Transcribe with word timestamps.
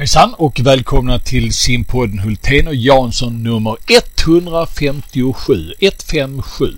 Hejsan 0.00 0.34
och 0.34 0.60
välkomna 0.60 1.18
till 1.18 1.52
simpodden 1.52 2.18
Hultén 2.18 2.68
och 2.68 2.74
Jansson 2.74 3.42
nummer 3.42 3.76
157. 3.88 5.72
157. 5.80 6.74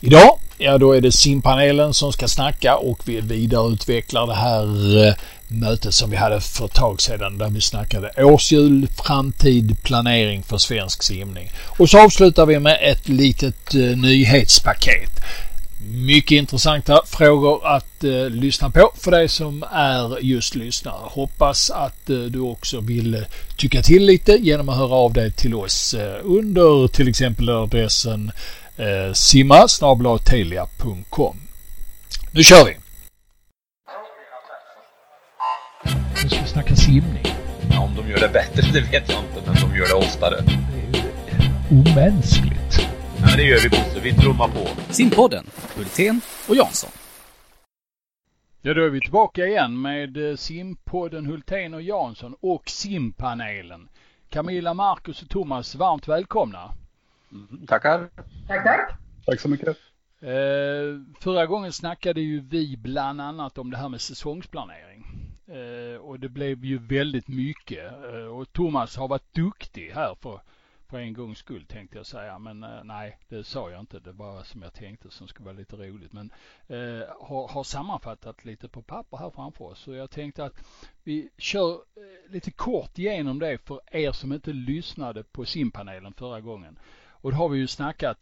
Idag, 0.00 0.38
ja 0.58 0.78
då 0.78 0.92
är 0.92 1.00
det 1.00 1.12
simpanelen 1.12 1.94
som 1.94 2.12
ska 2.12 2.28
snacka 2.28 2.76
och 2.76 3.00
vi 3.04 3.20
vidareutvecklar 3.20 4.26
det 4.26 4.34
här 4.34 4.96
eh, 5.06 5.14
mötet 5.48 5.94
som 5.94 6.10
vi 6.10 6.16
hade 6.16 6.40
för 6.40 6.64
ett 6.64 6.74
tag 6.74 7.00
sedan 7.02 7.38
där 7.38 7.50
vi 7.50 7.60
snackade 7.60 8.24
årshjul, 8.24 8.88
framtid, 9.04 9.76
planering 9.82 10.42
för 10.42 10.58
svensk 10.58 11.02
simning. 11.02 11.50
Och 11.78 11.90
så 11.90 12.04
avslutar 12.04 12.46
vi 12.46 12.58
med 12.58 12.78
ett 12.82 13.08
litet 13.08 13.74
eh, 13.74 13.80
nyhetspaket. 13.80 15.20
Mycket 15.86 16.36
intressanta 16.36 17.00
frågor 17.06 17.66
att 17.66 18.04
eh, 18.04 18.30
lyssna 18.30 18.70
på 18.70 18.92
för 18.98 19.10
dig 19.10 19.28
som 19.28 19.64
är 19.72 20.18
just 20.20 20.54
lyssnare. 20.54 21.00
Hoppas 21.02 21.70
att 21.70 22.10
eh, 22.10 22.16
du 22.16 22.40
också 22.40 22.80
vill 22.80 23.14
eh, 23.14 23.20
tycka 23.56 23.82
till 23.82 24.04
lite 24.04 24.32
genom 24.32 24.68
att 24.68 24.76
höra 24.76 24.94
av 24.94 25.12
dig 25.12 25.32
till 25.32 25.54
oss 25.54 25.94
eh, 25.94 26.20
under 26.22 26.88
till 26.88 27.08
exempel 27.08 27.48
adressen 27.48 28.32
eh, 28.76 29.12
simma 29.12 29.66
Nu 32.32 32.42
kör 32.44 32.64
vi! 32.64 32.76
Nu 36.22 36.28
ska 36.28 36.40
vi 36.42 36.48
snacka 36.48 36.76
simning. 36.76 37.26
Ja, 37.70 37.80
om 37.80 37.94
de 37.96 38.10
gör 38.10 38.20
det 38.20 38.28
bättre 38.28 38.62
det 38.72 38.80
vet 38.80 38.92
jag 38.92 39.18
inte, 39.18 39.42
men 39.46 39.54
de 39.54 39.76
gör 39.76 39.88
det 39.88 39.94
oftare. 39.94 40.44
Det 40.90 40.98
är 40.98 41.02
ju 41.02 41.80
omänskligt. 41.80 42.73
Ja, 43.26 43.36
det 43.36 43.42
gör 43.42 43.58
vi 43.62 43.68
Bosse. 43.68 44.00
Vi 44.00 44.12
trummar 44.12 44.48
på. 44.48 44.92
Simpodden, 44.92 45.46
Hultén 45.76 46.20
och 46.48 46.56
Jansson. 46.56 46.90
Ja, 48.62 48.74
då 48.74 48.84
är 48.84 48.88
vi 48.88 49.00
tillbaka 49.00 49.46
igen 49.46 49.80
med 49.82 50.30
eh, 50.30 50.36
Simpodden 50.36 51.26
Hultén 51.26 51.74
och 51.74 51.82
Jansson 51.82 52.36
och 52.40 52.68
Simpanelen. 52.68 53.88
Camilla, 54.28 54.74
Marcus 54.74 55.22
och 55.22 55.28
Thomas, 55.28 55.74
varmt 55.74 56.08
välkomna. 56.08 56.72
Mm, 57.32 57.66
tackar. 57.66 58.08
Tack, 58.48 58.64
tack. 58.64 58.98
Tack 59.26 59.40
så 59.40 59.48
mycket. 59.48 59.68
Eh, 60.20 61.20
förra 61.20 61.46
gången 61.46 61.72
snackade 61.72 62.20
ju 62.20 62.40
vi 62.40 62.76
bland 62.76 63.20
annat 63.20 63.58
om 63.58 63.70
det 63.70 63.76
här 63.76 63.88
med 63.88 64.00
säsongsplanering. 64.00 65.06
Eh, 65.46 66.00
och 66.00 66.20
det 66.20 66.28
blev 66.28 66.64
ju 66.64 66.78
väldigt 66.78 67.28
mycket. 67.28 67.92
Eh, 67.92 68.26
och 68.26 68.52
Thomas 68.52 68.96
har 68.96 69.08
varit 69.08 69.34
duktig 69.34 69.90
här 69.94 70.16
för 70.20 70.40
för 70.88 70.98
en 70.98 71.12
gångs 71.12 71.38
skull 71.38 71.66
tänkte 71.66 71.96
jag 71.96 72.06
säga. 72.06 72.38
Men 72.38 72.64
eh, 72.64 72.84
nej, 72.84 73.18
det 73.28 73.44
sa 73.44 73.70
jag 73.70 73.80
inte. 73.80 73.98
Det 73.98 74.12
var 74.12 74.42
som 74.42 74.62
jag 74.62 74.72
tänkte 74.72 75.10
som 75.10 75.28
skulle 75.28 75.44
vara 75.44 75.56
lite 75.56 75.76
roligt. 75.76 76.12
Men 76.12 76.30
eh, 76.66 77.02
har, 77.20 77.48
har 77.48 77.64
sammanfattat 77.64 78.44
lite 78.44 78.68
på 78.68 78.82
papper 78.82 79.16
här 79.16 79.30
framför 79.30 79.64
oss. 79.64 79.78
Så 79.78 79.94
jag 79.94 80.10
tänkte 80.10 80.44
att 80.44 80.54
vi 81.02 81.28
kör 81.38 81.72
eh, 81.72 82.32
lite 82.32 82.50
kort 82.50 82.98
igenom 82.98 83.38
det 83.38 83.58
för 83.58 83.80
er 83.92 84.12
som 84.12 84.32
inte 84.32 84.52
lyssnade 84.52 85.22
på 85.22 85.44
simpanelen 85.44 86.12
förra 86.12 86.40
gången. 86.40 86.78
Och 87.08 87.30
då 87.30 87.36
har 87.36 87.48
vi 87.48 87.58
ju 87.58 87.66
snackat 87.66 88.18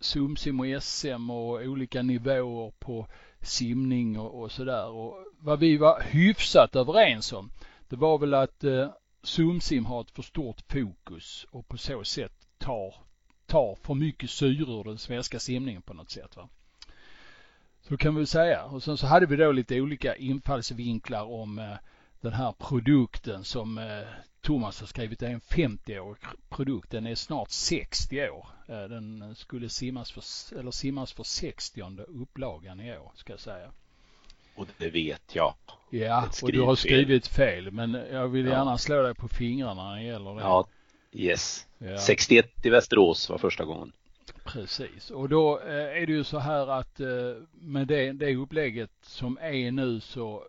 SumSim 0.00 0.60
och 0.60 0.82
SM 0.82 1.30
och 1.30 1.60
olika 1.60 2.02
nivåer 2.02 2.72
på 2.78 3.06
simning 3.40 4.18
och, 4.18 4.42
och 4.42 4.52
sådär. 4.52 4.88
Och 4.88 5.26
vad 5.38 5.58
vi 5.58 5.76
var 5.76 6.00
hyfsat 6.00 6.76
överens 6.76 7.32
om 7.32 7.50
det 7.92 7.96
var 7.96 8.18
väl 8.18 8.34
att 8.34 8.64
eh, 8.64 8.90
SumSim 9.22 9.86
har 9.86 10.00
ett 10.00 10.10
för 10.10 10.22
stort 10.22 10.62
fokus 10.72 11.46
och 11.50 11.68
på 11.68 11.78
så 11.78 12.04
sätt 12.04 12.32
tar, 12.58 12.94
tar 13.46 13.74
för 13.82 13.94
mycket 13.94 14.30
syre 14.30 14.72
ur 14.72 14.84
den 14.84 14.98
svenska 14.98 15.38
simningen 15.38 15.82
på 15.82 15.94
något 15.94 16.10
sätt. 16.10 16.36
Va? 16.36 16.48
Så 17.82 17.96
kan 17.96 18.14
vi 18.14 18.26
säga. 18.26 18.64
Och 18.64 18.82
sen 18.82 18.96
så 18.96 19.06
hade 19.06 19.26
vi 19.26 19.36
då 19.36 19.52
lite 19.52 19.80
olika 19.80 20.16
infallsvinklar 20.16 21.24
om 21.24 21.58
eh, 21.58 21.76
den 22.20 22.32
här 22.32 22.52
produkten 22.52 23.44
som 23.44 23.78
eh, 23.78 24.02
Thomas 24.40 24.80
har 24.80 24.86
skrivit. 24.86 25.18
Det 25.18 25.26
är 25.26 25.30
en 25.30 25.40
50-årig 25.40 26.22
produkt. 26.48 26.90
Den 26.90 27.06
är 27.06 27.14
snart 27.14 27.50
60 27.50 28.28
år. 28.30 28.48
Eh, 28.68 28.82
den 28.82 29.34
skulle 29.34 29.68
simmas 29.68 30.12
för, 30.12 30.58
eller 30.58 30.70
simmas 30.70 31.12
för 31.12 31.22
60 31.22 31.82
upplagan 32.08 32.80
i 32.80 32.98
år 32.98 33.12
ska 33.14 33.32
jag 33.32 33.40
säga. 33.40 33.72
Och 34.54 34.66
det 34.78 34.90
vet 34.90 35.34
jag. 35.34 35.54
Ja, 35.90 36.28
och 36.42 36.52
du 36.52 36.60
har 36.60 36.74
skrivit 36.74 37.26
fel. 37.26 37.70
Men 37.70 37.94
jag 38.12 38.28
vill 38.28 38.46
gärna 38.46 38.70
ja. 38.70 38.78
slå 38.78 39.02
dig 39.02 39.14
på 39.14 39.28
fingrarna 39.28 39.90
när 39.90 39.96
det 39.96 40.02
gäller 40.02 40.34
det. 40.34 40.40
Ja, 40.40 40.66
yes. 41.12 41.66
Ja. 41.78 41.98
61 41.98 42.66
i 42.66 42.70
Västerås 42.70 43.30
var 43.30 43.38
första 43.38 43.64
gången. 43.64 43.92
Precis, 44.44 45.10
och 45.10 45.28
då 45.28 45.60
eh, 45.60 46.02
är 46.02 46.06
det 46.06 46.12
ju 46.12 46.24
så 46.24 46.38
här 46.38 46.66
att 46.66 47.00
eh, 47.00 47.08
med 47.52 47.86
det, 47.86 48.12
det 48.12 48.36
upplägget 48.36 48.90
som 49.02 49.38
är 49.40 49.70
nu 49.70 50.00
så 50.00 50.44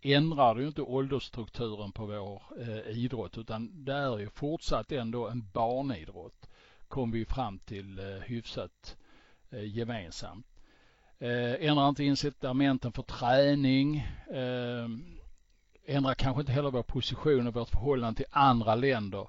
ändrar 0.00 0.54
det 0.54 0.60
ju 0.60 0.66
inte 0.66 0.82
åldersstrukturen 0.82 1.92
på 1.92 2.06
vår 2.06 2.42
eh, 2.60 2.98
idrott 2.98 3.38
utan 3.38 3.84
det 3.84 3.92
är 3.92 4.18
ju 4.18 4.30
fortsatt 4.30 4.92
ändå 4.92 5.28
en 5.28 5.50
barnidrott. 5.52 6.48
Kom 6.88 7.10
vi 7.10 7.24
fram 7.24 7.58
till 7.58 8.00
hyfsat 8.26 8.96
gemensamt. 9.50 10.46
Eh, 11.22 11.68
ändrar 11.68 11.88
inte 11.88 12.04
incitamenten 12.04 12.92
för 12.92 13.02
träning. 13.02 13.96
Eh, 14.30 14.88
ändrar 15.86 16.14
kanske 16.14 16.40
inte 16.40 16.52
heller 16.52 16.70
vår 16.70 16.82
position 16.82 17.46
och 17.46 17.54
vårt 17.54 17.68
förhållande 17.68 18.16
till 18.16 18.26
andra 18.30 18.74
länder. 18.74 19.28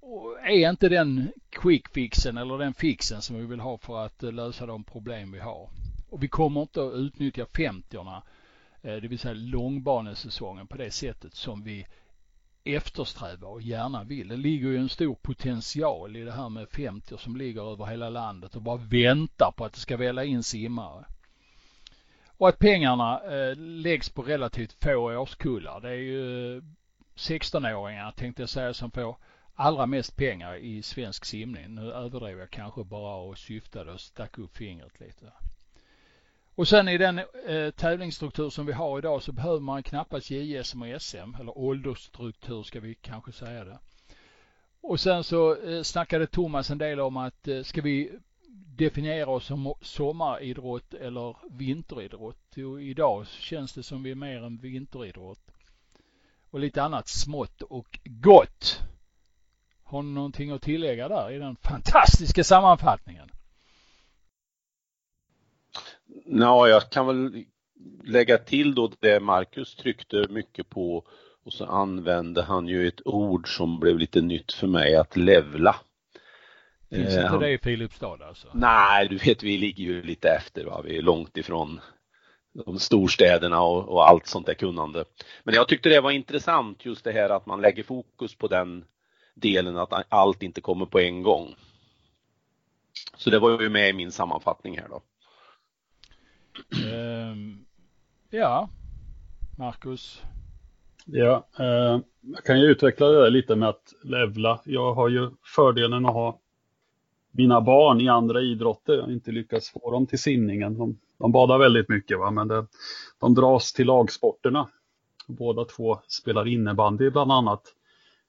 Och 0.00 0.40
är 0.40 0.70
inte 0.70 0.88
den 0.88 1.32
quick 1.50 1.88
fixen 1.88 2.38
eller 2.38 2.58
den 2.58 2.74
fixen 2.74 3.22
som 3.22 3.36
vi 3.36 3.46
vill 3.46 3.60
ha 3.60 3.78
för 3.78 4.04
att 4.04 4.22
eh, 4.22 4.32
lösa 4.32 4.66
de 4.66 4.84
problem 4.84 5.32
vi 5.32 5.38
har. 5.38 5.70
Och 6.10 6.22
vi 6.22 6.28
kommer 6.28 6.62
inte 6.62 6.86
att 6.86 6.94
utnyttja 6.94 7.44
50orna, 7.44 8.22
eh, 8.82 8.96
det 8.96 9.08
vill 9.08 9.18
säga 9.18 9.34
långbanesäsongen 9.34 10.66
på 10.66 10.76
det 10.76 10.90
sättet 10.90 11.34
som 11.34 11.62
vi 11.64 11.86
eftersträvar 12.64 13.48
och 13.48 13.62
gärna 13.62 14.04
vill. 14.04 14.28
Det 14.28 14.36
ligger 14.36 14.68
ju 14.68 14.76
en 14.76 14.88
stor 14.88 15.14
potential 15.14 16.16
i 16.16 16.22
det 16.22 16.32
här 16.32 16.48
med 16.48 16.68
50 16.68 17.18
som 17.18 17.36
ligger 17.36 17.72
över 17.72 17.86
hela 17.86 18.10
landet 18.10 18.56
och 18.56 18.62
bara 18.62 18.76
väntar 18.76 19.52
på 19.56 19.64
att 19.64 19.72
det 19.72 19.80
ska 19.80 19.96
välla 19.96 20.24
in 20.24 20.42
simmare. 20.42 21.04
Och 22.42 22.48
att 22.48 22.58
pengarna 22.58 23.20
eh, 23.20 23.56
läggs 23.56 24.10
på 24.10 24.22
relativt 24.22 24.84
få 24.84 25.20
årskullar. 25.20 25.80
Det 25.80 25.88
är 25.88 25.94
ju 25.94 26.60
16-åringar 27.16 28.12
tänkte 28.12 28.42
jag 28.42 28.48
säga 28.48 28.74
som 28.74 28.90
får 28.90 29.16
allra 29.54 29.86
mest 29.86 30.16
pengar 30.16 30.56
i 30.56 30.82
svensk 30.82 31.24
simning. 31.24 31.74
Nu 31.74 31.92
överdrev 31.92 32.38
jag 32.38 32.50
kanske 32.50 32.84
bara 32.84 33.14
och 33.14 33.38
syftade 33.38 33.92
och 33.92 34.00
stack 34.00 34.38
upp 34.38 34.56
fingret 34.56 35.00
lite. 35.00 35.32
Och 36.54 36.68
sen 36.68 36.88
i 36.88 36.98
den 36.98 37.18
eh, 37.18 37.70
tävlingsstruktur 37.70 38.50
som 38.50 38.66
vi 38.66 38.72
har 38.72 38.98
idag 38.98 39.22
så 39.22 39.32
behöver 39.32 39.60
man 39.60 39.82
knappast 39.82 40.30
JSM 40.30 40.82
och 40.82 41.02
SM 41.02 41.34
eller 41.40 41.58
åldersstruktur 41.58 42.62
ska 42.62 42.80
vi 42.80 42.94
kanske 42.94 43.32
säga 43.32 43.64
det. 43.64 43.78
Och 44.80 45.00
sen 45.00 45.24
så 45.24 45.56
eh, 45.56 45.82
snackade 45.82 46.26
Thomas 46.26 46.70
en 46.70 46.78
del 46.78 47.00
om 47.00 47.16
att 47.16 47.48
eh, 47.48 47.62
ska 47.62 47.80
vi 47.80 48.18
definiera 48.76 49.30
oss 49.30 49.46
som 49.46 49.74
sommaridrott 49.80 50.94
eller 50.94 51.36
vinteridrott. 51.50 52.56
Och 52.56 52.82
idag 52.82 53.26
känns 53.26 53.72
det 53.72 53.82
som 53.82 54.02
vi 54.02 54.10
är 54.10 54.14
mer 54.14 54.42
en 54.42 54.56
vinteridrott. 54.56 55.50
Och 56.50 56.60
lite 56.60 56.82
annat 56.82 57.08
smått 57.08 57.62
och 57.62 57.98
gott. 58.04 58.80
Har 59.82 60.02
ni 60.02 60.10
någonting 60.10 60.50
att 60.50 60.62
tillägga 60.62 61.08
där 61.08 61.30
i 61.30 61.38
den 61.38 61.56
fantastiska 61.56 62.44
sammanfattningen? 62.44 63.30
Ja, 66.24 66.68
jag 66.68 66.90
kan 66.90 67.06
väl 67.06 67.44
lägga 68.04 68.38
till 68.38 68.74
då 68.74 68.92
det 69.00 69.20
Marcus 69.20 69.74
tryckte 69.74 70.26
mycket 70.30 70.68
på 70.68 71.04
och 71.44 71.52
så 71.52 71.64
använde 71.64 72.42
han 72.42 72.68
ju 72.68 72.88
ett 72.88 73.06
ord 73.06 73.56
som 73.56 73.80
blev 73.80 73.98
lite 73.98 74.20
nytt 74.20 74.52
för 74.52 74.66
mig, 74.66 74.96
att 74.96 75.16
levla. 75.16 75.76
Finns 76.92 77.14
inte 77.14 77.26
eh, 77.26 77.38
det 77.38 77.50
i 77.50 77.58
Filipstad 77.58 78.18
alltså? 78.28 78.48
Nej, 78.54 79.08
du 79.08 79.16
vet 79.16 79.42
vi 79.42 79.58
ligger 79.58 79.84
ju 79.84 80.02
lite 80.02 80.28
efter. 80.28 80.64
Va? 80.64 80.82
Vi 80.84 80.98
är 80.98 81.02
långt 81.02 81.36
ifrån 81.36 81.80
de 82.52 82.78
storstäderna 82.78 83.62
och, 83.62 83.88
och, 83.88 84.08
allt 84.08 84.26
sånt 84.26 84.46
där 84.46 84.54
kunnande. 84.54 85.04
Men 85.44 85.54
jag 85.54 85.68
tyckte 85.68 85.88
det 85.88 86.00
var 86.00 86.10
intressant 86.10 86.84
just 86.84 87.04
det 87.04 87.12
här 87.12 87.30
att 87.30 87.46
man 87.46 87.60
lägger 87.60 87.82
fokus 87.82 88.34
på 88.34 88.48
den 88.48 88.84
delen 89.34 89.76
att 89.76 89.92
allt 90.08 90.42
inte 90.42 90.60
kommer 90.60 90.86
på 90.86 91.00
en 91.00 91.22
gång. 91.22 91.54
Så 93.16 93.30
det 93.30 93.38
var 93.38 93.62
ju 93.62 93.68
med 93.68 93.88
i 93.88 93.92
min 93.92 94.12
sammanfattning 94.12 94.78
här 94.78 94.88
då. 94.88 95.02
Um, 96.88 97.64
ja, 98.30 98.68
Marcus. 99.58 100.22
Ja, 101.04 101.46
eh, 101.58 102.00
jag 102.20 102.44
kan 102.44 102.60
ju 102.60 102.66
utveckla 102.66 103.06
det 103.06 103.30
lite 103.30 103.56
med 103.56 103.68
att 103.68 103.92
levla. 104.02 104.60
Jag 104.64 104.94
har 104.94 105.08
ju 105.08 105.30
fördelen 105.56 106.06
att 106.06 106.12
ha 106.12 106.41
mina 107.32 107.60
barn 107.60 108.00
i 108.00 108.08
andra 108.08 108.40
idrotter. 108.40 108.94
Jag 108.94 109.02
har 109.02 109.12
inte 109.12 109.32
lyckats 109.32 109.70
få 109.70 109.90
dem 109.90 110.06
till 110.06 110.18
simningen. 110.18 110.78
De, 110.78 110.98
de 111.18 111.32
badar 111.32 111.58
väldigt 111.58 111.88
mycket 111.88 112.18
va? 112.18 112.30
men 112.30 112.48
det, 112.48 112.66
de 113.20 113.34
dras 113.34 113.72
till 113.72 113.86
lagsporterna. 113.86 114.68
Båda 115.26 115.64
två 115.64 116.00
spelar 116.08 116.48
innebandy 116.48 117.10
bland 117.10 117.32
annat. 117.32 117.62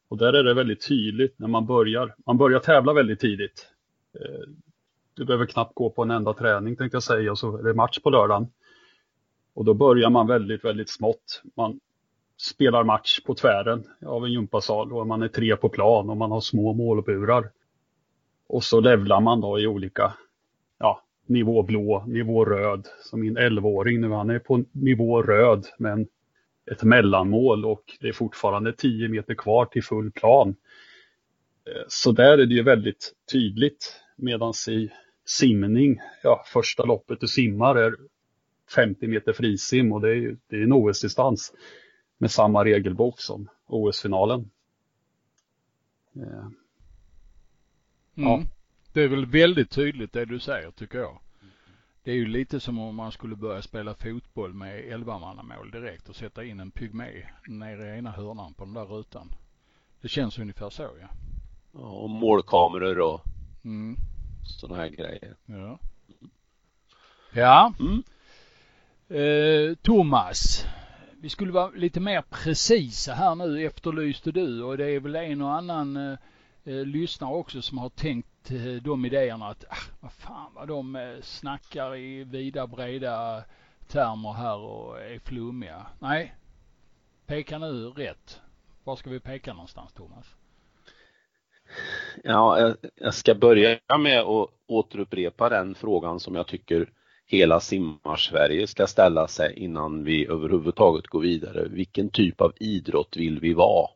Och 0.08 0.18
där 0.18 0.34
är 0.34 0.44
det 0.44 0.54
väldigt 0.54 0.88
tydligt 0.88 1.40
när 1.40 1.48
man 1.48 1.66
börjar. 1.66 2.16
Man 2.26 2.38
börjar 2.38 2.60
tävla 2.60 2.94
väldigt 2.94 3.20
tidigt. 3.20 3.68
Eh, 4.20 4.50
du 5.14 5.26
behöver 5.26 5.46
knappt 5.46 5.76
gå 5.76 5.90
på 5.90 6.04
en 6.04 6.12
enda 6.12 6.34
träning 6.34 6.76
tänkte 6.76 6.96
jag 6.96 7.04
säga 7.04 7.32
och 7.32 7.40
så 7.40 7.58
är 7.58 7.64
det 7.64 7.74
match 7.74 8.00
på 8.00 8.10
lördagen. 8.10 8.48
Och 9.54 9.66
då 9.66 9.74
börjar 9.74 10.10
man 10.10 10.28
väldigt, 10.28 10.66
väldigt 10.66 10.90
smått. 10.90 11.42
Man 11.58 11.80
spelar 12.38 12.84
match 12.84 13.20
på 13.26 13.36
tvären 13.36 13.84
av 14.06 14.26
en 14.26 14.32
gympasal 14.32 14.94
och 14.94 15.08
man 15.08 15.24
är 15.24 15.28
tre 15.28 15.56
på 15.56 15.70
plan 15.70 16.10
och 16.10 16.18
man 16.18 16.32
har 16.32 16.42
små 16.42 16.74
målburar. 16.74 17.50
Och 18.54 18.64
så 18.64 18.80
levlar 18.80 19.22
man 19.22 19.42
då 19.42 19.60
i 19.60 19.68
olika 19.68 20.14
ja, 20.80 21.04
nivå 21.26 21.64
blå, 21.64 22.06
nivå 22.08 22.46
röd. 22.46 22.88
Som 23.04 23.20
min 23.20 23.38
11-åring 23.38 24.02
nu, 24.02 24.10
han 24.10 24.30
är 24.30 24.40
på 24.40 24.64
nivå 24.72 25.24
röd 25.24 25.66
men 25.78 26.08
ett 26.72 26.84
mellanmål 26.84 27.66
och 27.66 27.84
det 28.00 28.08
är 28.08 28.14
fortfarande 28.14 28.74
10 28.74 29.10
meter 29.10 29.36
kvar 29.36 29.66
till 29.66 29.84
full 29.84 30.12
plan. 30.12 30.56
Eh, 31.66 31.84
så 31.88 32.12
där 32.12 32.38
är 32.38 32.46
det 32.46 32.54
ju 32.54 32.64
väldigt 32.64 33.14
tydligt 33.32 34.02
medan 34.16 34.54
i 34.70 34.92
simning, 35.26 36.00
ja 36.24 36.44
första 36.54 36.84
loppet 36.84 37.20
du 37.20 37.28
simmar 37.28 37.76
är 37.76 37.96
50 38.76 39.08
meter 39.08 39.34
frisim 39.34 39.94
och 39.94 40.02
det 40.02 40.10
är 40.10 40.16
ju 40.16 40.38
det 40.48 40.56
är 40.56 40.64
en 40.64 40.74
OS-distans 40.74 41.54
med 42.18 42.32
samma 42.32 42.66
regelbok 42.66 43.20
som 43.20 43.50
OS-finalen. 43.68 44.50
Eh, 46.16 46.48
Eh, 48.15 48.24
ja. 48.24 48.33
Mm. 48.36 48.48
Det 48.94 49.01
är 49.01 49.07
väl 49.07 49.25
väldigt 49.25 49.71
tydligt 49.71 50.13
det 50.13 50.25
du 50.25 50.39
säger 50.39 50.71
tycker 50.71 50.98
jag. 50.98 51.19
Det 52.04 52.12
är 52.12 52.15
ju 52.15 52.25
lite 52.25 52.60
som 52.60 52.80
om 52.80 52.95
man 52.95 53.12
skulle 53.12 53.36
börja 53.36 53.62
spela 53.62 53.95
fotboll 53.95 54.54
med 54.54 54.83
11-mannamål 54.83 55.71
direkt 55.71 56.10
och 56.10 56.15
sätta 56.15 56.44
in 56.44 56.60
en 56.60 56.71
pygmé 56.71 57.10
nere 57.48 57.95
i 57.95 57.98
ena 57.98 58.12
hörnan 58.12 58.54
på 58.54 58.65
den 58.65 58.74
där 58.74 58.86
rutan. 58.86 59.31
Det 60.01 60.07
känns 60.07 60.39
ungefär 60.39 60.69
så 60.69 60.89
ja. 61.01 61.07
Ja, 61.74 61.80
och 61.80 62.10
målkameror 62.10 63.00
och 63.00 63.21
mm. 63.63 63.98
sådana 64.44 64.81
här 64.81 64.89
grejer. 64.89 65.36
Ja. 65.45 65.80
Ja. 67.33 67.74
Mm. 67.80 68.04
Eh, 69.07 69.75
Thomas, 69.75 70.65
vi 71.21 71.30
skulle 71.30 71.51
vara 71.51 71.69
lite 71.69 72.00
mer 72.00 72.21
precisa 72.30 73.13
här 73.13 73.36
nu 73.36 73.65
efterlyste 73.65 74.31
du 74.31 74.63
och 74.63 74.77
det 74.77 74.92
är 74.92 75.00
väl 75.00 75.15
en 75.15 75.42
och 75.42 75.54
annan 75.54 75.98
eh, 75.98 76.18
eh 76.65 76.86
lyssnare 76.86 77.33
också 77.33 77.62
som 77.62 77.77
har 77.77 77.89
tänkt 77.89 78.51
eh, 78.51 78.83
de 78.83 79.06
idéerna 79.06 79.48
att 79.48 79.65
ah, 79.69 79.92
vad 80.00 80.12
fan 80.12 80.51
vad 80.56 80.68
de 80.68 80.95
eh, 80.95 81.21
snackar 81.21 81.95
i 81.95 82.24
vida 82.24 82.68
breda 82.68 83.44
termer 83.88 84.33
här 84.33 84.57
och 84.57 85.01
är 85.01 85.19
flummiga. 85.19 85.88
Nej, 86.00 86.36
peka 87.25 87.57
nu 87.57 87.89
rätt. 87.89 88.42
Var 88.83 88.95
ska 88.95 89.10
vi 89.10 89.19
peka 89.19 89.54
någonstans 89.54 89.94
Thomas? 89.94 90.36
Ja, 92.24 92.75
jag 92.95 93.13
ska 93.13 93.36
börja 93.36 93.80
med 94.00 94.19
att 94.19 94.50
återupprepa 94.68 95.50
den 95.50 95.75
frågan 95.75 96.19
som 96.19 96.36
jag 96.36 96.48
tycker 96.48 96.89
hela 97.25 97.60
simmar-Sverige 97.60 98.68
ska 98.68 98.88
ställa 98.88 99.27
sig 99.27 99.54
innan 99.60 100.04
vi 100.04 100.27
överhuvudtaget 100.27 101.07
går 101.07 101.21
vidare. 101.21 101.68
Vilken 101.68 102.10
typ 102.10 102.42
av 102.42 102.54
idrott 102.60 103.18
vill 103.18 103.39
vi 103.39 103.54
vara? 103.54 103.88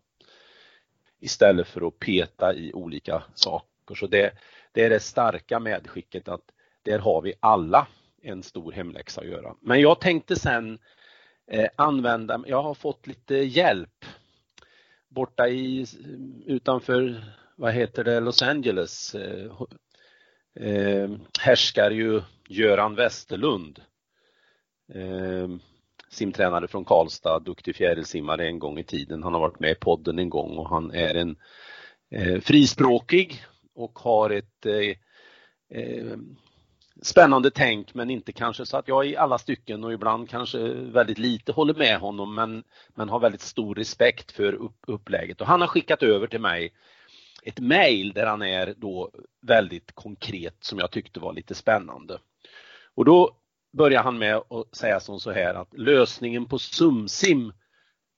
Istället 1.20 1.68
för 1.68 1.88
att 1.88 2.00
peta 2.00 2.54
i 2.54 2.74
olika 2.74 3.24
saker. 3.36 3.96
Så 3.96 4.08
det, 4.08 4.34
det 4.72 4.86
är 4.86 4.90
det 4.90 5.00
starka 5.00 5.60
medskicket 5.60 6.28
att 6.28 6.52
där 6.84 7.00
har 7.00 7.22
vi 7.22 7.34
alla 7.40 7.88
en 8.22 8.44
stor 8.44 8.72
hemläxa 8.72 9.22
att 9.22 9.28
göra. 9.28 9.56
Men 9.62 9.82
jag 9.82 10.02
tänkte 10.02 10.36
sen 10.36 10.80
eh, 11.48 11.70
använda, 11.76 12.44
jag 12.48 12.64
har 12.64 12.74
fått 12.74 13.08
lite 13.08 13.36
hjälp 13.36 14.06
borta 15.08 15.48
i, 15.48 15.86
utanför, 16.46 17.24
vad 17.56 17.74
heter 17.74 18.04
det, 18.04 18.20
Los 18.20 18.42
Angeles 18.42 19.16
eh, 19.16 19.52
eh, 20.60 21.10
härskar 21.40 21.92
ju 21.92 22.22
Göran 22.50 22.96
Westerlund. 22.96 23.82
Eh, 24.94 25.48
simtränare 26.10 26.68
från 26.68 26.86
Karlstad, 26.86 27.40
duktig 27.40 27.76
fjärilsimmare 27.76 28.48
en 28.48 28.60
gång 28.60 28.80
i 28.80 28.84
tiden. 28.84 29.24
Han 29.24 29.34
har 29.34 29.42
varit 29.42 29.60
med 29.60 29.72
i 29.72 29.76
podden 29.76 30.20
en 30.20 30.30
gång 30.30 30.58
och 30.58 30.70
han 30.70 30.92
är 30.92 31.16
en 31.16 31.36
eh, 32.12 32.42
frispråkig 32.42 33.44
och 33.76 34.00
har 34.00 34.30
ett 34.30 34.66
eh, 34.66 34.96
eh, 35.80 36.18
spännande 37.02 37.52
tänk 37.52 37.94
men 37.94 38.10
inte 38.10 38.32
kanske 38.32 38.66
så 38.66 38.78
att 38.78 38.88
jag 38.88 39.08
i 39.08 39.18
alla 39.18 39.38
stycken 39.38 39.84
och 39.84 39.94
ibland 39.94 40.30
kanske 40.30 40.58
väldigt 40.74 41.18
lite 41.18 41.52
håller 41.52 41.74
med 41.74 42.00
honom 42.00 42.36
men, 42.36 42.64
men 42.96 43.10
har 43.10 43.20
väldigt 43.20 43.42
stor 43.42 43.76
respekt 43.76 44.32
för 44.32 44.54
upp, 44.54 44.78
upplägget. 44.88 45.42
Och 45.42 45.48
han 45.48 45.62
har 45.62 45.68
skickat 45.68 46.04
över 46.04 46.28
till 46.28 46.42
mig 46.42 46.74
ett 47.44 47.60
mejl 47.60 48.14
där 48.14 48.26
han 48.26 48.42
är 48.42 48.74
då 48.78 49.12
väldigt 49.42 49.92
konkret 49.92 50.58
som 50.60 50.80
jag 50.80 50.92
tyckte 50.92 51.20
var 51.20 51.34
lite 51.34 51.56
spännande. 51.56 52.20
Och 52.96 53.06
då 53.06 53.36
börjar 53.78 54.04
han 54.04 54.18
med 54.18 54.36
att 54.36 54.76
säga 54.76 55.00
som 55.00 55.20
så 55.20 55.32
här 55.32 55.54
att 55.54 55.78
lösningen 55.78 56.46
på 56.46 56.60
SumSim 56.60 57.54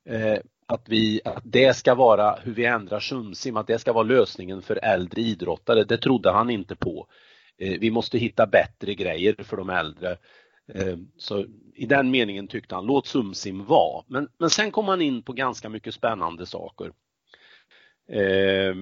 eh, 0.09 0.37
att, 0.65 0.89
vi, 0.89 1.21
att 1.25 1.43
det 1.45 1.73
ska 1.73 1.95
vara 1.95 2.35
hur 2.43 2.53
vi 2.53 2.65
ändrar 2.65 2.99
SumSim, 2.99 3.57
att 3.57 3.67
det 3.67 3.79
ska 3.79 3.93
vara 3.93 4.03
lösningen 4.03 4.61
för 4.61 4.79
äldre 4.83 5.21
idrottare. 5.21 5.83
Det 5.83 5.97
trodde 5.97 6.31
han 6.31 6.49
inte 6.49 6.75
på. 6.75 7.07
Eh, 7.57 7.79
vi 7.79 7.91
måste 7.91 8.17
hitta 8.17 8.47
bättre 8.47 8.93
grejer 8.93 9.35
för 9.43 9.57
de 9.57 9.69
äldre. 9.69 10.17
Eh, 10.73 10.97
så 11.17 11.45
i 11.75 11.85
den 11.85 12.11
meningen 12.11 12.47
tyckte 12.47 12.75
han, 12.75 12.85
låt 12.85 13.07
SumSim 13.07 13.65
vara. 13.65 14.03
Men, 14.07 14.27
men 14.37 14.49
sen 14.49 14.71
kom 14.71 14.87
han 14.87 15.01
in 15.01 15.23
på 15.23 15.33
ganska 15.33 15.69
mycket 15.69 15.93
spännande 15.93 16.45
saker. 16.45 16.91
Eh, 18.09 18.75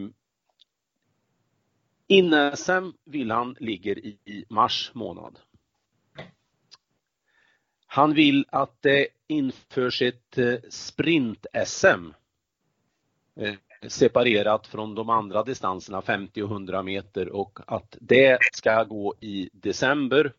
Inne-SM 2.08 2.92
vill 3.06 3.32
han 3.32 3.56
ligger 3.60 3.98
i 4.06 4.46
mars 4.50 4.92
månad. 4.94 5.40
Han 7.98 8.14
vill 8.14 8.46
att 8.50 8.86
eh, 8.86 8.92
det 8.92 9.08
införs 9.28 10.02
ett 10.02 10.38
eh, 10.38 10.56
sprint-SM 10.70 12.14
eh, 13.36 13.54
separerat 13.88 14.68
från 14.68 14.96
de 14.96 15.10
andra 15.10 15.44
distanserna 15.44 16.02
50 16.02 16.42
och 16.42 16.52
100 16.52 16.84
meter 16.84 17.30
och 17.30 17.60
att 17.68 17.98
det 18.02 18.38
ska 18.54 18.84
gå 18.84 19.14
i 19.20 19.50
december 19.54 20.34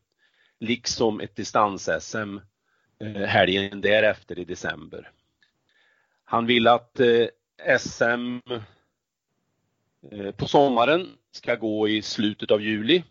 liksom 0.58 1.20
ett 1.20 1.36
distans-SM 1.36 2.38
helgen 3.26 3.80
därefter 3.80 4.38
i 4.38 4.44
december. 4.44 5.10
Han 6.24 6.46
vill 6.46 6.66
att 6.66 7.00
SM 7.78 8.38
på 10.36 10.46
sommaren 10.46 11.08
ska 11.30 11.54
gå 11.54 11.88
i 11.88 12.02
slutet 12.02 12.50
av 12.50 12.62
juli. 12.62 13.02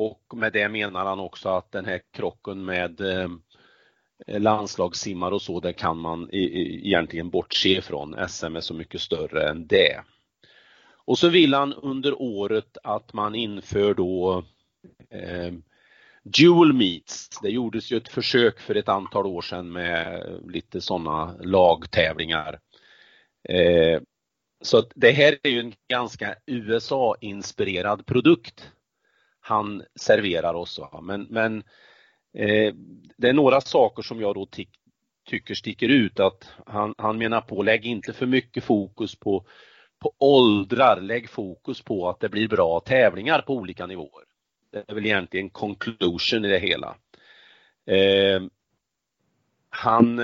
Och 0.00 0.36
med 0.36 0.52
det 0.52 0.68
menar 0.68 1.04
han 1.04 1.20
också 1.20 1.48
att 1.48 1.72
den 1.72 1.84
här 1.84 2.00
krocken 2.12 2.64
med 2.64 3.00
eh, 3.00 3.28
landslagssimmar 4.26 5.32
och 5.32 5.42
så, 5.42 5.60
det 5.60 5.72
kan 5.72 5.98
man 5.98 6.28
egentligen 6.32 7.30
bortse 7.30 7.68
ifrån. 7.68 8.16
SM 8.28 8.56
är 8.56 8.60
så 8.60 8.74
mycket 8.74 9.00
större 9.00 9.48
än 9.48 9.66
det. 9.66 10.00
Och 11.04 11.18
så 11.18 11.28
vill 11.28 11.54
han 11.54 11.74
under 11.74 12.22
året 12.22 12.78
att 12.82 13.12
man 13.12 13.34
inför 13.34 13.94
då 13.94 14.44
eh, 15.10 15.52
dual 16.22 16.72
meets. 16.72 17.28
Det 17.42 17.50
gjordes 17.50 17.92
ju 17.92 17.96
ett 17.96 18.08
försök 18.08 18.60
för 18.60 18.74
ett 18.74 18.88
antal 18.88 19.26
år 19.26 19.42
sedan 19.42 19.72
med 19.72 20.22
lite 20.48 20.80
sådana 20.80 21.34
lagtävlingar. 21.40 22.60
Eh, 23.48 24.00
så 24.62 24.82
det 24.94 25.10
här 25.10 25.38
är 25.42 25.50
ju 25.50 25.60
en 25.60 25.74
ganska 25.88 26.34
USA-inspirerad 26.46 28.06
produkt 28.06 28.70
han 29.50 29.82
serverar 29.94 30.54
oss. 30.54 30.80
Men, 31.02 31.22
men 31.30 31.58
eh, 32.34 32.74
det 33.16 33.28
är 33.28 33.32
några 33.32 33.60
saker 33.60 34.02
som 34.02 34.20
jag 34.20 34.34
då 34.34 34.46
ty 34.46 34.66
tycker 35.26 35.54
sticker 35.54 35.88
ut 35.88 36.20
att 36.20 36.48
han, 36.66 36.94
han 36.98 37.18
menar 37.18 37.40
på 37.40 37.62
lägg 37.62 37.86
inte 37.86 38.12
för 38.12 38.26
mycket 38.26 38.64
fokus 38.64 39.14
på, 39.14 39.46
på 39.98 40.12
åldrar, 40.18 41.00
lägg 41.00 41.30
fokus 41.30 41.82
på 41.82 42.08
att 42.08 42.20
det 42.20 42.28
blir 42.28 42.48
bra 42.48 42.80
tävlingar 42.80 43.42
på 43.42 43.54
olika 43.54 43.86
nivåer. 43.86 44.24
Det 44.72 44.84
är 44.88 44.94
väl 44.94 45.06
egentligen 45.06 45.50
conclusion 45.50 46.44
i 46.44 46.48
det 46.48 46.58
hela. 46.58 46.96
Eh, 47.86 48.42
han 49.70 50.20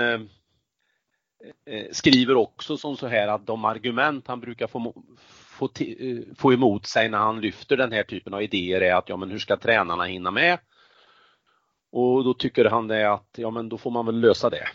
Eh, 1.47 1.75
eh 1.75 1.87
skriver 1.93 2.37
också 2.37 2.77
som 2.77 2.97
så 2.97 3.07
här 3.07 3.29
att 3.29 3.47
de 3.47 3.65
argument 3.65 4.27
han 4.27 4.41
brukar 4.41 4.67
få, 4.67 4.95
få, 5.57 5.69
eh, 5.81 6.19
få 6.37 6.53
emot 6.53 6.87
sig 6.87 7.09
när 7.09 7.19
han 7.19 7.41
lyfter 7.41 7.77
den 7.77 7.93
här 7.93 8.03
typen 8.03 8.35
av 8.35 8.43
idéer 8.43 8.81
är 8.81 8.95
att 8.95 9.09
ja 9.09 9.17
men 9.17 9.31
hur 9.31 9.39
ska 9.39 9.57
tränarna 9.57 10.05
hinna 10.05 10.31
med? 10.31 10.59
Och 11.93 12.25
då 12.25 12.35
tycker 12.35 12.65
han 12.65 12.89
det 12.89 13.13
att 13.13 13.29
ja 13.37 13.51
men 13.51 13.69
då 13.69 13.79
får 13.79 13.91
man 13.91 14.07
väl 14.07 14.21
lösa 14.21 14.51
det. 14.51 14.69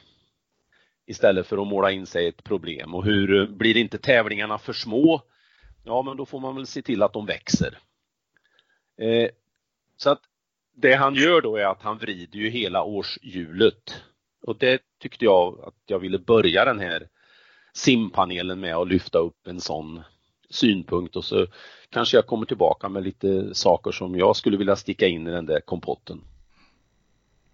Istället 1.06 1.48
för 1.48 1.58
att 1.58 1.68
måla 1.68 1.92
in 1.92 2.06
sig 2.06 2.28
ett 2.28 2.44
problem 2.44 2.96
och 2.96 3.06
hur 3.06 3.42
eh, 3.42 3.48
blir 3.48 3.78
inte 3.78 3.98
tävlingarna 3.98 4.58
för 4.58 4.74
små? 4.74 5.22
Ja 5.84 6.02
men 6.02 6.18
då 6.18 6.26
får 6.26 6.40
man 6.40 6.56
väl 6.56 6.68
se 6.68 6.82
till 6.82 7.04
att 7.04 7.14
de 7.14 7.26
växer. 7.26 7.78
Eh, 9.02 9.30
så 9.98 10.10
att 10.10 10.22
det 10.76 10.94
han 10.94 11.16
gör 11.16 11.42
då 11.42 11.58
är 11.58 11.66
att 11.66 11.82
han 11.82 11.98
vrider 11.98 12.40
ju 12.40 12.50
hela 12.50 12.84
årshjulet 12.84 14.04
och 14.42 14.58
det 14.58 14.82
tyckte 15.00 15.26
jag 15.26 15.60
att 15.68 15.76
jag 15.86 16.00
ville 16.00 16.20
börja 16.20 16.66
den 16.66 16.80
här 16.80 17.08
simpanelen 17.74 18.60
med 18.60 18.76
att 18.76 18.88
lyfta 18.88 19.20
upp 19.20 19.48
en 19.48 19.62
sån 19.62 20.02
synpunkt 20.52 21.16
och 21.16 21.24
så 21.24 21.48
kanske 21.90 22.18
jag 22.18 22.28
kommer 22.28 22.46
tillbaka 22.46 22.90
med 22.90 23.04
lite 23.04 23.56
saker 23.56 23.92
som 23.92 24.16
jag 24.16 24.36
skulle 24.36 24.58
vilja 24.58 24.76
sticka 24.76 25.08
in 25.08 25.28
i 25.28 25.32
den 25.32 25.46
där 25.46 25.60
kompotten. 25.60 26.22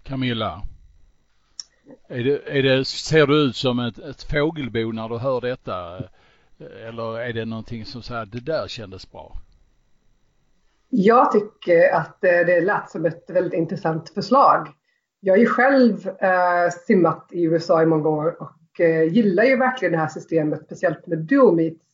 Camilla? 0.03 0.61
Är 2.07 2.23
det, 2.23 2.57
är 2.57 2.63
det, 2.63 2.85
ser 2.85 3.27
du 3.27 3.35
ut 3.35 3.55
som 3.55 3.79
ett, 3.79 3.99
ett 3.99 4.23
fågelbo 4.23 4.91
när 4.91 5.09
du 5.09 5.17
hör 5.17 5.41
detta? 5.41 6.03
Eller 6.87 7.19
är 7.19 7.33
det 7.33 7.45
någonting 7.45 7.85
som 7.85 8.01
säger 8.01 8.25
det 8.25 8.39
där 8.39 8.67
kändes 8.67 9.11
bra? 9.11 9.37
Jag 10.89 11.31
tycker 11.31 11.93
att 11.93 12.21
det 12.21 12.61
lät 12.61 12.89
som 12.89 13.05
ett 13.05 13.29
väldigt 13.29 13.53
intressant 13.53 14.09
förslag. 14.09 14.67
Jag 15.19 15.33
har 15.33 15.37
ju 15.37 15.45
själv 15.45 16.07
eh, 16.07 16.69
simmat 16.87 17.29
i 17.31 17.43
USA 17.43 17.83
i 17.83 17.85
många 17.85 18.09
år 18.09 18.41
och 18.41 18.81
eh, 18.81 19.03
gillar 19.03 19.43
ju 19.43 19.57
verkligen 19.57 19.91
det 19.91 19.97
här 19.97 20.07
systemet, 20.07 20.65
speciellt 20.65 21.07
med 21.07 21.17
dual 21.17 21.55
meets. 21.55 21.86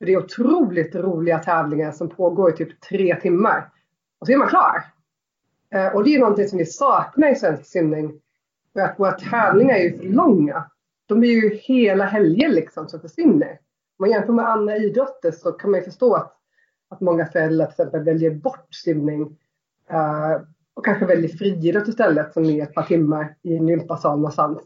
För 0.00 0.06
det 0.06 0.12
är 0.12 0.18
otroligt 0.18 0.94
roliga 0.94 1.38
tävlingar 1.38 1.92
som 1.92 2.08
pågår 2.08 2.50
i 2.50 2.56
typ 2.56 2.80
tre 2.80 3.16
timmar. 3.20 3.70
Och 4.18 4.26
så 4.26 4.32
är 4.32 4.36
man 4.36 4.48
klar. 4.48 4.84
Eh, 5.74 5.94
och 5.94 6.04
det 6.04 6.14
är 6.14 6.20
någonting 6.20 6.48
som 6.48 6.58
vi 6.58 6.66
saknar 6.66 7.32
i 7.32 7.34
svensk 7.34 7.66
simning. 7.66 8.20
För 8.72 8.80
att 8.80 8.98
våra 8.98 9.12
tävlingar 9.12 9.74
är 9.74 9.82
ju 9.82 9.98
för 9.98 10.04
långa. 10.04 10.70
De 11.06 11.24
är 11.24 11.28
ju 11.28 11.54
hela 11.54 12.04
helger 12.04 12.48
liksom 12.48 12.88
som 12.88 13.00
försvinner. 13.00 13.50
Om 13.50 13.58
man 13.98 14.10
jämför 14.10 14.32
med 14.32 14.48
andra 14.48 14.76
idrotter 14.76 15.30
så 15.30 15.52
kan 15.52 15.70
man 15.70 15.80
ju 15.80 15.84
förstå 15.84 16.14
att, 16.14 16.36
att 16.88 17.00
många 17.00 17.26
föräldrar 17.26 17.66
till 17.66 17.72
exempel 17.72 18.04
väljer 18.04 18.30
bort 18.30 18.74
simning. 18.74 19.22
Uh, 19.92 20.42
och 20.74 20.84
kanske 20.84 21.06
väljer 21.06 21.28
friidrott 21.28 21.88
istället 21.88 22.32
som 22.32 22.44
är 22.44 22.62
ett 22.62 22.74
par 22.74 22.82
timmar 22.82 23.36
i 23.42 23.56
en 23.56 23.68
gympasal 23.68 24.18
någonstans. 24.18 24.62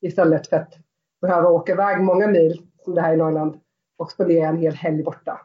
Istället 0.00 0.46
för 0.46 0.56
att 0.56 0.74
behöva 1.20 1.48
åka 1.48 1.72
iväg 1.72 2.00
många 2.00 2.26
mil, 2.26 2.62
som 2.84 2.94
det 2.94 3.00
här 3.00 3.14
i 3.14 3.16
Norrland, 3.16 3.60
och 3.98 4.10
spendera 4.10 4.48
en 4.48 4.56
hel 4.56 4.74
helg 4.74 5.02
borta. 5.02 5.40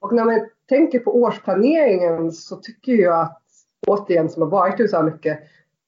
Och 0.00 0.14
när 0.14 0.24
man 0.24 0.48
tänker 0.68 0.98
på 0.98 1.16
årsplaneringen 1.16 2.32
så 2.32 2.56
tycker 2.56 2.92
jag 2.92 3.20
att, 3.20 3.42
återigen 3.86 4.28
som 4.28 4.42
har 4.42 4.48
varit 4.48 4.80
i 4.80 4.82
USA 4.82 5.02
mycket, 5.02 5.40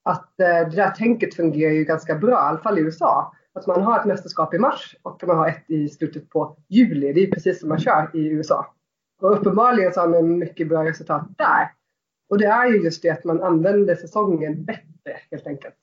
att 0.02 0.40
eh, 0.40 0.46
det 0.46 0.76
där 0.76 0.90
tänket 0.90 1.34
fungerar 1.34 1.72
ju 1.72 1.84
ganska 1.84 2.14
bra, 2.14 2.30
i 2.30 2.34
alla 2.34 2.58
fall 2.58 2.78
i 2.78 2.82
USA. 2.82 3.32
Att 3.54 3.66
man 3.66 3.82
har 3.82 4.00
ett 4.00 4.06
mästerskap 4.06 4.54
i 4.54 4.58
mars 4.58 4.96
och 5.02 5.22
man 5.26 5.36
har 5.36 5.48
ett 5.48 5.70
i 5.70 5.88
slutet 5.88 6.30
på 6.30 6.56
juli. 6.68 7.12
Det 7.12 7.20
är 7.20 7.30
precis 7.30 7.60
som 7.60 7.68
man 7.68 7.78
kör 7.78 8.10
i 8.14 8.26
USA. 8.26 8.66
Och 9.20 9.32
uppenbarligen 9.32 9.92
så 9.92 10.00
har 10.00 10.08
man 10.08 10.38
mycket 10.38 10.68
bra 10.68 10.84
resultat 10.84 11.22
där. 11.38 11.70
Och 12.28 12.38
det 12.38 12.46
är 12.46 12.66
ju 12.66 12.82
just 12.84 13.02
det 13.02 13.10
att 13.10 13.24
man 13.24 13.42
använder 13.42 13.94
säsongen 13.94 14.64
bättre 14.64 15.16
helt 15.30 15.46
enkelt. 15.46 15.76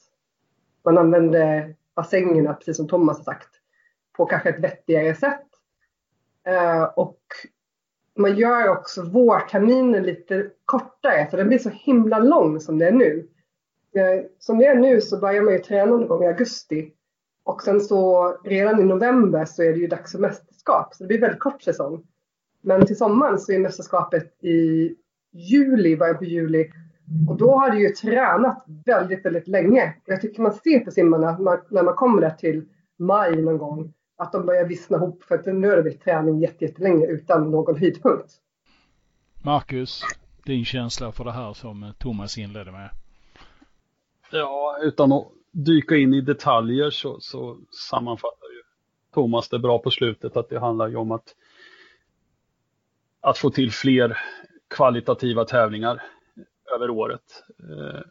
Man 0.85 0.97
använder 0.97 1.75
bassängerna, 1.95 2.53
precis 2.53 2.77
som 2.77 2.87
Thomas 2.87 3.17
har 3.17 3.23
sagt, 3.23 3.49
på 4.17 4.25
kanske 4.25 4.49
ett 4.49 4.59
vettigare 4.59 5.15
sätt. 5.15 5.48
Eh, 6.47 6.83
och 6.83 7.19
man 8.17 8.35
gör 8.35 8.69
också 8.69 9.03
vårterminen 9.03 10.03
lite 10.03 10.49
kortare, 10.65 11.27
för 11.29 11.37
den 11.37 11.47
blir 11.47 11.57
så 11.57 11.69
himla 11.69 12.19
lång 12.19 12.59
som 12.59 12.77
det 12.77 12.87
är 12.87 12.91
nu. 12.91 13.27
Eh, 13.95 14.25
som 14.39 14.57
det 14.57 14.65
är 14.65 14.75
nu 14.75 15.01
så 15.01 15.19
börjar 15.19 15.41
man 15.41 15.53
ju 15.53 15.59
träna 15.59 15.91
någon 15.91 16.07
gång 16.07 16.23
i 16.23 16.27
augusti. 16.27 16.93
Och 17.43 17.61
sen 17.61 17.81
så 17.81 18.31
redan 18.43 18.79
i 18.79 18.83
november 18.83 19.45
så 19.45 19.63
är 19.63 19.73
det 19.73 19.79
ju 19.79 19.87
dags 19.87 20.11
för 20.11 20.19
mästerskap, 20.19 20.93
så 20.93 21.03
det 21.03 21.07
blir 21.07 21.21
väldigt 21.21 21.39
kort 21.39 21.61
säsong. 21.61 22.03
Men 22.61 22.85
till 22.85 22.97
sommaren 22.97 23.39
så 23.39 23.51
är 23.51 23.59
mästerskapet 23.59 24.43
i 24.43 24.95
juli, 25.31 25.97
början 25.97 26.17
på 26.17 26.25
juli. 26.25 26.71
Och 27.29 27.37
då 27.37 27.51
har 27.51 27.69
du 27.69 27.81
ju 27.81 27.89
tränat 27.89 28.65
väldigt, 28.85 29.25
väldigt 29.25 29.47
länge. 29.47 29.93
Och 30.05 30.13
jag 30.13 30.21
tycker 30.21 30.41
man 30.41 30.53
ser 30.53 30.79
på 30.79 30.91
simmarna 30.91 31.37
när 31.69 31.83
man 31.83 31.93
kommer 31.93 32.21
där 32.21 32.29
till 32.29 32.65
maj 32.97 33.41
någon 33.41 33.57
gång 33.57 33.93
att 34.19 34.31
de 34.31 34.45
börjar 34.45 34.65
vissna 34.65 34.97
ihop 34.97 35.23
för 35.23 35.35
att 35.35 35.45
nu 35.45 35.69
har 35.69 35.75
det 35.75 35.81
blivit 35.81 36.03
träning 36.03 36.39
jättelänge 36.39 37.05
utan 37.05 37.51
någon 37.51 37.77
höjdpunkt. 37.77 38.33
Marcus, 39.43 40.01
din 40.45 40.65
känsla 40.65 41.11
för 41.11 41.23
det 41.23 41.31
här 41.31 41.53
som 41.53 41.93
Thomas 41.97 42.37
inledde 42.37 42.71
med? 42.71 42.89
Ja, 44.31 44.77
utan 44.81 45.11
att 45.11 45.27
dyka 45.51 45.95
in 45.95 46.13
i 46.13 46.21
detaljer 46.21 46.89
så, 46.89 47.17
så 47.19 47.57
sammanfattar 47.89 48.47
ju 48.47 48.61
Thomas 49.13 49.49
det 49.49 49.59
bra 49.59 49.79
på 49.79 49.91
slutet 49.91 50.37
att 50.37 50.49
det 50.49 50.59
handlar 50.59 50.87
ju 50.87 50.95
om 50.95 51.11
att 51.11 51.35
att 53.21 53.37
få 53.37 53.49
till 53.49 53.71
fler 53.71 54.17
kvalitativa 54.67 55.45
tävlingar 55.45 56.03
över 56.75 56.89
året. 56.89 57.43
Eh, 57.59 58.01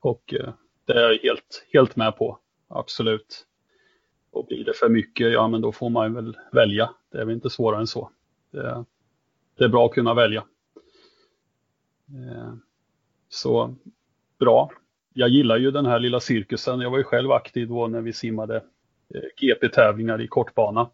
och 0.00 0.34
eh, 0.34 0.52
det 0.86 0.92
är 0.92 1.12
jag 1.12 1.18
helt, 1.18 1.66
helt 1.72 1.96
med 1.96 2.16
på, 2.16 2.38
absolut. 2.68 3.45
Och 4.36 4.46
blir 4.46 4.64
det 4.64 4.72
för 4.72 4.88
mycket, 4.88 5.32
ja 5.32 5.48
men 5.48 5.60
då 5.60 5.72
får 5.72 5.90
man 5.90 6.14
väl 6.14 6.36
välja. 6.52 6.90
Det 7.12 7.18
är 7.18 7.24
väl 7.24 7.34
inte 7.34 7.50
svårare 7.50 7.80
än 7.80 7.86
så. 7.86 8.10
Det, 8.50 8.84
det 9.58 9.64
är 9.64 9.68
bra 9.68 9.86
att 9.86 9.94
kunna 9.94 10.14
välja. 10.14 10.44
Eh, 12.08 12.54
så 13.28 13.74
bra. 14.38 14.70
Jag 15.12 15.28
gillar 15.28 15.56
ju 15.56 15.70
den 15.70 15.86
här 15.86 15.98
lilla 15.98 16.20
cirkusen. 16.20 16.80
Jag 16.80 16.90
var 16.90 16.98
ju 16.98 17.04
själv 17.04 17.32
aktiv 17.32 17.68
då 17.68 17.86
när 17.86 18.00
vi 18.00 18.12
simmade 18.12 18.56
eh, 19.14 19.22
GP-tävlingar 19.36 20.20
i 20.20 20.28
kortbana. 20.28 20.90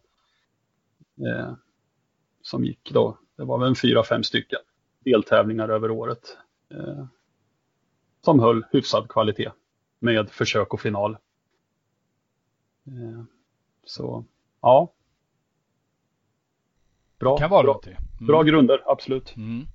Eh, 1.27 1.53
som 2.41 2.65
gick 2.65 2.91
då, 2.93 3.17
det 3.37 3.43
var 3.43 3.57
väl 3.57 3.67
en 3.67 3.75
fyra, 3.75 4.03
fem 4.03 4.23
stycken 4.23 4.59
deltävlingar 4.99 5.69
över 5.69 5.91
året. 5.91 6.37
Som 8.21 8.39
höll 8.39 8.65
hyfsad 8.71 9.09
kvalitet 9.09 9.51
med 9.99 10.29
försök 10.29 10.73
och 10.73 10.81
final. 10.81 11.17
Eh, 12.87 13.23
så 13.85 14.25
ja. 14.61 14.93
Bra, 17.19 17.37
kan 17.37 17.49
vara 17.49 17.63
bra, 17.63 17.81
mm. 17.85 18.27
bra 18.27 18.43
grunder, 18.43 18.83
absolut. 18.85 19.35
Mm. 19.35 19.67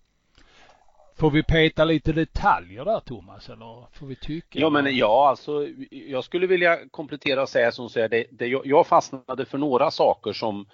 Får 1.17 1.31
vi 1.31 1.43
peta 1.43 1.85
lite 1.85 2.13
detaljer 2.13 2.85
där 2.85 3.01
Thomas 3.01 3.49
eller 3.49 3.87
får 3.93 4.07
vi 4.07 4.17
tycka? 4.17 4.59
Ja 4.59 4.71
men 4.71 4.97
ja 4.97 5.29
alltså 5.29 5.69
jag 5.91 6.25
skulle 6.25 6.47
vilja 6.47 6.89
komplettera 6.91 7.43
och 7.43 7.49
säga 7.49 7.73
som 7.73 7.89
så 7.89 8.01
här, 8.01 8.09
det, 8.09 8.27
det, 8.31 8.47
jag 8.47 8.87
fastnade 8.87 9.45
för 9.45 9.59
några 9.59 9.91
saker 9.91 10.33
som, 10.33 10.67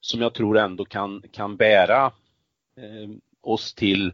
som 0.00 0.20
jag 0.20 0.34
tror 0.34 0.58
ändå 0.58 0.84
kan, 0.84 1.22
kan 1.32 1.56
bära 1.56 2.06
eh, 2.76 3.10
oss 3.40 3.74
till 3.74 4.12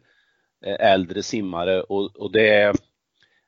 eh, 0.64 0.92
äldre 0.92 1.22
simmare 1.22 1.82
och, 1.82 2.16
och 2.16 2.32
det 2.32 2.48
är 2.48 2.74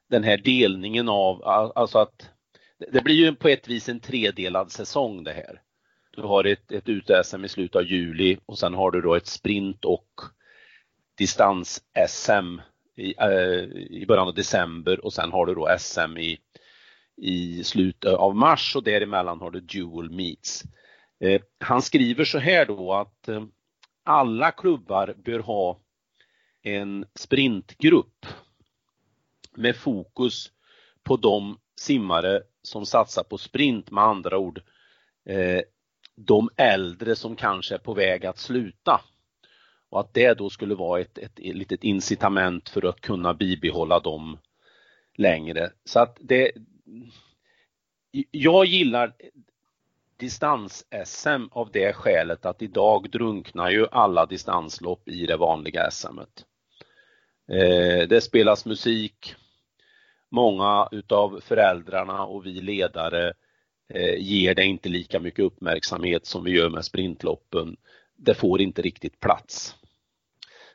den 0.09 0.25
här 0.25 0.37
delningen 0.37 1.09
av, 1.09 1.43
alltså 1.75 1.99
att 1.99 2.31
det 2.79 3.05
blir 3.05 3.15
ju 3.15 3.35
på 3.35 3.49
ett 3.49 3.69
vis 3.69 3.89
en 3.89 4.01
tredelad 4.01 4.73
säsong 4.73 5.25
det 5.25 5.33
här. 5.33 5.63
Du 6.11 6.23
har 6.23 6.45
ett, 6.45 6.73
ett 6.73 6.89
ute-SM 6.89 7.45
i 7.45 7.49
slutet 7.49 7.77
av 7.77 7.85
juli 7.85 8.39
och 8.47 8.59
sen 8.59 8.75
har 8.75 8.91
du 8.91 9.01
då 9.01 9.15
ett 9.15 9.27
sprint 9.27 9.85
och 9.85 10.09
distans-SM 11.19 12.61
i, 12.97 13.15
äh, 13.19 13.63
i 13.91 14.05
början 14.09 14.29
av 14.29 14.35
december 14.35 15.05
och 15.05 15.13
sen 15.13 15.33
har 15.33 15.47
du 15.47 15.55
då 15.55 15.77
SM 15.79 16.17
i, 16.19 16.39
i 17.17 17.65
slutet 17.65 18.15
av 18.15 18.37
mars 18.37 18.77
och 18.77 18.83
däremellan 18.83 19.41
har 19.41 19.51
du 19.51 19.61
dual 19.61 20.11
meets. 20.11 20.63
Eh, 21.21 21.43
han 21.61 21.83
skriver 21.83 22.25
så 22.25 22.39
här 22.39 22.67
då 22.67 22.93
att 22.93 23.29
eh, 23.29 23.45
alla 24.05 24.51
klubbar 24.51 25.15
bör 25.25 25.39
ha 25.39 25.81
en 26.63 27.07
sprintgrupp 27.15 28.27
med 29.57 29.77
fokus 29.77 30.51
på 31.03 31.17
de 31.17 31.59
simmare 31.77 32.43
som 32.63 32.87
satsar 32.87 33.23
på 33.23 33.39
sprint, 33.39 33.91
med 33.91 34.05
andra 34.05 34.39
ord 34.39 34.63
eh, 35.25 35.61
de 36.17 36.51
äldre 36.57 37.17
som 37.17 37.37
kanske 37.37 37.75
är 37.75 37.79
på 37.79 37.95
väg 37.95 38.27
att 38.27 38.39
sluta. 38.39 39.01
Och 39.89 40.01
att 40.01 40.15
det 40.15 40.35
då 40.35 40.51
skulle 40.51 40.75
vara 40.75 41.01
ett, 41.01 41.19
ett, 41.19 41.39
ett 41.39 41.57
litet 41.57 41.85
incitament 41.85 42.69
för 42.69 42.89
att 42.89 43.01
kunna 43.01 43.35
bibehålla 43.35 44.01
dem 44.01 44.39
längre. 45.15 45.71
Så 45.85 46.01
att 46.01 46.17
det 46.21 46.53
jag 48.31 48.67
gillar 48.67 49.15
distans-SM 50.17 51.49
av 51.51 51.71
det 51.73 51.93
skälet 51.93 52.47
att 52.47 52.63
idag 52.63 53.11
drunknar 53.11 53.71
ju 53.71 53.87
alla 53.93 54.27
distanslopp 54.27 55.09
i 55.09 55.27
det 55.27 55.37
vanliga 55.37 55.91
SMet. 55.91 56.45
Eh, 57.49 58.09
det 58.09 58.21
spelas 58.21 58.67
musik. 58.67 59.35
Många 60.29 60.89
utav 60.93 61.41
föräldrarna 61.41 62.27
och 62.27 62.47
vi 62.47 62.61
ledare 62.61 63.33
eh, 63.89 64.19
ger 64.19 64.55
det 64.55 64.65
inte 64.65 64.89
lika 64.89 65.21
mycket 65.21 65.45
uppmärksamhet 65.45 66.27
som 66.27 66.45
vi 66.45 66.51
gör 66.51 66.71
med 66.71 66.85
sprintloppen. 66.85 67.77
Det 68.17 68.35
får 68.35 68.61
inte 68.61 68.83
riktigt 68.83 69.21
plats. 69.21 69.77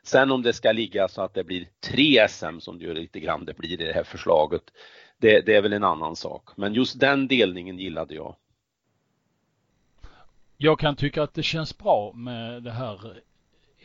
Sen 0.02 0.30
om 0.30 0.42
det 0.42 0.52
ska 0.52 0.72
ligga 0.72 1.08
så 1.08 1.22
att 1.22 1.34
det 1.34 1.44
blir 1.44 1.68
tre 1.80 2.28
SM 2.28 2.58
som 2.58 2.78
det 2.78 2.84
gör 2.84 2.94
lite 2.94 3.20
grann 3.20 3.44
det 3.44 3.56
blir 3.56 3.72
i 3.72 3.84
det 3.86 3.92
här 3.92 4.04
förslaget, 4.04 4.62
det, 5.18 5.40
det 5.40 5.54
är 5.54 5.62
väl 5.62 5.72
en 5.72 5.84
annan 5.84 6.16
sak. 6.16 6.48
Men 6.56 6.74
just 6.74 7.00
den 7.00 7.28
delningen 7.28 7.78
gillade 7.78 8.14
jag. 8.14 8.36
Jag 10.56 10.78
kan 10.78 10.96
tycka 10.96 11.22
att 11.22 11.34
det 11.34 11.42
känns 11.42 11.78
bra 11.78 12.12
med 12.12 12.62
det 12.62 12.70
här 12.70 13.20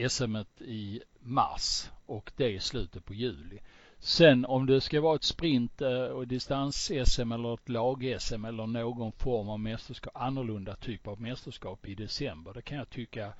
SM 0.09 0.35
i 0.59 1.01
mars 1.19 1.89
och 2.05 2.31
det 2.35 2.49
i 2.49 2.59
slutet 2.59 3.05
på 3.05 3.13
juli. 3.13 3.59
Sen 3.99 4.45
om 4.45 4.65
det 4.65 4.81
ska 4.81 5.01
vara 5.01 5.15
ett 5.15 5.23
sprint 5.23 5.81
eh, 5.81 6.03
och 6.03 6.27
distans-SM 6.27 7.31
eller 7.31 7.53
ett 7.53 7.69
lag-SM 7.69 8.45
eller 8.45 8.67
någon 8.67 9.11
form 9.11 9.49
av 9.49 9.59
mästerskap, 9.59 10.15
annorlunda 10.15 10.75
typ 10.75 11.07
av 11.07 11.21
mästerskap 11.21 11.87
i 11.87 11.95
december, 11.95 12.53
det 12.53 12.61
kan 12.61 12.77
jag 12.77 12.89
tycka 12.89 13.33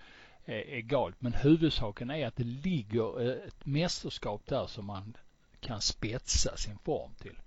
är 0.48 0.70
egalt. 0.70 1.16
Men 1.20 1.34
huvudsaken 1.34 2.10
är 2.10 2.28
att 2.28 2.36
det 2.36 2.44
ligger 2.44 3.22
eh, 3.22 3.48
ett 3.48 3.66
mästerskap 3.66 4.42
där 4.46 4.68
som 4.68 4.86
man 4.86 5.14
kan 5.60 5.82
spetsa 5.82 6.58
sin 6.58 6.78
form 6.78 7.12
till. 7.22 7.40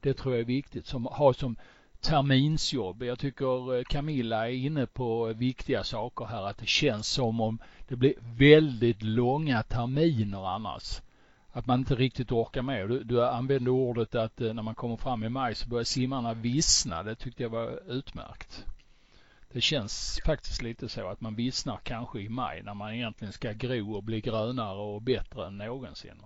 Det 0.00 0.14
tror 0.14 0.34
jag 0.34 0.40
är 0.40 0.44
viktigt. 0.44 0.86
Som 0.86 1.06
har 1.06 1.32
som 1.32 1.56
terminsjobb. 2.00 3.02
Jag 3.02 3.18
tycker 3.18 3.76
eh, 3.76 3.84
Camilla 3.84 4.48
är 4.50 4.54
inne 4.54 4.86
på 4.86 5.26
viktiga 5.26 5.84
saker 5.84 6.24
här. 6.24 6.42
Att 6.42 6.58
det 6.58 6.68
känns 6.68 7.08
som 7.08 7.40
om 7.40 7.58
det 7.88 7.96
blir 7.96 8.14
väldigt 8.20 9.02
långa 9.02 9.62
terminer 9.62 10.48
annars. 10.48 11.00
Att 11.56 11.66
man 11.66 11.78
inte 11.78 11.94
riktigt 11.94 12.32
orkar 12.32 12.62
med. 12.62 12.88
Du, 12.88 13.04
du 13.04 13.24
använde 13.24 13.70
ordet 13.70 14.14
att 14.14 14.40
eh, 14.40 14.54
när 14.54 14.62
man 14.62 14.74
kommer 14.74 14.96
fram 14.96 15.24
i 15.24 15.28
maj 15.28 15.54
så 15.54 15.68
börjar 15.68 15.84
simmarna 15.84 16.34
vissna. 16.34 17.02
Det 17.02 17.14
tyckte 17.14 17.42
jag 17.42 17.50
var 17.50 17.92
utmärkt. 17.92 18.64
Det 19.52 19.60
känns 19.60 20.20
faktiskt 20.26 20.62
lite 20.62 20.88
så 20.88 21.08
att 21.08 21.20
man 21.20 21.34
vissnar 21.34 21.80
kanske 21.82 22.20
i 22.20 22.28
maj 22.28 22.62
när 22.62 22.74
man 22.74 22.94
egentligen 22.94 23.32
ska 23.32 23.52
gro 23.52 23.94
och 23.94 24.02
bli 24.02 24.20
grönare 24.20 24.78
och 24.78 25.02
bättre 25.02 25.46
än 25.46 25.58
någonsin. 25.58 26.22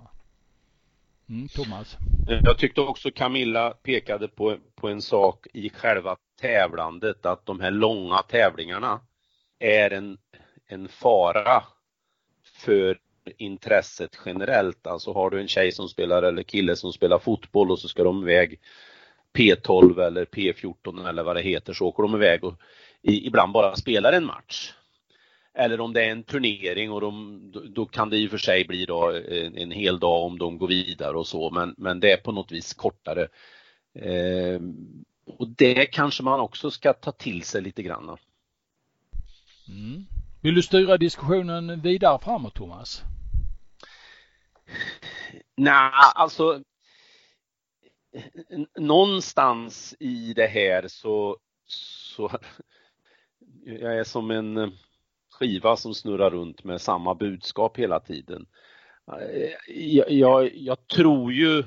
Mm, 1.28 1.48
Thomas? 1.48 1.96
Jag 2.42 2.58
tyckte 2.58 2.80
också 2.80 3.10
Camilla 3.10 3.70
pekade 3.70 4.28
på, 4.28 4.56
på 4.74 4.88
en 4.88 5.02
sak 5.02 5.46
i 5.52 5.70
själva 5.70 6.16
tävlandet, 6.40 7.26
att 7.26 7.46
de 7.46 7.60
här 7.60 7.70
långa 7.70 8.22
tävlingarna 8.22 9.00
är 9.58 9.90
en, 9.90 10.18
en 10.66 10.88
fara 10.88 11.62
för 12.64 12.98
intresset 13.36 14.18
generellt. 14.26 14.86
Alltså 14.86 15.12
har 15.12 15.30
du 15.30 15.40
en 15.40 15.48
tjej 15.48 15.72
som 15.72 15.88
spelar 15.88 16.22
eller 16.22 16.42
kille 16.42 16.76
som 16.76 16.92
spelar 16.92 17.18
fotboll 17.18 17.70
och 17.70 17.78
så 17.78 17.88
ska 17.88 18.04
de 18.04 18.22
iväg 18.22 18.60
P12 19.38 20.06
eller 20.06 20.24
P14 20.24 21.08
eller 21.08 21.22
vad 21.22 21.36
det 21.36 21.42
heter 21.42 21.72
så 21.72 21.86
åker 21.86 22.02
de 22.02 22.14
iväg 22.14 22.44
och 22.44 22.54
ibland 23.02 23.52
bara 23.52 23.76
spelar 23.76 24.12
en 24.12 24.24
match. 24.24 24.72
Eller 25.54 25.80
om 25.80 25.92
det 25.92 26.04
är 26.04 26.10
en 26.10 26.22
turnering 26.22 26.90
och 26.90 27.00
de, 27.00 27.40
då 27.74 27.86
kan 27.86 28.10
det 28.10 28.18
i 28.18 28.26
och 28.26 28.30
för 28.30 28.38
sig 28.38 28.64
bli 28.64 28.84
då 28.84 29.12
en, 29.12 29.56
en 29.56 29.70
hel 29.70 29.98
dag 29.98 30.22
om 30.22 30.38
de 30.38 30.58
går 30.58 30.68
vidare 30.68 31.16
och 31.16 31.26
så 31.26 31.50
men, 31.50 31.74
men 31.78 32.00
det 32.00 32.12
är 32.12 32.16
på 32.16 32.32
något 32.32 32.52
vis 32.52 32.74
kortare. 32.74 33.28
Eh, 33.94 34.60
och 35.26 35.48
det 35.48 35.86
kanske 35.86 36.22
man 36.22 36.40
också 36.40 36.70
ska 36.70 36.92
ta 36.92 37.12
till 37.12 37.42
sig 37.42 37.62
lite 37.62 37.82
grann. 37.82 38.16
Mm. 39.68 40.06
Vill 40.42 40.54
du 40.54 40.62
styra 40.62 40.96
diskussionen 40.96 41.80
vidare 41.80 42.18
framåt 42.22 42.54
Thomas? 42.54 43.02
Nej, 45.56 45.92
alltså 46.14 46.62
någonstans 48.78 49.94
i 50.00 50.32
det 50.34 50.46
här 50.46 50.88
så, 50.88 51.38
så 51.66 52.30
jag 53.64 53.98
är 53.98 54.04
som 54.04 54.30
en 54.30 54.56
eh, 54.56 54.70
skiva 55.30 55.76
som 55.76 55.94
snurrar 55.94 56.30
runt 56.30 56.64
med 56.64 56.80
samma 56.80 57.14
budskap 57.14 57.76
hela 57.76 58.00
tiden. 58.00 58.46
Eh, 59.06 59.50
jag, 59.68 60.10
jag, 60.10 60.54
jag 60.54 60.86
tror 60.86 61.32
ju 61.32 61.58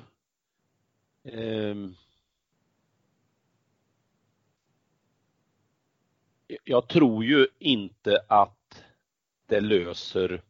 eh, 1.23 1.75
Jag 6.63 6.87
tror 6.87 7.23
ju 7.23 7.47
inte 7.59 8.25
att 8.27 8.83
det 9.47 9.59
löser 9.59 10.41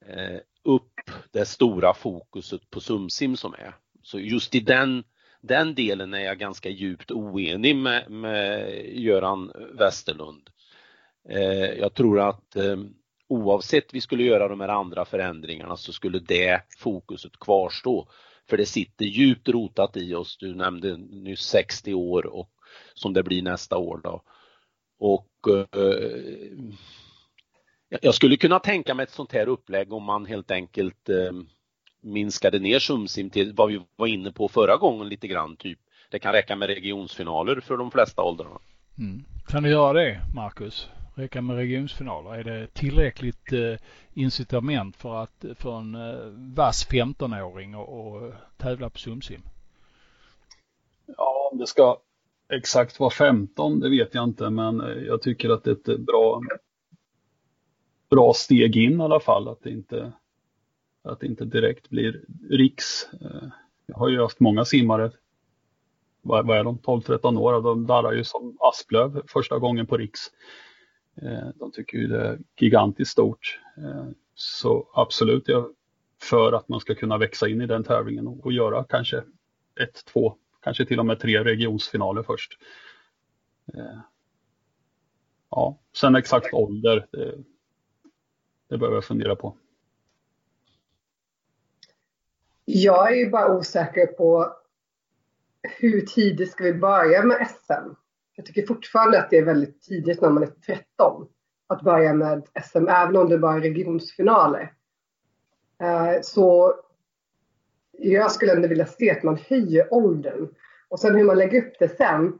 eh, 0.00 0.40
upp 0.62 0.93
det 1.30 1.44
stora 1.44 1.94
fokuset 1.94 2.70
på 2.70 2.80
SumSim 2.80 3.36
som 3.36 3.54
är. 3.54 3.76
Så 4.02 4.18
just 4.20 4.54
i 4.54 4.60
den, 4.60 5.04
den 5.40 5.74
delen 5.74 6.14
är 6.14 6.20
jag 6.20 6.38
ganska 6.38 6.68
djupt 6.68 7.10
oenig 7.10 7.76
med, 7.76 8.10
med 8.10 8.84
Göran 8.86 9.52
Westerlund. 9.78 10.50
Eh, 11.28 11.78
jag 11.78 11.94
tror 11.94 12.20
att 12.20 12.56
eh, 12.56 12.76
oavsett 13.28 13.94
vi 13.94 14.00
skulle 14.00 14.22
göra 14.22 14.48
de 14.48 14.60
här 14.60 14.68
andra 14.68 15.04
förändringarna 15.04 15.76
så 15.76 15.92
skulle 15.92 16.18
det 16.18 16.62
fokuset 16.78 17.38
kvarstå. 17.40 18.08
För 18.48 18.56
det 18.56 18.66
sitter 18.66 19.04
djupt 19.04 19.48
rotat 19.48 19.96
i 19.96 20.14
oss. 20.14 20.36
Du 20.36 20.54
nämnde 20.54 20.96
nyss 20.96 21.40
60 21.40 21.94
år 21.94 22.26
och 22.26 22.50
som 22.94 23.12
det 23.12 23.22
blir 23.22 23.42
nästa 23.42 23.76
år 23.76 24.00
då. 24.04 24.22
Och 24.98 25.30
eh, 25.48 26.10
jag 28.02 28.14
skulle 28.14 28.36
kunna 28.36 28.58
tänka 28.58 28.94
mig 28.94 29.04
ett 29.04 29.10
sånt 29.10 29.32
här 29.32 29.48
upplägg 29.48 29.92
om 29.92 30.02
man 30.02 30.26
helt 30.26 30.50
enkelt 30.50 31.08
eh, 31.08 31.32
minskade 32.00 32.58
ner 32.58 32.78
Sumsim 32.78 33.30
till 33.30 33.52
vad 33.52 33.68
vi 33.68 33.80
var 33.96 34.06
inne 34.06 34.32
på 34.32 34.48
förra 34.48 34.76
gången 34.76 35.08
lite 35.08 35.28
grann. 35.28 35.56
Typ 35.56 35.78
det 36.10 36.18
kan 36.18 36.32
räcka 36.32 36.56
med 36.56 36.68
regionsfinaler 36.68 37.60
för 37.60 37.76
de 37.76 37.90
flesta 37.90 38.22
åldrarna. 38.22 38.58
Mm. 38.98 39.24
Kan 39.46 39.62
du 39.62 39.70
göra 39.70 39.92
det, 39.92 40.20
Marcus? 40.34 40.88
räcka 41.14 41.42
med 41.42 41.56
regionsfinaler? 41.56 42.34
Är 42.34 42.44
det 42.44 42.66
tillräckligt 42.74 43.52
eh, 43.52 43.74
incitament 44.14 44.96
för 44.96 45.22
att 45.22 45.44
för 45.54 45.78
en 45.78 45.94
eh, 45.94 46.54
vass 46.56 46.88
15-åring 46.90 47.74
att 47.74 48.58
tävla 48.58 48.90
på 48.90 48.98
SumSim? 48.98 49.42
Ja, 51.06 51.50
om 51.52 51.58
det 51.58 51.66
ska 51.66 51.98
exakt 52.52 53.00
vara 53.00 53.10
15, 53.10 53.80
det 53.80 53.90
vet 53.90 54.14
jag 54.14 54.24
inte, 54.24 54.50
men 54.50 54.80
eh, 54.80 55.02
jag 55.02 55.22
tycker 55.22 55.50
att 55.50 55.64
det 55.64 55.70
är 55.70 55.94
ett 55.94 56.00
bra, 56.00 56.40
bra 58.14 58.32
steg 58.34 58.76
in 58.76 59.00
i 59.00 59.02
alla 59.02 59.20
fall, 59.20 59.48
att 59.48 59.62
det 59.62 59.70
inte, 59.70 60.12
att 61.04 61.20
det 61.20 61.26
inte 61.26 61.44
direkt 61.44 61.90
blir 61.90 62.24
riks. 62.50 62.84
Eh, 63.12 63.48
jag 63.86 63.96
har 63.96 64.08
ju 64.08 64.20
haft 64.20 64.40
många 64.40 64.64
simmare, 64.64 65.10
vad, 66.22 66.46
vad 66.46 66.58
är 66.58 66.64
de, 66.64 66.78
12-13 66.78 67.38
år, 67.38 67.52
och 67.52 67.62
de 67.62 67.86
darrar 67.86 68.12
ju 68.12 68.24
som 68.24 68.56
Asplöv 68.60 69.22
första 69.26 69.58
gången 69.58 69.86
på 69.86 69.96
riks. 69.96 70.20
Eh, 71.22 71.48
de 71.54 71.72
tycker 71.72 71.98
ju 71.98 72.06
det 72.06 72.20
är 72.20 72.38
gigantiskt 72.60 73.12
stort. 73.12 73.60
Eh, 73.78 74.06
så 74.34 74.88
absolut, 74.94 75.48
jag 75.48 75.70
för 76.22 76.52
att 76.52 76.68
man 76.68 76.80
ska 76.80 76.94
kunna 76.94 77.18
växa 77.18 77.48
in 77.48 77.60
i 77.60 77.66
den 77.66 77.84
tävlingen 77.84 78.26
och 78.26 78.52
göra 78.52 78.84
kanske 78.84 79.16
ett, 79.80 80.04
två, 80.12 80.36
kanske 80.62 80.84
till 80.86 80.98
och 80.98 81.06
med 81.06 81.20
tre 81.20 81.44
regionsfinaler 81.44 82.22
först. 82.22 82.58
Ja, 85.50 85.78
sen 85.96 86.16
exakt 86.16 86.54
ålder, 86.54 87.06
det, 88.74 88.78
behöver 88.78 88.96
jag 88.96 89.04
fundera 89.04 89.36
på. 89.36 89.56
Jag 92.64 93.12
är 93.12 93.16
ju 93.16 93.30
bara 93.30 93.56
osäker 93.56 94.06
på 94.06 94.56
hur 95.62 96.00
tidigt 96.00 96.50
ska 96.50 96.64
vi 96.64 96.74
börja 96.74 97.22
med 97.22 97.48
SM? 97.48 97.94
jag 98.34 98.46
tycker 98.46 98.66
fortfarande 98.66 99.18
att 99.18 99.30
det 99.30 99.38
är 99.38 99.44
väldigt 99.44 99.82
tidigt 99.82 100.20
när 100.20 100.30
man 100.30 100.42
är 100.42 100.46
13 100.46 101.26
att 101.66 101.82
börja 101.82 102.14
med 102.14 102.46
SM, 102.64 102.88
även 102.88 103.16
om 103.16 103.28
det 103.28 103.38
bara 103.38 103.56
är 103.56 103.60
regionsfinaler. 103.60 104.72
Eh, 105.80 106.20
så 106.22 106.74
jag 107.98 108.32
skulle 108.32 108.52
ändå 108.52 108.68
vilja 108.68 108.86
se 108.86 109.10
att 109.10 109.22
man 109.22 109.38
höjer 109.48 109.94
åldern. 109.94 110.48
Och 110.88 111.00
sen 111.00 111.14
hur 111.14 111.24
man 111.24 111.38
lägger 111.38 111.66
upp 111.66 111.72
det 111.78 111.96
sen, 111.96 112.38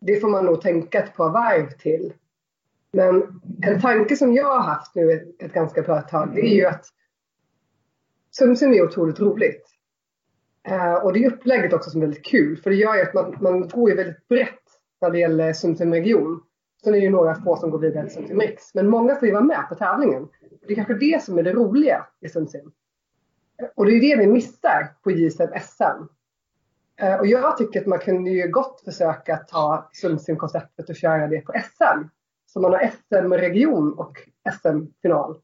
det 0.00 0.20
får 0.20 0.28
man 0.28 0.44
nog 0.44 0.60
tänka 0.60 1.02
ett 1.02 1.16
par 1.16 1.30
varv 1.30 1.70
till. 1.70 2.12
Men 2.92 3.40
en 3.62 3.80
tanke 3.80 4.16
som 4.16 4.32
jag 4.32 4.44
har 4.44 4.62
haft 4.62 4.94
nu 4.94 5.12
ett, 5.12 5.42
ett 5.42 5.52
ganska 5.52 5.82
bra 5.82 6.00
tag, 6.00 6.34
det 6.34 6.40
är 6.40 6.54
ju 6.54 6.66
att 6.66 6.84
Sumsum 8.30 8.72
är 8.72 8.82
otroligt 8.82 9.20
roligt. 9.20 9.68
Eh, 10.68 10.94
och 10.94 11.12
det 11.12 11.24
är 11.24 11.32
upplägget 11.32 11.72
också 11.72 11.90
som 11.90 12.02
är 12.02 12.06
väldigt 12.06 12.24
kul, 12.24 12.56
för 12.56 12.70
det 12.70 12.76
gör 12.76 12.94
ju 12.94 13.02
att 13.02 13.14
man, 13.14 13.36
man 13.40 13.68
går 13.68 13.90
ju 13.90 13.96
väldigt 13.96 14.28
brett 14.28 14.62
när 15.00 15.10
det 15.10 15.18
gäller 15.18 15.52
Sumsim 15.52 15.92
region. 15.92 16.42
Sen 16.84 16.94
är 16.94 16.98
det 16.98 17.04
ju 17.04 17.10
några 17.10 17.34
få 17.34 17.56
som 17.56 17.70
går 17.70 17.78
vidare 17.78 18.06
till 18.06 18.14
Sumsim 18.14 18.40
Riks. 18.40 18.74
Men 18.74 18.88
många 18.88 19.16
får 19.16 19.28
ju 19.28 19.34
vara 19.34 19.44
med 19.44 19.66
på 19.68 19.74
tävlingen. 19.74 20.28
Det 20.66 20.72
är 20.72 20.74
kanske 20.74 20.94
det 20.94 21.22
som 21.22 21.38
är 21.38 21.42
det 21.42 21.52
roliga 21.52 22.06
i 22.20 22.28
Sumsim. 22.28 22.72
Och 23.74 23.86
det 23.86 23.92
är 23.92 24.00
det 24.00 24.16
vi 24.16 24.26
missar 24.26 24.96
på 25.02 25.10
JSM 25.10 25.48
SM. 25.62 26.04
Eh, 26.96 27.14
och 27.14 27.26
jag 27.26 27.56
tycker 27.56 27.80
att 27.80 27.86
man 27.86 27.98
kunde 27.98 28.30
ju 28.30 28.48
gott 28.48 28.80
försöka 28.84 29.36
ta 29.36 29.90
Sumsim-konceptet 29.92 30.88
och 30.88 30.96
köra 30.96 31.26
det 31.26 31.40
på 31.40 31.52
SM. 31.52 32.08
Så 32.52 32.60
man 32.60 32.72
har 32.72 32.90
SM-region 32.90 33.92
och 33.92 34.18
SM-final. 34.52 35.36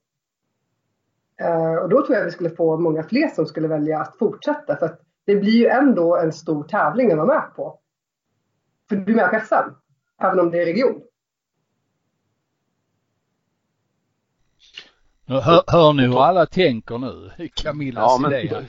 Eh, 1.40 1.74
och 1.74 1.88
då 1.88 2.06
tror 2.06 2.18
jag 2.18 2.24
vi 2.24 2.30
skulle 2.30 2.50
få 2.50 2.76
många 2.76 3.02
fler 3.02 3.28
som 3.28 3.46
skulle 3.46 3.68
välja 3.68 4.00
att 4.00 4.18
fortsätta. 4.18 4.76
För 4.76 4.86
att 4.86 5.00
det 5.24 5.36
blir 5.36 5.52
ju 5.52 5.66
ändå 5.66 6.16
en 6.16 6.32
stor 6.32 6.64
tävling 6.64 7.10
att 7.10 7.16
vara 7.16 7.26
med 7.26 7.54
på. 7.56 7.78
För 8.88 8.96
du 8.96 9.12
är 9.12 9.16
med 9.16 9.30
på 9.30 9.46
SM, 9.46 9.70
även 10.22 10.40
om 10.40 10.50
det 10.50 10.62
är 10.62 10.64
region. 10.64 11.02
Hör, 15.26 15.64
hör 15.66 15.92
ni 15.92 16.06
hur 16.06 16.22
alla 16.22 16.46
tänker 16.46 16.98
nu? 16.98 17.30
Camillas 17.54 18.04
ja, 18.06 18.18
men, 18.20 18.32
idéer. 18.32 18.68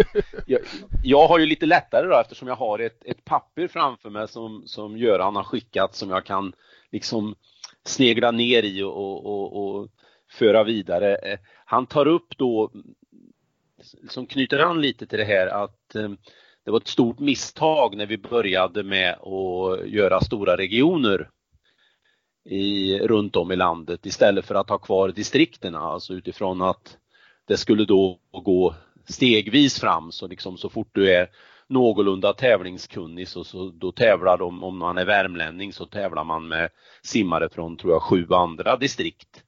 jag, 0.46 0.60
jag, 1.02 1.28
har 1.28 1.38
ju 1.38 1.46
lite 1.46 1.66
lättare 1.66 2.06
då 2.06 2.20
eftersom 2.20 2.48
jag 2.48 2.56
har 2.56 2.78
ett, 2.78 3.04
ett 3.04 3.24
papper 3.24 3.68
framför 3.68 4.10
mig 4.10 4.28
som, 4.28 4.62
som 4.66 4.96
Göran 4.96 5.36
har 5.36 5.44
skickat 5.44 5.94
som 5.94 6.10
jag 6.10 6.24
kan 6.24 6.52
liksom 6.90 7.34
snegla 7.84 8.30
ner 8.30 8.62
i 8.62 8.82
och, 8.82 8.96
och, 8.96 9.26
och, 9.26 9.66
och 9.66 9.88
föra 10.30 10.64
vidare. 10.64 11.16
Eh, 11.16 11.38
han 11.64 11.86
tar 11.86 12.06
upp 12.06 12.38
då, 12.38 12.72
som 14.08 14.26
knyter 14.26 14.58
an 14.58 14.80
lite 14.80 15.06
till 15.06 15.18
det 15.18 15.24
här 15.24 15.46
att 15.46 15.94
eh, 15.94 16.10
det 16.64 16.70
var 16.70 16.80
ett 16.80 16.88
stort 16.88 17.18
misstag 17.18 17.96
när 17.96 18.06
vi 18.06 18.18
började 18.18 18.82
med 18.82 19.14
att 19.14 19.88
göra 19.88 20.20
stora 20.20 20.56
regioner 20.56 21.30
i, 22.44 22.98
runt 22.98 23.36
om 23.36 23.52
i 23.52 23.56
landet 23.56 24.06
istället 24.06 24.44
för 24.46 24.54
att 24.54 24.68
ha 24.68 24.78
kvar 24.78 25.08
distrikterna, 25.08 25.78
alltså 25.78 26.14
utifrån 26.14 26.62
att 26.62 26.98
det 27.44 27.56
skulle 27.56 27.84
då 27.84 28.18
gå 28.32 28.74
stegvis 29.08 29.80
fram 29.80 30.12
så 30.12 30.26
liksom 30.26 30.56
så 30.56 30.68
fort 30.68 30.88
du 30.92 31.14
är 31.14 31.28
någorlunda 31.70 32.32
tävlingskunnig 32.32 33.28
så, 33.28 33.44
så 33.44 33.70
då 33.70 33.92
tävlar 33.92 34.38
de, 34.38 34.64
om 34.64 34.78
man 34.78 34.98
är 34.98 35.04
värmlänning 35.04 35.72
så 35.72 35.86
tävlar 35.86 36.24
man 36.24 36.48
med 36.48 36.70
simmare 37.02 37.48
från 37.48 37.76
tror 37.76 37.92
jag 37.92 38.02
sju 38.02 38.26
andra 38.30 38.76
distrikt. 38.76 39.44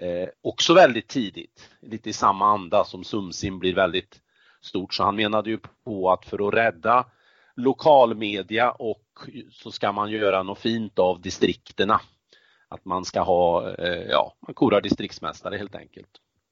Eh, 0.00 0.28
också 0.42 0.74
väldigt 0.74 1.08
tidigt, 1.08 1.70
lite 1.82 2.10
i 2.10 2.12
samma 2.12 2.46
anda 2.46 2.84
som 2.84 3.04
Sumsim 3.04 3.58
blir 3.58 3.74
väldigt 3.74 4.20
stort. 4.60 4.94
Så 4.94 5.04
han 5.04 5.16
menade 5.16 5.50
ju 5.50 5.58
på 5.84 6.10
att 6.10 6.24
för 6.24 6.48
att 6.48 6.54
rädda 6.54 7.06
lokalmedia 7.56 8.70
och 8.70 9.04
så 9.52 9.70
ska 9.70 9.92
man 9.92 10.10
göra 10.10 10.42
något 10.42 10.58
fint 10.58 10.98
av 10.98 11.20
distrikterna. 11.20 12.00
Att 12.68 12.84
man 12.84 13.04
ska 13.04 13.20
ha, 13.20 13.70
eh, 13.74 14.02
ja, 14.08 14.34
man 14.46 14.54
korar 14.54 14.80
distriktsmästare 14.80 15.56
helt 15.56 15.74
enkelt. 15.74 16.10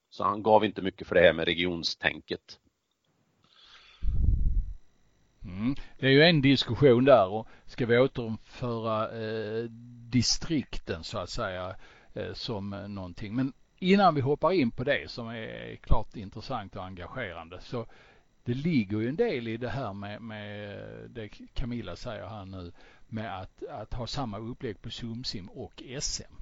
Så 0.09 0.23
han 0.23 0.43
gav 0.43 0.65
inte 0.65 0.81
mycket 0.81 1.07
för 1.07 1.15
det 1.15 1.21
här 1.21 1.33
med 1.33 1.45
regionstänket. 1.45 2.59
Mm. 5.43 5.75
Det 5.99 6.05
är 6.05 6.11
ju 6.11 6.23
en 6.23 6.41
diskussion 6.41 7.05
där 7.05 7.27
och 7.27 7.47
ska 7.65 7.85
vi 7.85 7.97
återföra 7.97 9.21
eh, 9.21 9.63
distrikten 10.09 11.03
så 11.03 11.17
att 11.17 11.29
säga 11.29 11.75
eh, 12.13 12.33
som 12.33 12.73
eh, 12.73 12.87
någonting. 12.87 13.35
Men 13.35 13.53
innan 13.79 14.15
vi 14.15 14.21
hoppar 14.21 14.51
in 14.51 14.71
på 14.71 14.83
det 14.83 15.11
som 15.11 15.27
är 15.27 15.75
klart 15.75 16.15
intressant 16.15 16.75
och 16.75 16.85
engagerande 16.85 17.61
så 17.61 17.85
det 18.43 18.53
ligger 18.53 18.99
ju 18.99 19.09
en 19.09 19.15
del 19.15 19.47
i 19.47 19.57
det 19.57 19.69
här 19.69 19.93
med, 19.93 20.21
med 20.21 20.79
det 21.09 21.29
Camilla 21.53 21.95
säger 21.95 22.27
här 22.27 22.45
nu 22.45 22.71
med 23.07 23.39
att, 23.41 23.63
att 23.63 23.93
ha 23.93 24.07
samma 24.07 24.37
upplägg 24.37 24.81
på 24.81 24.89
Sumsim 24.89 25.49
och 25.49 25.83
SM. 25.99 26.33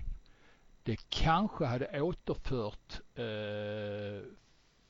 Det 0.84 1.10
kanske 1.10 1.66
hade 1.66 2.02
återfört, 2.02 3.02
eh, 3.16 4.32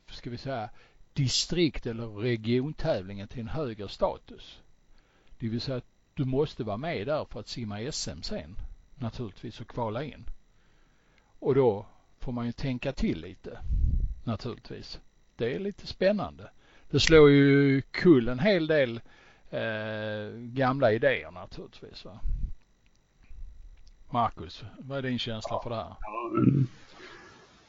ska 0.10 0.30
vi 0.30 0.38
säga, 0.38 0.70
distrikt 1.18 1.86
eller 1.86 2.08
regiontävlingen 2.08 3.28
till 3.28 3.40
en 3.40 3.48
högre 3.48 3.90
status. 3.90 4.60
Det 5.40 5.48
vill 5.48 5.62
säga 5.62 5.78
att 5.78 5.86
du 6.14 6.26
måste 6.26 6.64
vara 6.64 6.78
med 6.78 7.08
där 7.08 7.26
för 7.26 7.40
att 7.40 7.48
simma 7.48 7.92
SM 7.92 8.22
sen 8.22 8.56
naturligtvis 8.96 9.62
och 9.62 9.68
kvala 9.68 10.04
in. 10.04 10.30
Och 11.40 11.56
då 11.56 11.86
får 12.20 12.32
man 12.32 12.46
ju 12.46 12.52
tänka 12.52 12.92
till 12.92 13.22
lite 13.22 13.60
naturligtvis. 14.24 15.00
Det 15.36 15.56
är 15.56 15.60
lite 15.60 15.88
spännande. 15.88 16.50
Det 16.90 17.00
slår 17.00 17.30
ju 17.30 17.82
kull 17.82 18.28
en 18.28 18.40
hel 18.40 18.68
del 18.68 19.02
eh, 19.50 20.30
gamla 20.36 20.92
idéer 20.92 21.32
naturligtvis. 21.32 22.06
Va? 22.06 22.20
Marcus, 24.10 24.64
vad 24.78 24.98
är 24.98 25.02
din 25.02 25.20
känsla 25.20 25.60
för 25.64 25.70
det 25.70 25.76
här? 25.76 25.96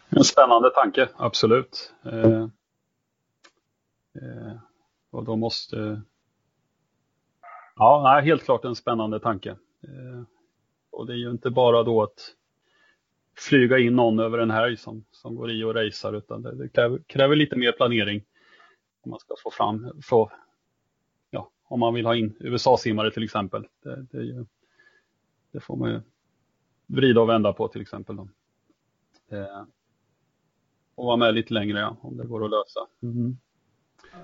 En 0.08 0.24
spännande 0.24 0.70
tanke, 0.70 1.08
absolut. 1.16 1.92
Eh, 2.04 2.46
Eh, 4.22 4.56
och 5.10 5.24
då 5.24 5.36
måste... 5.36 6.02
Ja, 7.76 8.02
nej, 8.04 8.24
helt 8.24 8.44
klart 8.44 8.64
en 8.64 8.74
spännande 8.74 9.20
tanke. 9.20 9.50
Eh, 9.82 10.22
och 10.90 11.06
det 11.06 11.12
är 11.12 11.16
ju 11.16 11.30
inte 11.30 11.50
bara 11.50 11.82
då 11.82 12.02
att 12.02 12.34
flyga 13.36 13.78
in 13.78 13.96
någon 13.96 14.18
över 14.18 14.38
en 14.38 14.50
helg 14.50 14.76
som, 14.76 15.04
som 15.10 15.36
går 15.36 15.50
i 15.50 15.64
och 15.64 15.74
racear 15.74 16.12
utan 16.12 16.42
det, 16.42 16.54
det 16.54 16.68
kräver, 16.68 16.98
kräver, 17.06 17.36
lite 17.36 17.56
mer 17.56 17.72
planering 17.72 18.24
om 19.00 19.10
man 19.10 19.18
ska 19.18 19.34
få 19.42 19.50
fram, 19.50 19.92
få, 20.02 20.32
ja, 21.30 21.50
om 21.64 21.80
man 21.80 21.94
vill 21.94 22.06
ha 22.06 22.16
in 22.16 22.36
USA-simmare 22.40 23.10
till 23.10 23.24
exempel. 23.24 23.68
Det, 23.82 24.06
det, 24.10 24.46
det, 25.52 25.60
får 25.60 25.76
man 25.76 25.90
ju 25.90 26.00
vrida 26.86 27.20
och 27.20 27.28
vända 27.28 27.52
på 27.52 27.68
till 27.68 27.80
exempel. 27.80 28.16
Då. 28.16 28.28
Eh, 29.36 29.64
och 30.94 31.06
vara 31.06 31.16
med 31.16 31.34
lite 31.34 31.54
längre 31.54 31.78
ja, 31.78 31.96
om 32.00 32.16
det 32.16 32.26
går 32.26 32.44
att 32.44 32.50
lösa. 32.50 32.86
Mm. 33.02 33.38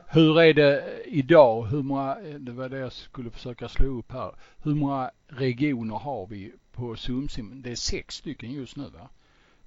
Hur 0.08 0.40
är 0.40 0.54
det 0.54 1.02
idag? 1.06 1.66
Hur 1.66 1.82
många, 1.82 2.14
det 2.38 2.52
var 2.52 2.68
det 2.68 2.78
jag 2.78 2.92
skulle 2.92 3.30
försöka 3.30 3.68
slå 3.68 3.98
upp 3.98 4.12
här. 4.12 4.34
Hur 4.62 4.74
många 4.74 5.10
regioner 5.26 5.96
har 5.96 6.26
vi 6.26 6.52
på 6.72 6.96
Sumsim? 6.96 7.62
Det 7.62 7.70
är 7.70 7.76
sex 7.76 8.14
stycken 8.14 8.52
just 8.52 8.76
nu 8.76 8.84
va? 8.88 9.08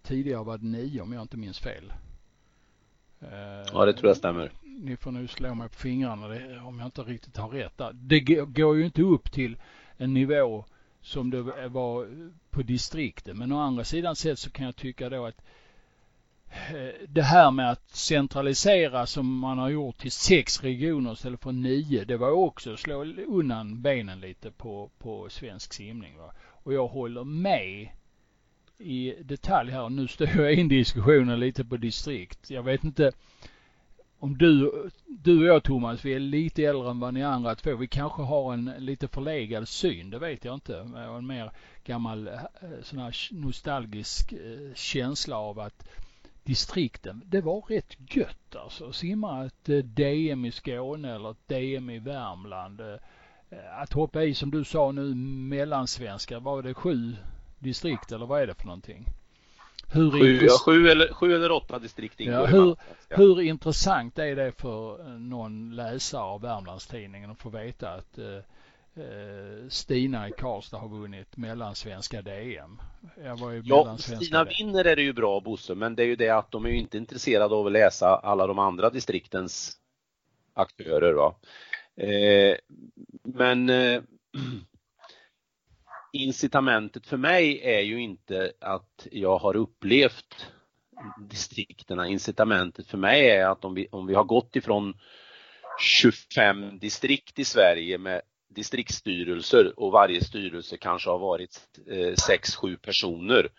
Tidigare 0.03 0.43
var 0.43 0.58
det 0.58 0.65
nio 0.65 1.01
om 1.01 1.13
jag 1.13 1.21
inte 1.21 1.38
minns 1.38 1.60
fel. 1.60 1.93
Ja, 3.73 3.86
det 3.86 3.93
tror 3.93 4.10
jag 4.10 4.17
stämmer. 4.17 4.51
Ni 4.63 4.97
får 4.97 5.12
nu 5.12 5.27
slå 5.27 5.56
mig 5.56 5.69
på 5.69 5.75
fingrarna 5.75 6.25
om 6.63 6.80
jag 6.80 6.88
inte 6.88 7.01
riktigt 7.01 7.38
har 7.38 7.49
rätt 7.49 7.77
där. 7.77 7.91
Det 7.93 8.19
går 8.45 8.77
ju 8.77 8.86
inte 8.86 9.01
upp 9.01 9.32
till 9.32 9.58
en 9.97 10.13
nivå 10.13 10.65
som 11.01 11.30
det 11.30 11.41
var 11.67 12.08
på 12.49 12.62
distrikten. 12.62 13.38
Men 13.38 13.51
å 13.51 13.60
andra 13.60 13.84
sidan 13.84 14.15
sett 14.15 14.39
så 14.39 14.49
kan 14.49 14.65
jag 14.65 14.75
tycka 14.75 15.10
då 15.10 15.25
att 15.25 15.38
eh, 15.38 15.43
Eh, 16.49 17.07
det 17.07 17.21
här 17.21 17.51
med 17.51 17.71
att 17.71 17.89
centralisera 17.89 19.05
som 19.05 19.39
man 19.39 19.57
har 19.57 19.69
gjort 19.69 19.97
till 19.97 20.12
sex 20.12 20.63
regioner 20.63 21.13
istället 21.13 21.43
för 21.43 21.51
nio, 21.51 22.05
det 22.05 22.17
var 22.17 22.31
också 22.31 22.73
att 22.73 22.79
slå 22.79 23.05
undan 23.27 23.81
benen 23.81 24.19
lite 24.19 24.51
på, 24.51 24.89
på 24.97 25.29
svensk 25.29 25.73
simning. 25.73 26.17
Va? 26.17 26.31
Och 26.63 26.73
jag 26.73 26.88
håller 26.88 27.23
med 27.23 27.89
i 28.77 29.15
detalj 29.19 29.71
här. 29.71 29.89
Nu 29.89 30.07
står 30.07 30.27
jag 30.27 30.53
in 30.53 30.67
diskussionen 30.67 31.39
lite 31.39 31.65
på 31.65 31.77
distrikt. 31.77 32.49
Jag 32.49 32.63
vet 32.63 32.83
inte 32.83 33.12
om 34.19 34.38
du, 34.38 34.71
du 35.05 35.39
och 35.39 35.55
jag 35.55 35.63
Thomas, 35.63 36.05
vi 36.05 36.13
är 36.13 36.19
lite 36.19 36.63
äldre 36.63 36.89
än 36.89 36.99
vad 36.99 37.13
ni 37.13 37.23
andra 37.23 37.55
två. 37.55 37.75
Vi 37.75 37.88
kanske 37.88 38.21
har 38.21 38.53
en 38.53 38.73
lite 38.77 39.07
förlegad 39.07 39.67
syn, 39.67 40.10
det 40.10 40.19
vet 40.19 40.45
jag 40.45 40.53
inte. 40.53 40.77
En 41.17 41.27
mer 41.27 41.51
gammal 41.86 42.27
eh, 42.27 42.39
sån 42.83 42.99
här 42.99 43.15
nostalgisk 43.31 44.31
eh, 44.31 44.73
känsla 44.75 45.38
av 45.38 45.60
att 45.60 45.88
distrikten, 46.47 47.21
det 47.25 47.41
var 47.41 47.62
rätt 47.62 47.97
gött 48.15 48.55
alltså. 48.55 48.91
Simma 48.91 49.45
ett 49.45 49.69
eh, 49.69 49.77
DM 49.77 50.45
i 50.45 50.51
Skåne 50.51 51.15
eller 51.15 51.31
ett 51.31 51.47
DM 51.47 51.89
i 51.89 51.99
Värmland. 51.99 52.81
Att 53.81 53.93
hoppa 53.93 54.23
i 54.23 54.33
som 54.33 54.51
du 54.51 54.63
sa 54.63 54.91
nu 54.91 55.15
mellansvenska, 55.15 56.39
var 56.39 56.62
det 56.62 56.73
sju 56.73 57.15
distrikt 57.60 58.12
eller 58.12 58.25
vad 58.25 58.41
är 58.41 58.47
det 58.47 58.55
för 58.55 58.65
någonting? 58.65 59.05
Hur 59.91 60.12
sju, 60.12 60.45
ja, 60.45 60.53
sju, 60.65 60.88
eller, 60.89 61.13
sju 61.13 61.36
eller 61.36 61.51
åtta 61.51 61.79
distrikt 61.79 62.19
ingår 62.19 62.39
ja, 62.39 62.45
hur, 62.45 62.75
hur 63.10 63.41
intressant 63.41 64.19
är 64.19 64.36
det 64.36 64.51
för 64.51 65.03
någon 65.19 65.75
läsare 65.75 66.21
av 66.21 66.41
Värmlandstidningen 66.41 67.31
att 67.31 67.39
få 67.39 67.49
veta 67.49 67.89
att 67.89 68.17
eh, 68.17 68.25
eh 68.25 68.41
Stina 69.69 70.27
i 70.27 70.31
Karlstad 70.31 70.77
har 70.77 70.89
vunnit 70.89 71.38
mellansvenska 71.38 72.21
DM. 72.21 72.81
Ja, 73.63 73.97
Stina 73.97 74.43
DM. 74.43 74.53
vinner 74.57 74.86
är 74.86 74.95
det 74.95 75.01
ju 75.01 75.13
bra 75.13 75.39
Bosse, 75.39 75.75
men 75.75 75.95
det 75.95 76.03
är 76.03 76.07
ju 76.07 76.15
det 76.15 76.29
att 76.29 76.51
de 76.51 76.65
är 76.65 76.69
ju 76.69 76.77
inte 76.77 76.97
intresserade 76.97 77.55
av 77.55 77.65
att 77.65 77.71
läsa 77.71 78.07
alla 78.07 78.47
de 78.47 78.60
andra 78.60 78.89
distriktens 78.89 79.77
aktörer. 80.53 81.13
Va? 81.13 81.36
Eh, 81.97 82.57
men 83.23 83.69
eh, 83.69 84.01
incitamentet 86.13 87.07
för 87.07 87.17
mig 87.17 87.62
är 87.63 87.81
ju 87.81 88.01
inte 88.01 88.51
att 88.60 89.07
jag 89.12 89.38
har 89.38 89.55
upplevt 89.55 90.51
distrikterna. 91.29 92.07
Incitamentet 92.07 92.88
för 92.88 92.97
mig 92.97 93.29
är 93.29 93.47
att 93.47 93.65
om 93.65 93.73
vi, 93.73 93.88
om 93.91 94.07
vi 94.07 94.13
har 94.13 94.23
gått 94.23 94.55
ifrån 94.55 94.99
25 95.81 96.79
distrikt 96.79 97.39
i 97.39 97.45
Sverige 97.45 97.97
med 97.97 98.21
distriktsstyrelser 98.58 99.80
och 99.80 99.91
varje 99.91 100.24
styrelse 100.24 100.78
kanske 100.78 101.10
har 101.10 101.20
varit 101.20 101.62
eh, 101.88 102.13
6-7 102.30 102.78
personer 102.78 103.50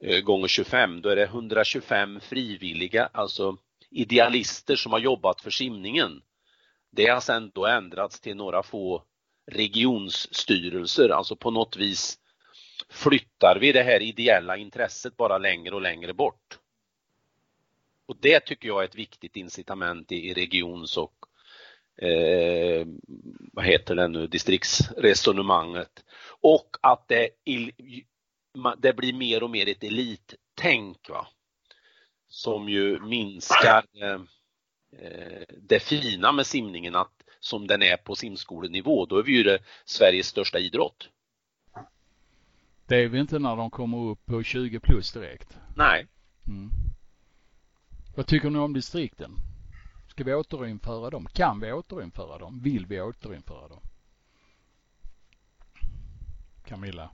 eh, 0.00 0.20
gånger 0.20 0.48
25, 0.48 1.02
då 1.02 1.08
är 1.08 1.16
det 1.16 1.24
125 1.24 2.20
frivilliga, 2.20 3.08
alltså 3.12 3.56
idealister 3.90 4.76
som 4.76 4.92
har 4.92 4.98
jobbat 4.98 5.40
för 5.40 5.50
simningen. 5.50 6.22
Det 6.90 7.06
har 7.06 7.20
sedan 7.20 7.50
då 7.54 7.66
ändrats 7.66 8.20
till 8.20 8.36
några 8.36 8.62
få 8.62 9.02
regionsstyrelser, 9.46 11.08
alltså 11.08 11.36
på 11.36 11.50
något 11.50 11.76
vis 11.76 12.18
flyttar 12.88 13.58
vi 13.60 13.72
det 13.72 13.82
här 13.82 14.02
ideella 14.02 14.56
intresset 14.56 15.16
bara 15.16 15.38
längre 15.38 15.74
och 15.74 15.82
längre 15.82 16.14
bort. 16.14 16.58
Och 18.06 18.16
det 18.20 18.40
tycker 18.40 18.68
jag 18.68 18.80
är 18.80 18.84
ett 18.84 18.94
viktigt 18.94 19.36
incitament 19.36 20.12
i, 20.12 20.28
i 20.28 20.34
regions 20.34 20.96
och 20.96 21.14
eh, 21.96 22.86
vad 23.52 23.64
heter 23.64 23.94
det 23.94 24.08
nu, 24.08 24.26
distriktsresonemanget. 24.26 26.04
Och 26.40 26.76
att 26.80 27.08
det, 27.08 27.28
det 28.78 28.96
blir 28.96 29.12
mer 29.12 29.42
och 29.42 29.50
mer 29.50 29.68
ett 29.68 29.84
elittänk 29.84 31.08
va? 31.08 31.26
som 32.34 32.68
ju 32.68 33.00
minskar 33.00 33.84
eh, 34.02 34.20
det 35.62 35.80
fina 35.80 36.32
med 36.32 36.46
simningen 36.46 36.94
att 36.94 37.12
som 37.40 37.66
den 37.66 37.82
är 37.82 37.96
på 37.96 38.14
simskolenivå, 38.14 39.06
då 39.06 39.18
är 39.18 39.22
vi 39.22 39.32
ju 39.32 39.42
det 39.42 39.58
Sveriges 39.84 40.26
största 40.26 40.58
idrott. 40.58 41.08
Det 42.86 42.96
är 42.96 43.08
vi 43.08 43.18
inte 43.18 43.38
när 43.38 43.56
de 43.56 43.70
kommer 43.70 43.98
upp 43.98 44.26
på 44.26 44.42
20 44.42 44.80
plus 44.80 45.12
direkt. 45.12 45.58
Nej. 45.76 46.06
Mm. 46.48 46.70
Vad 48.16 48.26
tycker 48.26 48.50
ni 48.50 48.58
om 48.58 48.72
distrikten? 48.72 49.30
Ska 50.14 50.24
vi 50.24 50.34
återinföra 50.34 51.10
dem? 51.10 51.26
Kan 51.32 51.60
vi 51.60 51.72
återinföra 51.72 52.38
dem? 52.38 52.60
Vill 52.64 52.86
vi 52.86 53.00
återinföra 53.00 53.68
dem? 53.68 53.80
Camilla? 56.64 57.10